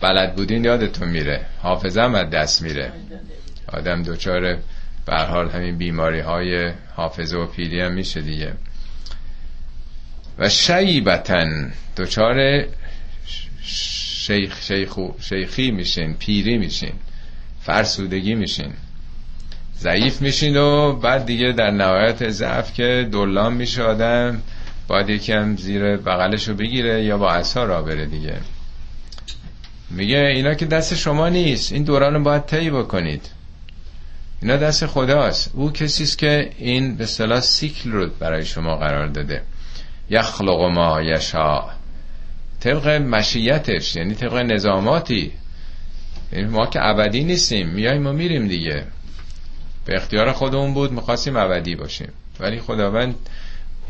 بلد 0.00 0.36
بودین 0.36 0.64
یادتون 0.64 1.08
میره. 1.08 1.46
حافظه 1.62 2.00
هم 2.00 2.14
از 2.14 2.30
دست 2.30 2.62
میره. 2.62 2.92
آدم 3.68 4.02
دوچار 4.02 4.58
به 5.06 5.16
حال 5.16 5.50
همین 5.50 5.78
بیماری 5.78 6.20
های 6.20 6.72
حافظه 6.96 7.36
و 7.36 7.46
پیری 7.46 7.80
هم 7.80 7.92
میشه 7.92 8.20
دیگه. 8.20 8.52
و 10.38 10.48
شیبتن 10.48 11.72
دوچار 11.96 12.64
شیخ 13.64 14.62
شیخو 14.62 15.08
شیخی 15.20 15.70
میشین 15.70 16.14
پیری 16.14 16.58
میشین 16.58 16.92
فرسودگی 17.62 18.34
میشین. 18.34 18.72
ضعیف 19.78 20.22
میشین 20.22 20.56
و 20.56 20.92
بعد 20.92 21.26
دیگه 21.26 21.52
در 21.52 21.70
نهایت 21.70 22.30
ضعف 22.30 22.74
که 22.74 23.08
دلان 23.12 23.54
میشه 23.54 23.82
آدم 23.82 24.42
باید 24.88 25.08
یکم 25.10 25.56
زیر 25.56 25.96
بغلشو 25.96 26.54
بگیره 26.54 27.04
یا 27.04 27.18
با 27.18 27.32
عصا 27.32 27.64
را 27.64 27.82
بره 27.82 28.06
دیگه. 28.06 28.34
میگه 29.90 30.18
اینا 30.18 30.54
که 30.54 30.66
دست 30.66 30.94
شما 30.94 31.28
نیست 31.28 31.72
این 31.72 31.84
دوران 31.84 32.14
رو 32.14 32.22
باید 32.22 32.46
طی 32.46 32.70
بکنید. 32.70 33.30
اینا 34.42 34.56
دست 34.56 34.86
خداست. 34.86 35.50
او 35.54 35.72
کسی 35.72 36.02
است 36.02 36.18
که 36.18 36.50
این 36.58 36.96
به 36.96 37.06
صلاح 37.06 37.40
سیکل 37.40 37.90
رو 37.90 38.08
برای 38.18 38.44
شما 38.44 38.76
قرار 38.76 39.06
داده. 39.06 39.42
یخلق 40.10 40.60
ما 40.60 41.02
یشا 41.02 41.64
طبق 42.64 42.88
مشیتش 42.88 43.96
یعنی 43.96 44.14
طبق 44.14 44.34
نظاماتی. 44.34 45.32
یعنی 46.32 46.48
ما 46.48 46.66
که 46.66 46.82
ابدی 46.82 47.24
نیستیم 47.24 47.68
میایم 47.68 48.02
ما 48.02 48.12
میریم 48.12 48.48
دیگه. 48.48 48.84
به 49.84 49.96
اختیار 49.96 50.32
خودمون 50.32 50.74
بود 50.74 50.92
می‌خواستیم 50.92 51.36
ابدی 51.36 51.76
باشیم. 51.76 52.12
ولی 52.40 52.60
خداوند 52.60 53.14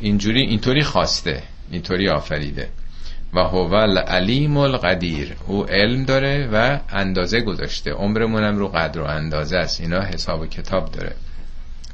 اینجوری 0.00 0.40
اینطوری 0.40 0.82
خواسته 0.82 1.42
اینطوری 1.70 2.08
آفریده. 2.08 2.68
و 3.34 3.40
هو 3.40 3.74
العلیم 3.74 4.56
القدیر. 4.56 5.36
او 5.46 5.64
علم 5.66 6.04
داره 6.04 6.48
و 6.52 6.78
اندازه 6.90 7.40
گذاشته. 7.40 7.92
عمرمونم 7.92 8.58
رو 8.58 8.68
قدر 8.68 9.00
و 9.00 9.04
اندازه 9.04 9.56
است. 9.56 9.80
اینا 9.80 10.00
حساب 10.00 10.40
و 10.40 10.46
کتاب 10.46 10.92
داره. 10.92 11.12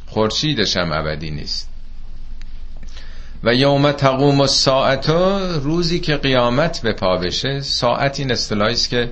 خورشیدش 0.07 0.76
هم 0.76 0.93
ابدی 0.93 1.31
نیست. 1.31 1.70
و 3.45 3.55
یوم 3.55 3.93
تقوم 3.93 4.41
الساعت 4.41 5.09
روزی 5.62 6.01
که 6.01 6.16
قیامت 6.16 6.80
به 6.82 6.93
پا 6.93 7.16
بشه. 7.16 7.61
ساعت 7.61 8.20
این 8.20 8.32
اصطلاحی 8.32 8.72
است 8.72 8.91
که 8.91 9.11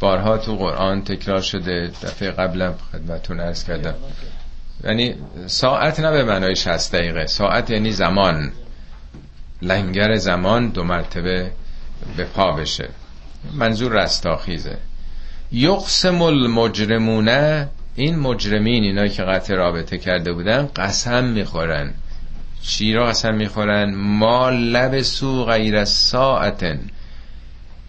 بارها 0.00 0.38
تو 0.38 0.56
قرآن 0.56 1.02
تکرار 1.02 1.40
شده 1.40 1.90
دفعه 2.02 2.30
قبلا 2.30 2.74
خدمتون 2.92 3.40
ارز 3.40 3.64
کردم. 3.64 3.94
یعنی 4.84 5.14
ساعت 5.46 6.00
نه 6.00 6.10
به 6.10 6.24
معنای 6.24 6.56
60 6.56 6.94
دقیقه. 6.94 7.26
ساعت 7.26 7.70
یعنی 7.70 7.92
زمان. 7.92 8.52
لنگر 9.62 10.16
زمان 10.16 10.68
دو 10.68 10.84
مرتبه 10.84 11.50
به 12.16 12.24
پا 12.24 12.52
بشه. 12.52 12.88
منظور 13.54 13.92
رستاخیزه. 13.92 14.76
یقسم 15.52 16.22
المجرمونه 16.22 17.68
این 17.94 18.18
مجرمین 18.18 18.84
اینایی 18.84 19.10
که 19.10 19.22
قطع 19.22 19.54
رابطه 19.54 19.98
کرده 19.98 20.32
بودن 20.32 20.68
قسم 20.76 21.24
می‌خورن. 21.24 21.94
چی 22.62 22.92
را 22.92 23.06
قسم 23.06 23.34
می‌خورن. 23.34 23.94
ما 23.94 24.50
لب 24.50 25.02
سو 25.02 25.44
غیر 25.44 25.84
ساعتن. 25.84 26.80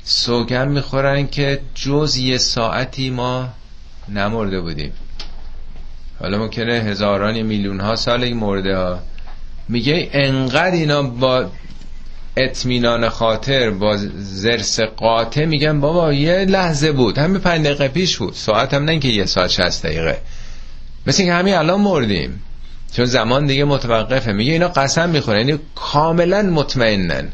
سوگن 0.03 0.67
می‌خورن 0.67 1.27
که 1.27 1.61
جز 1.75 2.17
یه 2.17 2.37
ساعتی 2.37 3.09
ما 3.09 3.49
نمرده 4.09 4.61
بودیم. 4.61 4.93
حالا 6.19 6.37
ممکنه 6.37 6.73
هزاران 6.73 7.41
میلیون 7.41 7.79
ها 7.79 7.95
سال 7.95 8.33
مرده 8.33 8.77
ها. 8.77 8.99
میگه 9.69 10.09
انقدر 10.13 10.71
اینا 10.71 11.01
با 11.01 11.45
اطمینان 12.37 13.09
خاطر 13.09 13.69
با 13.69 13.97
زرس 14.17 14.79
قاطع 14.79 15.45
میگن 15.45 15.79
بابا 15.79 16.13
یه 16.13 16.45
لحظه 16.45 16.91
بود. 16.91 17.17
همین 17.17 17.41
پنج 17.41 17.65
دقیقه 17.65 17.87
پیش 17.87 18.17
بود. 18.17 18.33
ساعت 18.33 18.73
هم 18.73 18.83
نه 18.83 18.99
که 18.99 19.07
یه 19.07 19.25
ساعت 19.25 19.49
شست 19.49 19.85
دقیقه. 19.85 20.17
مثل 21.07 21.25
که 21.25 21.33
همین 21.33 21.53
الان 21.53 21.81
مردیم. 21.81 22.41
چون 22.91 23.05
زمان 23.05 23.45
دیگه 23.45 23.63
متوقفه. 23.63 24.31
میگه 24.31 24.51
اینا 24.51 24.67
قسم 24.67 25.09
می‌خوره 25.09 25.39
یعنی 25.39 25.59
کاملا 25.75 26.41
مطمئنن 26.41 27.31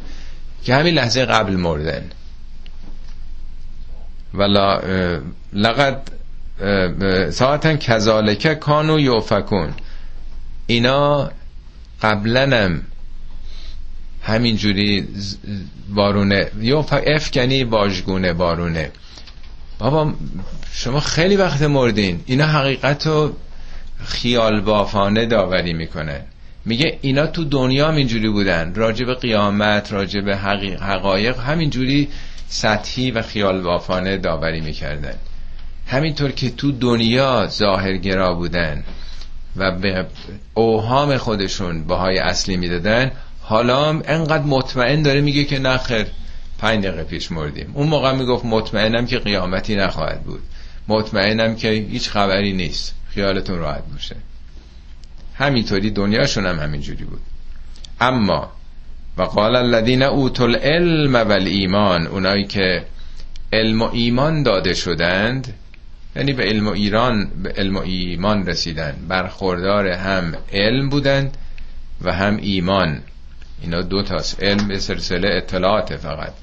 که 0.63 0.75
همین 0.75 0.93
لحظه 0.93 1.25
قبل 1.25 1.55
مردن. 1.55 2.03
ولا 4.33 4.81
لقد 5.53 6.11
ساعتا 7.31 7.75
کذالکه 7.75 8.55
کانو 8.55 8.99
یوفکون. 8.99 9.73
اینا 10.67 11.31
قبلنم 12.01 12.81
همینجوری 14.21 15.07
بارونه. 15.95 16.47
یا 16.59 16.85
افکنی 17.15 17.63
باجگونه 17.63 18.33
بارونه. 18.33 18.91
بابا 19.79 20.13
شما 20.71 20.99
خیلی 20.99 21.35
وقت 21.35 21.61
مردین. 21.61 22.23
اینا 22.25 22.45
حقیقت 22.45 23.07
رو 23.07 23.35
خیال 24.05 24.61
بافانه 24.61 25.25
داوری 25.25 25.73
می‌کنه. 25.73 26.25
میگه 26.65 26.97
اینا 27.01 27.27
تو 27.27 27.43
دنیا 27.43 27.91
اینجوری 27.91 28.29
بودن. 28.29 28.73
راجب 28.75 29.13
قیامت 29.13 29.91
راجب 29.91 30.29
حقایق 30.81 31.39
همینجوری 31.39 32.07
سطحی 32.47 33.11
و 33.11 33.21
خیال 33.21 33.61
بافانه 33.61 34.17
داوری 34.17 34.61
می‌کردن. 34.61 35.15
همینطور 35.87 36.31
که 36.31 36.49
تو 36.49 36.71
دنیا 36.71 37.47
ظاهرگرا 37.47 38.33
بودن 38.33 38.83
و 39.55 39.71
به 39.71 40.05
اوهام 40.53 41.17
خودشون 41.17 41.83
بهای 41.83 42.19
اصلی 42.19 42.57
می‌دادن 42.57 43.11
حالا 43.41 43.89
انقدر 43.89 44.43
مطمئن 44.43 45.01
داره 45.01 45.21
میگه 45.21 45.43
که 45.43 45.59
نخیر 45.59 46.05
پنج 46.57 46.85
دقیقه 46.85 47.03
پیش 47.03 47.31
مردیم. 47.31 47.71
اون 47.73 47.87
موقع 47.87 48.13
می‌گفت 48.13 48.45
مطمئنم 48.45 49.05
که 49.05 49.19
قیامتی 49.19 49.75
نخواهد 49.75 50.23
بود. 50.23 50.41
مطمئنم 50.87 51.55
که 51.55 51.69
هیچ 51.69 52.09
خبری 52.09 52.53
نیست. 52.53 52.95
خیالتون 53.13 53.57
راحت 53.57 53.83
باشه. 53.91 54.15
همینطوری 55.35 55.91
دنیاشون 55.91 56.45
هم 56.45 56.59
همینجوری 56.59 57.03
بود. 57.03 57.21
اما 58.01 58.51
و 59.17 59.23
قال 59.23 59.55
الذین 59.55 60.03
اوتوا 60.03 60.45
العلم 60.45 61.15
والایمان 61.15 62.07
اونایی 62.07 62.43
که 62.43 62.85
علم 63.53 63.81
و 63.81 63.89
ایمان 63.91 64.43
داده 64.43 64.73
شدند 64.73 65.53
یعنی 66.15 66.33
به 66.33 66.43
علم 66.43 66.67
و 66.67 66.71
ایران 66.71 67.31
به 67.43 67.53
علم 67.57 67.77
و 67.77 67.79
ایمان 67.79 68.45
رسیدن 68.45 68.95
برخوردار 69.07 69.87
هم 69.87 70.35
علم 70.53 70.89
بودند 70.89 71.37
و 72.01 72.13
هم 72.13 72.37
ایمان. 72.37 73.01
اینا 73.61 73.81
دو 73.81 74.03
تاست. 74.03 74.43
علم 74.43 74.67
به 74.67 74.79
سلسله 74.79 75.29
اطلاعات 75.37 75.95
فقط. 75.95 76.33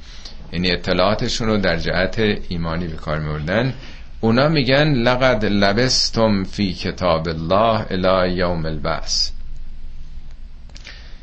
یعنی 0.53 0.73
اطلاعاتشون 0.73 1.49
رو 1.49 1.57
در 1.57 1.77
جهت 1.77 2.19
ایمانی 2.49 2.87
به 2.87 2.97
کار 2.97 3.19
میوردن 3.19 3.75
اونا 4.21 4.49
میگن 4.49 4.93
لقد 4.95 5.45
لبستم 5.45 6.45
فی 6.45 6.73
کتاب 6.73 7.29
الله 7.29 7.87
الى 7.91 8.37
یوم 8.37 8.67
البعث. 8.67 9.31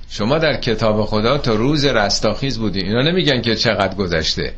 شما 0.09 0.37
در 0.37 0.57
کتاب 0.57 1.05
خدا 1.05 1.37
تا 1.37 1.55
روز 1.55 1.85
رستاخیز 1.85 2.59
بودین 2.59 2.85
اینا 2.85 3.01
نمیگن 3.01 3.41
که 3.41 3.55
چقدر 3.55 3.95
گذشته. 3.95 4.53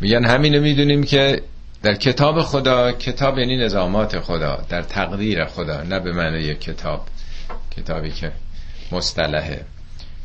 میگن 0.00 0.24
همینو 0.24 0.60
می‌دونیم 0.60 1.04
که 1.04 1.42
در 1.82 1.94
کتاب 1.94 2.42
خدا 2.42 2.92
کتاب 2.92 3.38
یعنی 3.38 3.56
نظامات 3.56 4.20
خدا 4.20 4.64
در 4.68 4.82
تقدیر 4.82 5.44
خدا 5.44 5.82
نه 5.82 6.00
به 6.00 6.12
معنی 6.12 6.54
کتاب 6.54 7.06
کتابی 7.76 8.10
که 8.10 8.32
مصطلحه. 8.92 9.64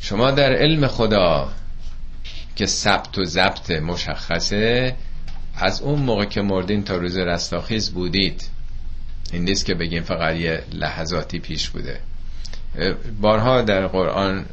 شما 0.02 0.32
در 0.32 0.54
علم 0.54 0.88
خدا 0.88 1.50
که 2.56 2.66
ثبت 2.66 3.18
و 3.18 3.26
ضبط 3.26 3.72
مشخصه 3.72 4.96
از 5.56 5.82
اون 5.82 6.00
موقع 6.00 6.26
که 6.26 6.42
مردین 6.42 6.84
تا 6.84 6.98
روز 6.98 7.18
رستاخیز 7.18 7.92
بودید 7.92 8.50
این 9.34 9.44
نیست 9.44 9.66
که 9.66 9.74
بگیم 9.74 10.04
فقط 10.04 10.36
یه 10.36 10.64
لحظاتی 10.72 11.40
پیش 11.40 11.70
بوده. 11.70 12.00
بارها 13.22 13.62
در 13.62 13.88
قرآن 13.88 14.46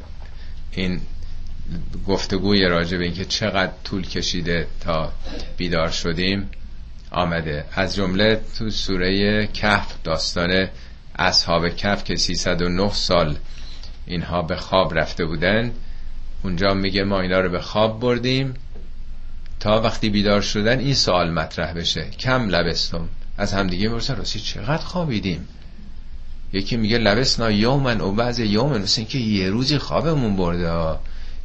این 0.71 1.01
گفتگوی 2.07 2.65
راجع 2.65 2.97
به 2.97 3.03
اینکه 3.03 3.25
چقدر 3.25 3.71
طول 3.83 4.07
کشیده 4.07 4.67
تا 4.79 5.11
بیدار 5.57 5.89
شدیم 5.89 6.49
آمده. 7.11 7.65
از 7.73 7.95
جمله 7.95 8.41
تو 8.57 8.69
سوره 8.69 9.47
کهف 9.47 9.95
داستان 10.03 10.67
اصحاب 11.15 11.75
کهف 11.75 12.03
که 12.03 12.15
309 12.15 12.93
سال 12.93 13.37
اینها 14.05 14.41
به 14.41 14.55
خواب 14.55 14.99
رفته 14.99 15.25
بودن 15.25 15.71
اونجا 16.43 16.73
میگه 16.73 17.03
ما 17.03 17.21
اینا 17.21 17.39
رو 17.39 17.49
به 17.49 17.59
خواب 17.59 17.99
بردیم. 17.99 18.53
تا 19.61 19.81
وقتی 19.81 20.09
بیدار 20.09 20.41
شدن 20.41 20.79
این 20.79 20.93
سوال 20.93 21.31
مطرح 21.31 21.73
بشه. 21.73 22.05
کم 22.19 22.49
لبستم 22.49 23.09
از 23.37 23.53
همدیگه 23.53 23.87
می‌رسن 23.87 24.15
راستی 24.15 24.39
چقدر 24.39 24.83
خوابیدیم؟ 24.83 25.47
یکی 26.53 26.77
میگه 26.77 26.97
لبسنا 26.97 27.51
یومن 27.51 28.01
و 28.01 28.11
بعض 28.11 28.39
یومن. 28.39 28.81
مثل 28.81 29.03
که 29.03 29.17
یه 29.17 29.49
روزی 29.49 29.77
خوابمون 29.77 30.35
برده 30.35 30.99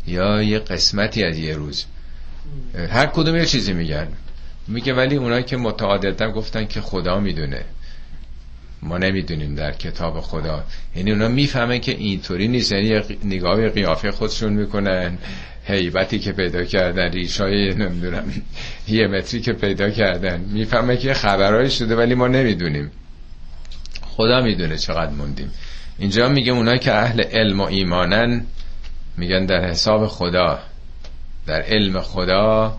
یا 0.07 0.43
یه 0.43 0.59
قسمتی 0.59 1.25
از 1.25 1.39
یه 1.39 1.55
روز. 1.55 1.85
هر 2.91 3.07
کدوم 3.07 3.37
یه 3.37 3.47
چیزی 3.47 3.73
میگن. 3.73 4.09
میگه 4.69 4.95
ولی 4.95 5.17
اونایی 5.17 5.45
که 5.45 5.57
متعادلتر 5.57 6.31
گفتن 6.31 6.67
که 6.67 6.81
خدا 6.81 7.21
می‌دونه. 7.21 7.65
ما 8.83 8.99
نمی‌دونیم 8.99 9.55
در 9.55 9.73
کتاب 9.73 10.21
خدا. 10.21 10.65
یعنی 10.97 11.11
اونا 11.11 11.29
می‌فهمن 11.29 11.79
که 11.79 11.93
اینطوری 11.93 12.49
نیست. 12.49 12.73
یعنی 12.73 13.01
نگاه 13.25 13.69
قیافه 13.69 14.11
خودشون 14.11 14.53
می‌کنن. 14.53 15.19
حیبتی 15.67 16.19
که 16.19 16.33
پیدا 16.33 16.65
کردن 16.65 17.11
ریشای 17.11 17.75
نمی‌دونم 17.75 18.33
یه 18.89 19.07
متری 19.07 19.41
که 19.41 19.53
پیدا 19.53 19.91
کردن. 19.91 20.41
می‌فهمه 20.41 20.97
که 20.97 21.15
خبرهایی 21.15 21.71
شده 21.71 21.97
ولی 21.97 22.15
ما 22.15 22.29
نمی‌دونیم. 22.29 22.91
خدا 24.03 24.41
می‌دونه 24.41 24.79
چقدر 24.79 25.11
موندیم. 25.11 25.51
اینجا 25.99 26.29
میگه 26.29 26.53
اونایی 26.53 26.79
که 26.79 26.93
اهل 26.93 27.21
علم 27.21 27.61
و 27.61 27.65
ایمانن 27.65 28.45
میگن 29.17 29.47
در 29.47 29.65
حساب 29.65 30.07
خدا. 30.07 30.59
در 31.47 31.63
علم 31.63 32.01
خدا 32.01 32.79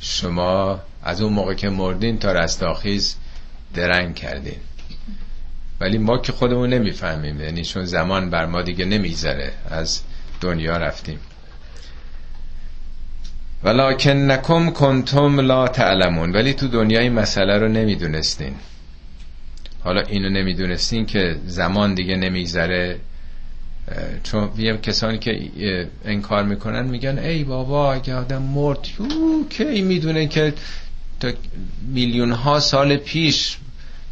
شما 0.00 0.80
از 1.02 1.22
اون 1.22 1.32
موقع 1.32 1.54
که 1.54 1.68
مردین 1.68 2.18
تا 2.18 2.32
رستاخیز 2.32 3.16
درنگ 3.74 4.14
کردین. 4.14 4.58
ولی 5.80 5.98
ما 5.98 6.18
که 6.18 6.32
خودمون 6.32 6.70
نمی‌فهمیم 6.70 7.40
یعنی 7.40 7.64
چون 7.64 7.84
زمان 7.84 8.30
بر 8.30 8.46
ما 8.46 8.62
دیگه 8.62 8.84
نمیگذره 8.84 9.52
از 9.70 10.02
دنیا 10.40 10.76
رفتیم. 10.76 11.18
ولکن 13.64 14.30
نکم 14.30 14.70
کنتم 14.70 15.40
لا 15.40 15.68
تعلمون. 15.68 16.32
ولی 16.32 16.54
تو 16.54 16.68
دنیای 16.68 17.08
مسئله 17.08 17.58
رو 17.58 17.68
نمی‌دونستین. 17.68 18.54
حالا 19.84 20.00
اینو 20.00 20.28
نمی‌دونستین 20.28 21.06
که 21.06 21.36
زمان 21.46 21.94
دیگه 21.94 22.16
نمیگذره. 22.16 22.96
چون 24.22 24.48
یه 24.58 24.76
کسانی 24.76 25.18
که 25.18 25.50
انکار 26.04 26.44
می‌کنن 26.44 26.86
میگن 26.86 27.18
ای 27.18 27.44
بابا 27.44 27.92
اگه 27.92 28.14
آدم 28.14 28.42
مرد 28.42 28.78
کی 29.50 29.82
می‌دونه 29.82 30.26
که 30.26 30.52
تا 31.20 31.30
میلیون 31.94 32.32
ها 32.32 32.60
سال 32.60 32.96
پیش 32.96 33.56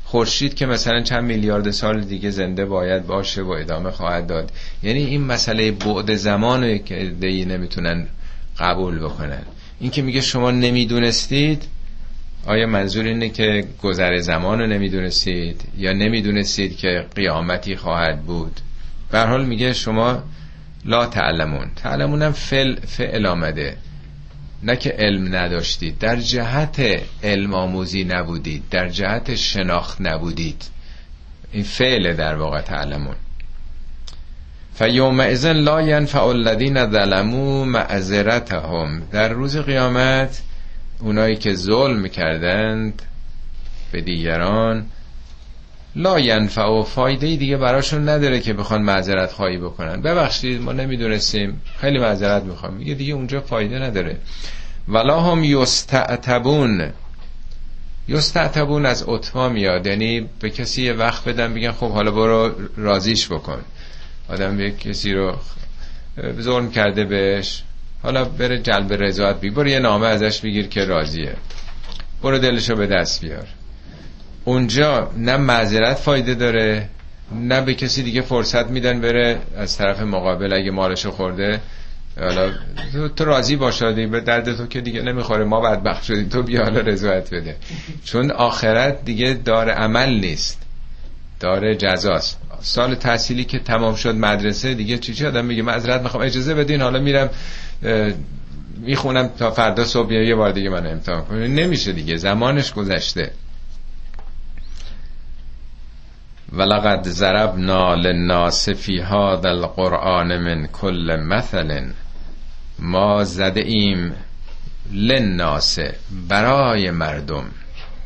خورشید 0.04 0.54
که 0.54 0.66
مثلا 0.66 1.02
چند 1.02 1.24
میلیارد 1.24 1.70
سال 1.70 2.00
دیگه 2.00 2.30
زنده 2.30 2.64
باید 2.64 3.06
باشه 3.06 3.42
و 3.42 3.50
ادامه 3.50 3.90
خواهد 3.90 4.26
داد. 4.26 4.52
یعنی 4.82 5.04
این 5.04 5.24
مسئله 5.24 5.70
بعد 5.70 6.14
زمان 6.14 6.78
که 6.78 7.12
دی 7.20 7.44
نمی‌تونن 7.44 8.06
قبول 8.58 8.98
بکنن 8.98 9.42
این 9.80 9.90
که 9.90 10.02
میگه 10.02 10.20
شما 10.20 10.50
نمی‌دونستید 10.50 11.64
آیا 12.46 12.66
منظور 12.66 13.04
اینه 13.04 13.28
که 13.28 13.64
گذر 13.82 14.18
زمان 14.18 14.58
رو 14.58 14.66
نمی‌دونستید؟ 14.66 15.62
یا 15.78 15.92
نمی‌دونستید 15.92 16.76
که 16.76 17.06
قیامتی 17.14 17.76
خواهد 17.76 18.22
بود؟ 18.22 18.60
به 19.10 19.20
حال 19.20 19.46
میگه 19.46 19.72
شما 19.72 20.22
لا 20.84 21.06
تعلمون. 21.06 21.70
تعلمون 21.76 22.22
هم 22.22 22.32
فعل, 22.32 22.80
فعل 22.80 23.26
آمده. 23.26 23.76
نه 24.62 24.76
که 24.76 24.90
علم 24.90 25.36
نداشتید. 25.36 25.98
در 25.98 26.16
جهت 26.16 27.02
علم 27.22 27.54
آموزی 27.54 28.04
نبودید. 28.04 28.62
در 28.70 28.88
جهت 28.88 29.34
شناخت 29.34 30.00
نبودید. 30.00 30.64
این 31.52 31.64
فعل 31.64 32.14
در 32.14 32.36
واقع 32.36 32.60
تعلمون. 32.60 33.16
فیوم 34.78 35.20
ازن 35.20 35.52
لا 35.52 35.82
ینفع 35.82 36.24
الذین 36.24 36.90
ظلموا 36.90 37.64
معذرتهم. 37.64 39.02
در 39.12 39.28
روز 39.28 39.56
قیامت 39.56 40.42
اونایی 41.00 41.36
که 41.36 41.54
ظلم 41.54 42.08
کردند 42.08 43.02
به 43.92 44.00
دیگران 44.00 44.86
لا 45.96 46.20
ینفع 46.20 46.66
و 46.66 46.82
فایده 46.82 47.36
دیگه 47.36 47.56
براشون 47.56 48.08
نداره 48.08 48.40
که 48.40 48.52
بخوان 48.52 48.82
معذرت 48.82 49.32
خواهی 49.32 49.58
بکنن. 49.58 50.02
ببخشید 50.02 50.62
ما 50.62 50.72
نمی‌دونستیم. 50.72 51.60
خیلی 51.80 51.98
معذرت 51.98 52.42
می‌خوام. 52.42 52.74
میگه 52.74 52.94
دیگه 52.94 53.14
اونجا 53.14 53.40
فایده 53.40 53.78
نداره. 53.78 54.16
ولا 54.88 55.20
هم 55.20 55.44
یستعتبون. 55.44 56.92
یستعتبون 58.08 58.86
از 58.86 59.04
اتما 59.06 59.48
میاد. 59.48 59.86
یعنی 59.86 60.28
به 60.40 60.50
کسی 60.50 60.82
یه 60.82 60.92
وقت 60.92 61.28
بدن 61.28 61.54
بگن 61.54 61.72
خب 61.72 61.90
حالا 61.90 62.10
برو 62.10 62.52
رازیش 62.76 63.28
بکن. 63.28 63.58
آدم 64.28 64.56
به 64.56 64.70
کسی 64.70 65.12
رو 65.12 65.36
ظلم 66.40 66.70
کرده 66.70 67.04
بهش. 67.04 67.62
حالا 68.02 68.24
بره 68.24 68.58
جلب 68.58 68.92
رضایت 68.92 69.36
برو 69.36 69.68
یه 69.68 69.78
نامه 69.78 70.06
ازش 70.06 70.40
بگیر 70.40 70.66
که 70.66 70.84
راضیه. 70.84 71.34
برو 72.22 72.38
دلشو 72.38 72.74
به 72.76 72.86
دست 72.86 73.20
بیار. 73.20 73.46
اونجا 74.44 75.10
نه 75.16 75.36
معذرت 75.36 75.96
فایده 75.96 76.34
داره 76.34 76.88
نه 77.32 77.60
به 77.60 77.74
کسی 77.74 78.02
دیگه 78.02 78.20
فرصت 78.20 78.70
میدن 78.70 79.00
بره. 79.00 79.38
از 79.56 79.76
طرف 79.76 80.00
مقابل 80.00 80.52
اگه 80.52 80.70
مالشو 80.70 81.10
خورده 81.10 81.60
حالا 82.20 82.52
تو 83.16 83.24
راضی 83.24 83.56
باش 83.56 83.82
به 83.82 84.20
درد 84.20 84.56
تو 84.56 84.66
که 84.66 84.80
دیگه 84.80 85.02
نمی‌خوره. 85.02 85.44
ما 85.44 85.60
بدبخت 85.60 86.04
شدیم 86.04 86.28
تو 86.28 86.42
بیا 86.42 86.64
حالا 86.64 86.80
رضایت 86.80 87.34
بده. 87.34 87.56
چون 88.04 88.30
آخرت 88.30 89.04
دیگه 89.04 89.38
دار 89.44 89.70
عمل 89.70 90.08
نیست. 90.08 90.62
داره 91.40 91.76
جزاست. 91.76 92.38
سال 92.60 92.94
تحصیلی 92.94 93.44
که 93.44 93.58
تمام 93.58 93.94
شد 93.94 94.14
مدرسه 94.14 94.74
دیگه 94.74 94.98
چی 94.98 95.14
چی 95.14 95.26
آدم 95.26 95.44
میگه؟ 95.44 95.62
معذرت 95.62 96.02
می‌خوام 96.02 96.22
اجازه 96.22 96.54
بدین 96.54 96.80
حالا 96.80 96.98
میرم 97.00 97.30
می‌خونم 98.76 99.28
تا 99.28 99.50
فردا 99.50 99.84
صبح 99.84 100.12
یه 100.12 100.34
بار 100.34 100.52
دیگه 100.52 100.70
من 100.70 100.86
امتحان 100.86 101.24
کنم 101.24 101.38
نمیشه 101.38 101.92
دیگه 101.92 102.16
زمانش 102.16 102.72
گذشته. 102.72 103.30
ولقد 106.52 107.08
ضربنا 107.08 107.94
للناس 107.94 108.68
فی 108.68 109.00
هذا 109.00 109.48
القرآن 109.48 110.38
من 110.38 110.66
کل 110.66 111.16
مثل 111.16 111.90
ما 112.78 113.24
زده 113.24 113.60
ایم 113.60 114.14
للناس 114.92 115.78
برای 116.28 116.90
مردم 116.90 117.44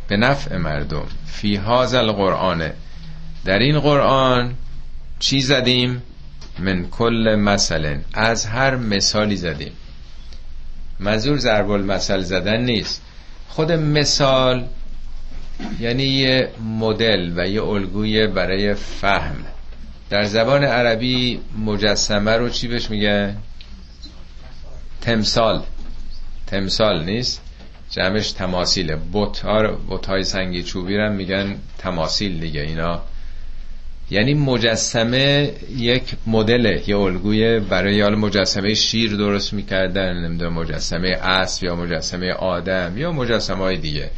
به 0.08 0.16
نفع 0.16 0.56
مردم. 0.56 1.06
فی 1.26 1.56
هاز 1.56 1.94
القرآنه 1.94 2.74
در 3.44 3.58
این 3.58 3.80
قرآن 3.80 4.54
چی 5.18 5.40
زدیم؟ 5.40 6.02
من 6.58 6.88
کل 6.90 7.34
مثلا 7.38 7.98
از 8.14 8.46
هر 8.46 8.76
مثالی 8.76 9.36
زدیم. 9.36 9.72
منظور 11.00 11.38
ضرب 11.38 11.70
المثل 11.70 12.20
زدن 12.20 12.60
نیست. 12.60 13.02
خود 13.48 13.72
مثال 13.72 14.66
یعنی 15.80 16.02
یه 16.02 16.50
مدل 16.78 17.32
و 17.36 17.48
یه 17.48 17.62
الگوی 17.62 18.26
برای 18.26 18.74
فهم. 18.74 19.36
در 20.10 20.22
زبان 20.22 20.64
عربی 20.64 21.40
مجسمه 21.64 22.36
رو 22.36 22.48
چی 22.48 22.68
بهش 22.68 22.90
میگه 22.90 23.36
تمثال. 25.00 25.62
تمثال 26.46 27.04
نیست. 27.04 27.42
جمعش 27.90 28.32
تماسیله 28.32 28.96
بوت 28.96 30.06
های 30.08 30.24
سنگی 30.24 30.62
چوبی 30.62 30.96
رو 30.96 31.12
میگن 31.12 31.56
تماسیل 31.78 32.40
دیگه. 32.40 32.60
اینا 32.60 33.02
یعنی 34.12 34.34
مجسمه 34.34 35.52
یک 35.76 36.02
مدل 36.26 36.80
یه 36.86 36.96
الگوی 36.96 37.60
برای 37.60 38.02
حال 38.02 38.14
مجسمه 38.14 38.74
شیر 38.74 39.16
درست 39.16 39.52
می‌کردن 39.52 40.12
نمی‌دونم 40.12 40.52
مجسمه 40.52 41.08
اسب 41.08 41.64
یا 41.64 41.76
مجسمه 41.76 42.32
آدم 42.32 42.98
یا 42.98 43.12
مجسمه 43.12 43.58
های 43.58 43.76
دیگه. 43.76 44.10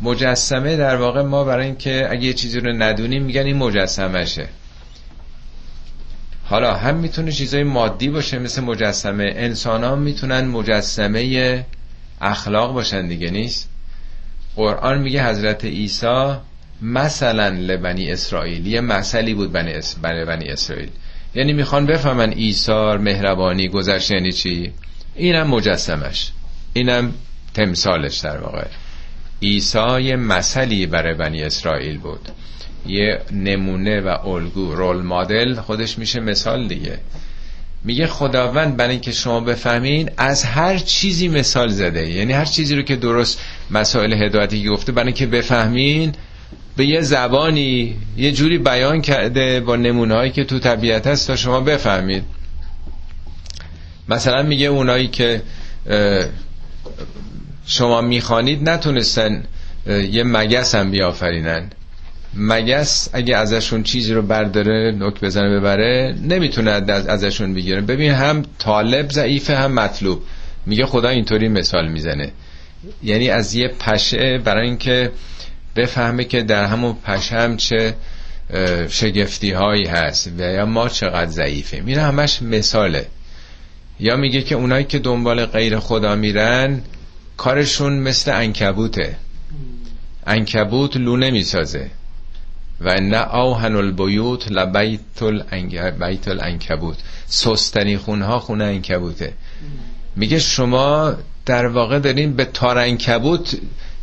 مجسمه 0.00 0.76
در 0.76 0.96
واقع 0.96 1.22
ما 1.22 1.44
برای 1.44 1.66
اینکه 1.66 2.08
اگه 2.10 2.24
یه 2.24 2.32
چیزی 2.32 2.60
رو 2.60 2.72
ندونیم 2.72 3.22
میگن 3.22 3.42
این 3.42 3.56
مجسمشه 3.56 4.48
حالا 6.44 6.74
هم 6.74 6.96
می‌تونه 6.96 7.32
چیزای 7.32 7.62
مادی 7.62 8.08
باشه 8.08 8.38
مثل 8.38 8.62
مجسمه. 8.62 9.32
انسان 9.36 9.84
ها 9.84 9.96
می‌تونن 9.96 10.44
مجسمه 10.44 11.64
اخلاق 12.20 12.72
باشن 12.72 13.08
دیگه 13.08 13.30
نیست؟ 13.30 13.68
قرآن 14.56 14.98
میگه 14.98 15.28
حضرت 15.28 15.64
عیسی 15.64 16.36
مثلا 16.82 17.48
لبنی 17.48 18.12
اسرائیل 18.12 18.66
یه 18.66 18.80
مثلی 18.80 19.34
بود 19.34 19.56
اس... 19.56 19.94
بنی 20.02 20.48
اسرائیل. 20.48 20.88
یعنی 21.34 21.52
می‌خوان 21.52 21.86
بفهمن 21.86 22.32
ایثار 22.36 22.98
مهربانی 22.98 23.68
گذشت 23.68 24.10
یعنی 24.10 24.32
چی؟ 24.32 24.72
اینم 25.16 25.46
مجسمش. 25.46 26.32
اینم 26.72 27.12
تمثالش 27.54 28.18
در 28.18 28.38
واقع. 28.38 28.66
عیسی 29.42 30.02
یه 30.02 30.16
مثلی 30.16 30.86
برای 30.86 31.14
بنی 31.14 31.42
اسرائیل 31.42 31.98
بود. 31.98 32.28
یه 32.86 33.20
نمونه 33.32 34.00
و 34.00 34.28
الگو 34.28 34.74
رول 34.74 35.02
مدل 35.02 35.54
خودش 35.54 35.98
میشه 35.98 36.20
مثال 36.20 36.68
دیگه. 36.68 36.98
میگه 37.84 38.06
خداوند 38.06 38.76
برای 38.76 38.90
اینکه 38.90 39.12
شما 39.12 39.40
بفهمین 39.40 40.10
از 40.16 40.44
هر 40.44 40.78
چیزی 40.78 41.28
مثال 41.28 41.68
زده. 41.68 42.10
یعنی 42.10 42.32
هر 42.32 42.44
چیزی 42.44 42.76
رو 42.76 42.82
که 42.82 42.96
درست 42.96 43.40
مسائل 43.70 44.12
هدایتی 44.12 44.68
گفته 44.68 44.92
برای 44.92 45.06
اینکه 45.06 45.26
بفهمین 45.26 46.14
به 46.78 46.86
یه 46.86 47.00
زبانی 47.00 47.96
یه 48.16 48.32
جوری 48.32 48.58
بیان 48.58 49.02
کرده 49.02 49.60
با 49.60 49.76
نمونه 49.76 50.14
هایی 50.14 50.30
که 50.30 50.44
تو 50.44 50.58
طبیعت 50.58 51.06
هست 51.06 51.26
تا 51.26 51.36
شما 51.36 51.60
بفهمید. 51.60 52.22
مثلا 54.08 54.42
میگه 54.42 54.66
اونایی 54.66 55.08
که 55.08 55.42
شما 57.66 58.00
می‌خوانید 58.00 58.68
نتونستن 58.68 59.44
یه 59.86 60.24
مگس 60.24 60.74
هم 60.74 60.90
بیافرینن. 60.90 61.70
مگس 62.34 63.08
اگه 63.12 63.36
ازشون 63.36 63.82
چیزی 63.82 64.14
رو 64.14 64.22
برداره 64.22 64.94
نک 64.98 65.20
بزنه 65.20 65.60
ببره 65.60 66.14
نمی‌تونه 66.22 66.70
ازشون 66.90 67.54
بگیره. 67.54 67.80
ببین 67.80 68.12
هم 68.12 68.42
طالب 68.58 69.10
ضعیفه 69.10 69.56
هم 69.56 69.72
مطلوب. 69.72 70.22
میگه 70.66 70.86
خدا 70.86 71.08
اینطوری 71.08 71.48
مثال 71.48 71.88
می‌زنه. 71.88 72.32
یعنی 73.02 73.28
از 73.30 73.54
یه 73.54 73.68
پشه 73.68 74.38
برای 74.44 74.66
اینکه 74.66 75.10
بفهمه 75.78 76.24
که 76.24 76.42
در 76.42 76.64
همون 76.64 76.96
پشم 77.06 77.56
چه 77.56 77.94
شگفتی 78.88 79.50
هایی 79.50 79.86
هست 79.86 80.30
و 80.38 80.40
یا 80.40 80.66
ما 80.66 80.88
چقدر 80.88 81.30
ضعیفه 81.30 81.80
میره 81.80 82.02
همش 82.02 82.42
مثاله. 82.42 83.06
یا 84.00 84.16
میگه 84.16 84.42
که 84.42 84.54
اونایی 84.54 84.84
که 84.84 84.98
دنبال 84.98 85.46
غیر 85.46 85.78
خدا 85.78 86.14
میرن 86.14 86.82
کارشون 87.36 87.92
مثل 87.98 88.30
انکبوته 88.30 89.16
انکبوت 90.26 90.96
لو 90.96 91.16
نمی‌سازه. 91.16 91.90
و 92.80 93.00
نه 93.00 93.18
آهن 93.18 93.76
البیوت 93.76 94.52
لبیت 94.52 95.00
بیت 96.00 96.28
الانکبوت 96.28 96.96
سستنی 97.26 97.98
خونها 97.98 98.38
خونه 98.38 98.64
انکبوته 98.64 99.32
میگه 100.16 100.38
شما 100.38 101.14
در 101.46 101.66
واقع 101.66 101.98
دارین 101.98 102.36
به 102.36 102.44
تار 102.44 102.78
انکبوت 102.78 103.58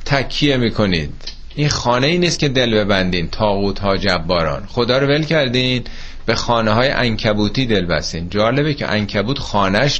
تکیه 0.05 0.57
می‌کنید. 0.57 1.34
این 1.55 1.69
خانه 1.69 2.07
ای 2.07 2.17
نیست 2.17 2.39
که 2.39 2.49
دل 2.49 2.75
ببندین 2.75 3.27
تاغوت 3.27 3.79
ها 3.79 3.97
جباران. 3.97 4.65
خدا 4.67 4.97
رو 4.97 5.07
ول 5.07 5.23
کردین 5.23 5.83
به 6.25 6.35
خانه 6.35 6.71
های 6.71 6.89
انکبوتی 6.89 7.65
دل 7.65 7.85
بستین. 7.85 8.29
جالبه 8.29 8.73
که 8.73 8.91
انکبوت 8.91 9.39
خانهش 9.39 9.99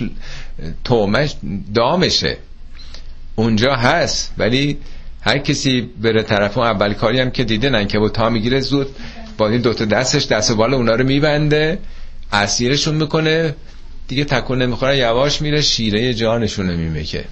تومش 0.84 1.36
دامشه. 1.74 2.38
اونجا 3.36 3.76
هست 3.76 4.34
ولی 4.38 4.78
هر 5.22 5.38
کسی 5.38 5.82
بره 5.82 6.24
طرف 6.24 6.58
اون 6.58 6.68
اول 6.68 6.94
کاری 6.94 7.20
هم 7.20 7.32
که 7.32 7.44
دیده 7.44 7.78
انکبوت 7.78 8.14
تا 8.14 8.30
می‌گیره 8.30 8.60
زود 8.60 8.88
با 9.38 9.48
این 9.50 9.62
دوتا 9.62 9.86
دستش 9.86 10.26
دست 10.26 10.52
و 10.52 10.56
بال 10.56 10.74
اونا 10.74 10.96
رو 10.96 11.06
میبنده 11.06 11.80
اسیرشون 12.32 12.96
می‌کنه. 12.96 13.56
دیگه 14.08 14.24
تکون 14.24 14.62
نمی‌خوره 14.62 14.98
یواش 14.98 15.42
میره 15.42 15.62
شیره 15.62 16.14
جانشون 16.14 16.70
رو 16.70 16.78
میمکه. 16.78 17.26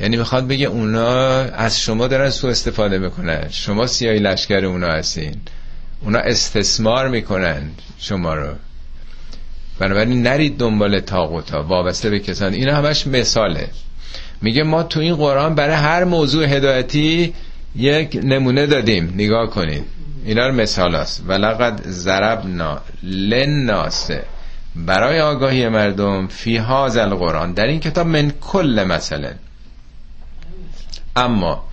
یعنی 0.00 0.16
می‌خواد 0.16 0.48
بگه 0.48 0.66
اونا 0.66 1.40
از 1.40 1.80
شما 1.80 2.06
دارن 2.06 2.30
سو 2.30 2.46
استفاده 2.46 2.98
می‌کنن. 2.98 3.48
شما 3.50 3.86
سیاهی 3.86 4.18
لشکر 4.18 4.64
اونا 4.64 4.88
هستین. 4.88 5.36
اونا 6.02 6.18
استثمار 6.18 7.08
می‌کنن 7.08 7.62
شما 7.98 8.34
رو. 8.34 8.48
بنابراین 9.78 10.22
نرید 10.22 10.58
دنبال 10.58 11.00
تاقوتا 11.00 11.62
وابسته 11.62 12.10
به 12.10 12.18
کسان 12.18 12.54
این 12.54 12.68
همش 12.68 13.06
مثاله. 13.06 13.68
میگه 14.42 14.62
ما 14.62 14.82
تو 14.82 15.00
این 15.00 15.16
قرآن 15.16 15.54
برای 15.54 15.74
هر 15.74 16.04
موضوع 16.04 16.44
هدایتی 16.44 17.34
یک 17.76 18.20
نمونه 18.22 18.66
دادیم. 18.66 19.12
نگاه 19.16 19.50
کنید. 19.50 19.84
اینا 20.24 20.48
رو 20.48 20.54
مثال 20.54 20.94
است 20.94 21.22
ولقد 21.26 21.80
ضربنا 21.88 22.80
للناس 23.02 24.10
برای 24.76 25.20
آگاهی 25.20 25.68
مردم 25.68 26.26
فی 26.26 26.56
هاذ 26.56 26.96
القرآن. 26.96 27.52
در 27.52 27.66
این 27.66 27.80
کتاب 27.80 28.06
من 28.06 28.32
کل 28.40 28.84
مثلا 28.88 29.30
اما 31.16 31.64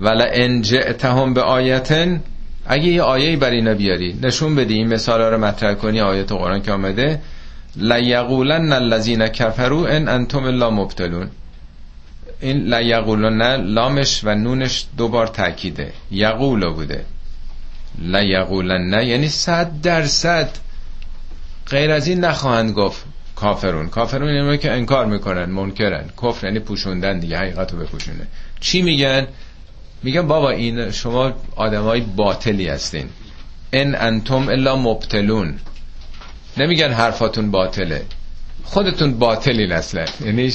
ولا 0.00 0.24
ان 0.32 0.62
جئتهم 0.62 1.34
به 1.34 1.42
آیتن 1.42 2.22
اگه 2.66 2.84
یه 2.84 3.02
آیه‌ای 3.02 3.36
بر 3.36 3.50
اینا 3.50 3.74
بیاری 3.74 4.18
نشون 4.22 4.56
بدی 4.56 4.74
این 4.74 4.94
مثالا 4.94 5.28
رو 5.28 5.38
مطرح 5.38 5.74
کنی 5.74 6.00
آیت 6.00 6.32
قرآن 6.32 6.62
که 6.62 6.72
آمده 6.72 7.20
لیقولن 7.76 8.72
الذین 8.72 9.28
کفروا 9.28 9.86
ان 9.86 10.08
انتم 10.08 10.44
الا 10.44 10.70
مبتلون. 10.70 11.30
این 12.40 12.74
لیقولن 12.74 13.56
لامش 13.56 14.20
و 14.24 14.34
نونش 14.34 14.86
دوبار 14.96 15.26
تاکیده 15.26 15.92
یقولو 16.10 16.74
بوده. 16.74 17.04
لیقولن 17.98 19.06
یعنی 19.06 19.28
صد 19.28 19.70
درصد. 19.82 20.50
غیر 21.70 21.90
از 21.90 22.08
این 22.08 22.24
نخواهند 22.24 22.72
گفت. 22.72 23.04
کافرون. 23.40 23.88
کافرون 23.88 24.34
یعنی 24.34 24.58
که 24.58 24.72
انکار 24.72 25.06
می‌کنن 25.06 25.44
منکرن. 25.44 26.04
کفر 26.22 26.46
یعنی 26.46 26.58
پوشوندن 26.58 27.18
دیگه 27.18 27.38
حقیقت 27.38 27.72
رو 27.72 27.78
بپوشونه. 27.78 28.26
چی 28.60 28.82
میگن؟ 28.82 29.26
میگن 30.02 30.26
بابا 30.26 30.50
این 30.50 30.90
شما 30.90 31.32
آدمای 31.56 32.00
باطلی 32.00 32.68
هستین. 32.68 33.08
ان 33.72 33.94
انتم 33.94 34.48
الا 34.48 34.76
مبتلون. 34.76 35.58
نمیگن 36.56 36.90
حرفاتون 36.92 37.50
باطله. 37.50 38.04
خودتون 38.64 39.18
باطلی 39.18 39.72
اصلا 39.72 40.04
یعنی 40.24 40.52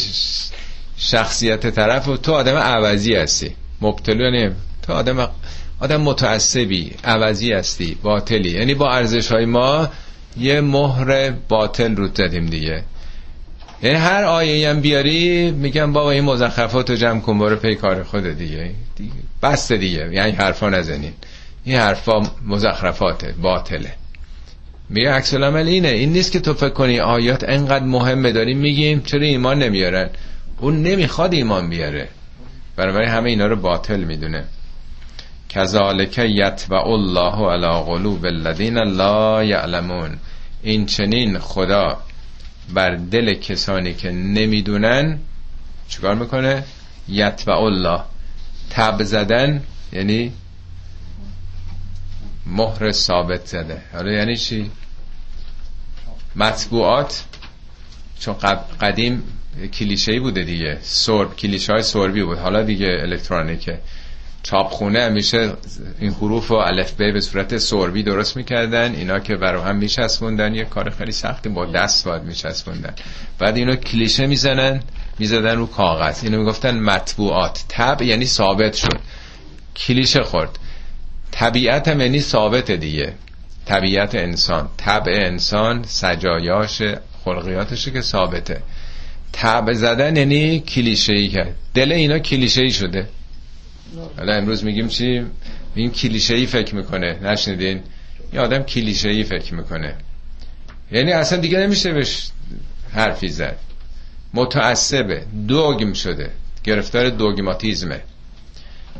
شخصیت 0.97 1.67
طرف 1.67 2.05
تو 2.05 2.33
آدم 2.33 2.55
عوضی 2.55 3.15
هستی. 3.15 3.55
مبتلون 3.81 4.33
یعنی 4.33 4.55
تو 4.81 4.93
آدم 4.93 5.29
آدم 5.79 6.01
متعصبی 6.01 6.91
عوضی 7.03 7.53
هستی 7.53 7.97
باطلی. 8.03 8.49
یعنی 8.49 8.73
با 8.73 8.91
ارزش 8.91 9.31
های 9.31 9.45
ما 9.45 9.89
یه 10.37 10.61
مهر 10.61 11.31
باطل 11.31 11.95
رو 11.95 12.07
زدیم 12.07 12.45
دیگه. 12.45 12.83
یعنی 13.83 13.97
هر 13.97 14.23
آیه 14.23 14.69
هم 14.69 14.81
بیاری 14.81 15.51
میگم 15.51 15.93
بابا 15.93 16.11
این 16.11 16.23
مزخرفات 16.23 16.89
رو 16.89 16.95
جمع 16.95 17.19
کن 17.19 17.39
برو 17.39 17.55
پی 17.55 17.75
کار 17.75 18.03
خود 18.03 18.37
دیگه, 18.37 18.71
دیگه 18.95 19.13
بست 19.43 19.71
دیگه. 19.71 20.09
یعنی 20.13 20.31
حرفا 20.31 20.69
نزنین. 20.69 21.13
این 21.63 21.77
حرفا 21.77 22.21
مزخرفاته 22.45 23.33
باطله. 23.41 23.93
میگه 24.89 25.11
عکس 25.11 25.33
العمل 25.33 25.67
اینه. 25.67 25.87
این 25.87 26.13
نیست 26.13 26.31
که 26.31 26.39
تو 26.39 26.53
فکر 26.53 26.69
کنی 26.69 26.99
آیات 26.99 27.43
انقدر 27.47 27.85
مهمه 27.85 28.31
داریم 28.31 28.57
میگیم 28.57 29.01
چرا 29.01 29.21
ایمان 29.21 29.59
نمیارن؟ 29.59 30.09
اون 30.59 30.83
نمی‌خواد 30.83 31.33
ایمان 31.33 31.69
بیاره. 31.69 32.07
برای 32.75 33.07
همه 33.07 33.29
اینا 33.29 33.47
رو 33.47 33.55
باطل 33.55 33.99
می‌دونه. 33.99 34.43
کذالک 35.55 36.17
یتبع 36.17 36.87
الله 36.87 37.51
علی 37.51 37.83
قلوب 37.83 38.25
الذین 38.25 38.77
لا 38.77 39.43
یعلمون. 39.43 40.17
این 40.63 40.85
چنین 40.85 41.39
خدا 41.39 41.97
بر 42.73 42.95
دل 42.95 43.33
کسانی 43.33 43.93
که 43.93 44.11
نمی‌دونن 44.11 45.19
چیکار 45.89 46.15
می‌کنه؟ 46.15 46.63
یتبع 47.09 47.57
الله. 47.61 48.01
تب 48.69 49.03
زدن 49.03 49.63
یعنی 49.93 50.31
مهر 52.45 52.91
ثابت 52.91 53.45
زده. 53.45 53.81
حالا 53.93 54.11
یعنی 54.11 54.37
چی؟ 54.37 54.71
مطبوعات 56.35 57.23
چون 58.19 58.35
قدیم 58.81 59.23
کلیشه 59.73 60.19
بوده 60.19 60.43
دیگه. 60.43 60.77
سرب 60.81 61.35
کلیشه 61.35 61.81
سربی 61.81 62.23
بود. 62.23 62.37
حالا 62.37 62.63
دیگه 62.63 62.87
الکترونیکه. 63.01 63.79
چاپخونه 64.43 65.03
همیشه 65.03 65.53
این 65.99 66.11
حروف 66.11 66.51
و 66.51 66.53
الف 66.53 66.91
ب 66.93 67.13
به 67.13 67.19
صورت 67.19 67.57
سربی 67.57 68.03
درست 68.03 68.37
می‌کردن. 68.37 68.95
اینا 68.95 69.19
که 69.19 69.35
برای 69.35 69.61
هم 69.61 69.75
میچسبوندن 69.75 70.55
یه 70.55 70.65
کار 70.65 70.89
خیلی 70.89 71.11
سختی 71.11 71.49
با 71.49 71.65
دست 71.65 72.05
باید 72.05 72.23
میچسبوندن. 72.23 72.93
بعد 73.39 73.57
اینو 73.57 73.75
کلیشه 73.75 74.25
می‌زنن 74.27 74.83
می‌زدن 75.19 75.55
رو 75.55 75.65
کاغذ. 75.65 76.23
اینو 76.23 76.37
می‌گفتن 76.37 76.79
مطبوعات. 76.79 77.63
تب 77.69 78.01
یعنی 78.01 78.25
ثابت 78.25 78.73
شد. 78.73 78.99
کلیشه 79.75 80.23
خورد. 80.23 80.59
طبیعت 81.31 81.87
هم 81.87 82.01
یعنی 82.01 82.21
ثابت 82.21 82.71
دیگه. 82.71 83.13
طبیعت 83.65 84.15
انسان. 84.15 84.69
طبع 84.77 85.11
انسان 85.11 85.83
سجایاش 85.83 86.81
خلقیاتشه 87.25 87.91
که 87.91 88.01
ثابته. 88.01 88.61
تب 89.33 89.73
زدن 89.73 90.15
یعنی 90.15 90.59
کلیشه 90.59 91.13
ای 91.13 91.27
کرد 91.27 91.55
دل 91.73 91.91
اینا 91.91 92.19
کلیشه 92.19 92.61
ای 92.61 92.71
شده. 92.71 93.07
حالا 94.17 94.33
امروز 94.33 94.63
میگیم 94.63 94.87
چی؟ 94.87 95.25
این 95.75 95.91
کلیشه 95.91 96.35
ای 96.35 96.45
فکر 96.45 96.75
می‌کنه 96.75 97.19
نشنیدین؟ 97.23 97.79
یه 98.33 98.39
آدم 98.39 98.63
کلیشه 98.63 99.09
ای 99.09 99.23
فکر 99.23 99.53
می‌کنه. 99.53 99.95
یعنی 100.91 101.11
اصلا 101.11 101.39
دیگه 101.39 101.57
نمیشه 101.57 101.91
بهش 101.91 102.29
حرفی 102.91 103.29
زد. 103.29 103.57
متعصبه 104.33 105.25
دوگم 105.47 105.93
شده 105.93 106.31
گرفتار 106.63 107.09
دوگماتیزمه. 107.09 108.01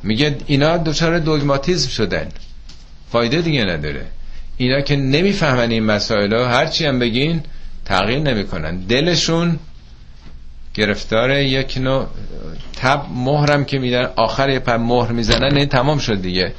میگه 0.03 0.38
اینا 0.47 0.77
دچار 0.77 1.19
دوگماتیزم 1.19 1.89
شدن. 1.89 2.27
فایده 3.11 3.41
دیگه 3.41 3.63
نداره. 3.63 4.05
اینا 4.57 4.81
که 4.81 4.95
نمی‌فهمن 4.95 5.71
این 5.71 5.84
مسائل 5.84 6.34
هرچی 6.34 6.86
هم 6.86 6.99
بگین 6.99 7.41
تغییر 7.86 8.19
نمی‌کنن. 8.19 8.77
دلشون 8.77 9.59
گرفتار 10.74 11.32
یک 11.32 11.78
نوع 11.78 12.07
تب 12.76 13.05
مهرم 13.09 13.65
که 13.65 13.80
میدن 13.80 14.09
آخر 14.15 14.49
یه 14.49 14.59
پر 14.59 14.78
مهر 14.78 15.11
می‌زنن 15.11 15.57
این 15.57 15.65
تمام 15.65 15.97
شد 15.97 16.21
دیگه. 16.21 16.53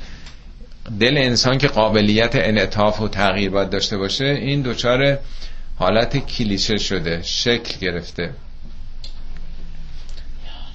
دل 1.01 1.19
انسان 1.19 1.59
که 1.59 1.69
قابلیت 1.69 2.31
انعطاف 2.35 3.01
و 3.01 3.09
تغییر 3.09 3.51
باید 3.51 3.71
داشته 3.71 3.97
باشه 3.97 4.25
این 4.25 4.63
دوچار 4.63 5.19
حالت 5.79 6.17
کلیشه 6.17 6.77
شده 6.77 7.21
شکل 7.23 7.79
گرفته. 7.81 8.31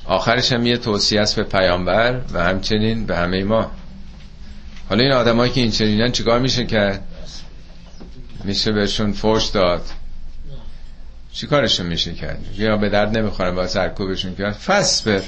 آخرش 0.06 0.52
هم 0.52 0.66
یه 0.66 0.78
توصیه 0.78 1.22
است 1.22 1.36
به 1.36 1.44
پیامبر 1.44 2.22
و 2.34 2.44
همچنین 2.44 3.06
به 3.06 3.18
همه 3.18 3.44
ما. 3.44 3.72
حالا 4.90 5.04
این 5.04 5.14
آدمایی 5.14 5.52
که 5.52 5.62
این 5.62 5.72
چنینن 5.72 6.12
چیکار 6.12 6.40
میشه 6.40 6.66
کرد؟ 6.66 7.04
میشه 8.44 8.72
بهشون 8.72 9.12
فوش 9.14 9.48
داد. 9.48 9.82
چی 11.32 11.48
کارشون 11.48 11.86
میشه 11.86 12.14
کرد 12.14 12.40
یا 12.56 12.78
به 12.78 12.90
درد 12.90 13.18
نمی‌خوره 13.18 13.52
با 13.52 13.68
سرکوبشون 13.68 14.36
کرد 14.36 14.54
فصبر 14.54 15.22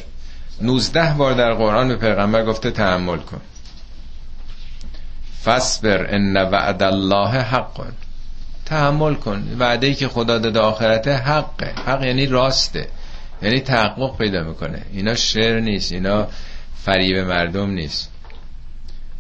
19 0.62 1.14
بار 1.14 1.34
در 1.34 1.54
قرآن 1.54 1.88
به 1.88 1.96
پیغمبر 1.96 2.46
گفته 2.46 2.72
تحمل 2.72 3.18
کن. 3.18 3.42
فصبر 5.46 6.16
ان 6.16 6.38
وعد 6.38 6.84
الله 6.84 7.30
حق. 7.30 7.86
تحمل 8.66 9.14
کن. 9.14 9.56
وعده 9.60 9.88
ای 9.88 9.94
که 9.94 10.08
خدا 10.08 10.38
داده 10.38 10.60
آخرته 10.60 11.14
حقه. 11.14 11.74
حق 11.86 12.04
یعنی 12.04 12.26
راسته. 12.26 12.88
یعنی 13.42 13.60
تحقق 13.60 14.18
پیدا 14.18 14.44
می‌کنه. 14.44 14.82
اینا 14.94 15.16
شعر 15.16 15.60
نیست. 15.60 15.92
اینا 15.92 16.28
فریب 16.86 17.18
مردم 17.18 17.70
نیست. 17.70 18.12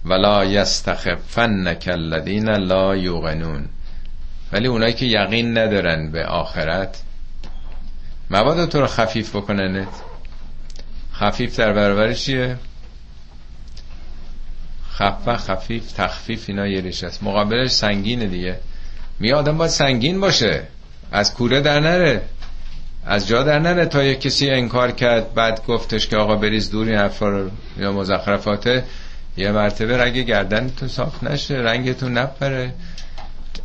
ولا 0.05 0.45
یستخفنک 0.45 1.89
الذین 1.93 2.49
لا 2.49 2.95
یوقنون 2.95 3.67
ولی 4.51 4.67
اونایی 4.67 4.93
که 4.93 5.05
یقین 5.05 5.57
ندارن 5.57 6.11
به 6.11 6.25
آخرت 6.25 7.01
مواد 8.31 8.69
تو 8.69 8.81
رو 8.81 8.87
خفیف 8.87 9.35
بکننت. 9.35 9.87
خفیف 11.13 11.59
در 11.59 11.73
برابر 11.73 12.13
چیه؟ 12.13 12.57
خفه 14.93 15.37
خفیف 15.37 15.91
تخفیف 15.91 16.45
اینا 16.47 16.67
یه 16.67 16.81
ریش 16.81 17.03
است. 17.03 17.23
مقابلش 17.23 17.71
سنگینه 17.71 18.25
دیگه. 18.25 18.59
می 19.19 19.31
آدم 19.31 19.57
باید 19.57 19.71
سنگین 19.71 20.19
باشه. 20.19 20.63
از 21.11 21.33
کوره 21.33 21.61
در 21.61 21.79
نره. 21.79 22.21
از 23.05 23.27
جا 23.27 23.43
در 23.43 23.59
نره 23.59 23.85
تا 23.85 24.03
یک 24.03 24.21
کسی 24.21 24.49
انکار 24.49 24.91
کرد 24.91 25.33
بعد 25.33 25.65
گفتش 25.65 26.07
که 26.07 26.17
آقا 26.17 26.35
بریز 26.35 26.71
دور 26.71 26.87
این 26.87 26.97
حرفا 26.97 27.51
یا 27.77 27.91
مزخرفاته. 27.91 28.83
یه 29.37 29.51
مرتبه 29.51 29.97
رگ 29.97 30.13
گردنتون 30.17 30.89
صاف 30.89 31.23
نشه 31.23 31.55
رنگتون 31.55 32.17
نپره. 32.17 32.73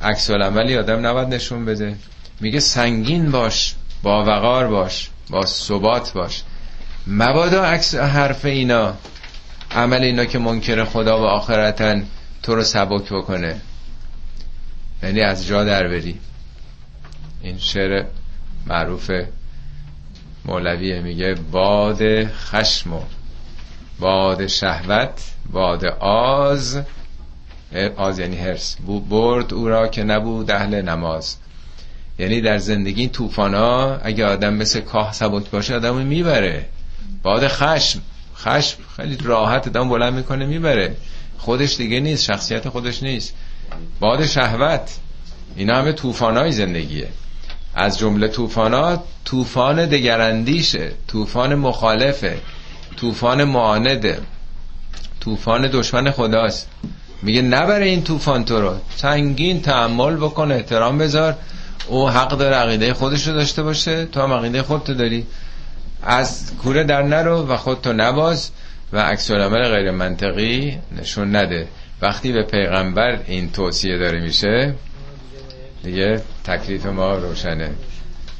عکس 0.02 0.30
عملی 0.30 0.76
آدم 0.76 1.06
نباید 1.06 1.28
نشون 1.28 1.64
بده. 1.64 1.96
میگه 2.40 2.60
سنگین 2.60 3.30
باش 3.30 3.74
با 4.02 4.24
وقار 4.24 4.66
باش 4.68 5.10
با 5.30 5.46
ثبات 5.46 6.12
باش. 6.12 6.42
مبادا 7.06 7.64
عکس 7.64 7.94
حرف 7.94 8.44
اینا. 8.44 8.94
عمل 9.70 10.02
اینا 10.02 10.24
که 10.24 10.38
منکر 10.38 10.84
خدا 10.84 11.20
و 11.20 11.24
آخرتن 11.24 12.06
تو 12.42 12.54
رو 12.54 12.62
سبک 12.62 13.12
بکنه. 13.12 13.60
یعنی 15.02 15.20
از 15.20 15.46
جا 15.46 15.64
در 15.64 15.88
بری. 15.88 16.20
این 17.42 17.58
شعر 17.58 18.04
معروف 18.66 19.10
مولویه 20.44 21.00
میگه 21.00 21.34
باد 21.34 22.24
خشم 22.24 22.92
و 22.92 23.00
باد 24.00 24.46
شهوت 24.46 25.22
باد 25.52 25.84
آز 26.00 26.80
آز 27.96 28.18
یعنی 28.18 28.36
هرس 28.36 28.76
برد 29.10 29.54
او 29.54 29.68
را 29.68 29.88
که 29.88 30.02
نبود 30.04 30.50
اهل 30.50 30.82
نماز. 30.82 31.36
یعنی 32.18 32.40
در 32.40 32.58
زندگی 32.58 33.00
این 33.00 33.30
ها 33.54 34.00
اگه 34.02 34.26
آدم 34.26 34.54
مثل 34.54 34.80
کاه 34.80 35.12
سبک 35.12 35.50
باشه 35.50 35.74
آدم 35.74 35.96
می‌بره. 35.96 36.66
باد 37.22 37.48
خشم. 37.48 38.00
خشم 38.36 38.78
خیلی 38.96 39.18
راحت 39.22 39.66
آدم 39.66 39.88
بلند 39.88 40.12
می‌کنه 40.12 40.46
می‌بره. 40.46 40.96
خودش 41.38 41.76
دیگه 41.76 42.00
نیست 42.00 42.24
شخصیت 42.24 42.68
خودش 42.68 43.02
نیست. 43.02 43.34
باد 44.00 44.26
شهوت. 44.26 44.90
اینا 45.56 45.76
همه 45.76 45.92
طوفان 45.92 46.36
های 46.36 46.52
زندگیه. 46.52 47.08
از 47.74 47.98
جمله 47.98 48.28
طوفان 48.28 48.98
طوفان 49.24 49.86
دگراندیشه. 49.86 50.92
طوفان 51.08 51.54
مخالفه. 51.54 52.38
طوفان 52.96 53.44
معانده. 53.44 54.18
طوفان 55.20 55.68
دشمن 55.72 56.10
خداست. 56.10 56.68
میگه 57.26 57.42
نبره 57.42 57.84
این 57.86 58.02
طوفان 58.02 58.44
تو 58.44 58.60
رو. 58.60 58.74
سنگین 58.96 59.62
تحمل 59.62 60.16
بکن 60.16 60.52
احترام 60.52 60.98
بذار. 60.98 61.34
او 61.88 62.10
حق 62.10 62.28
داره 62.28 62.56
عقیده 62.56 62.94
خودش 62.94 63.26
رو 63.26 63.34
داشته 63.34 63.62
باشه. 63.62 64.06
تو 64.06 64.20
هم 64.20 64.32
عقیده 64.32 64.62
خودتو 64.62 64.94
داری. 64.94 65.26
از 66.02 66.52
کوره 66.62 66.84
در 66.84 67.02
نرو 67.02 67.46
و 67.46 67.56
خودتو 67.56 67.92
نباز 67.92 68.50
و 68.92 69.00
عکس 69.00 69.30
غیر 69.30 69.90
منطقی 69.90 70.78
نشون 71.00 71.36
نده. 71.36 71.68
وقتی 72.02 72.32
به 72.32 72.42
پیغمبر 72.42 73.18
این 73.26 73.52
توصیه 73.52 73.98
داره 73.98 74.20
میشه 74.20 74.74
دیگه 75.82 76.22
تکلیف 76.44 76.86
ما 76.86 77.14
روشنه. 77.14 77.70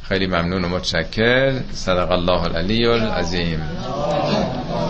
خیلی 0.03 0.27
ممنون 0.27 0.65
و 0.65 0.69
متشکر. 0.69 1.53
صدق 1.73 2.11
الله 2.11 2.43
العلی 2.43 2.87
العظیم. 2.87 3.63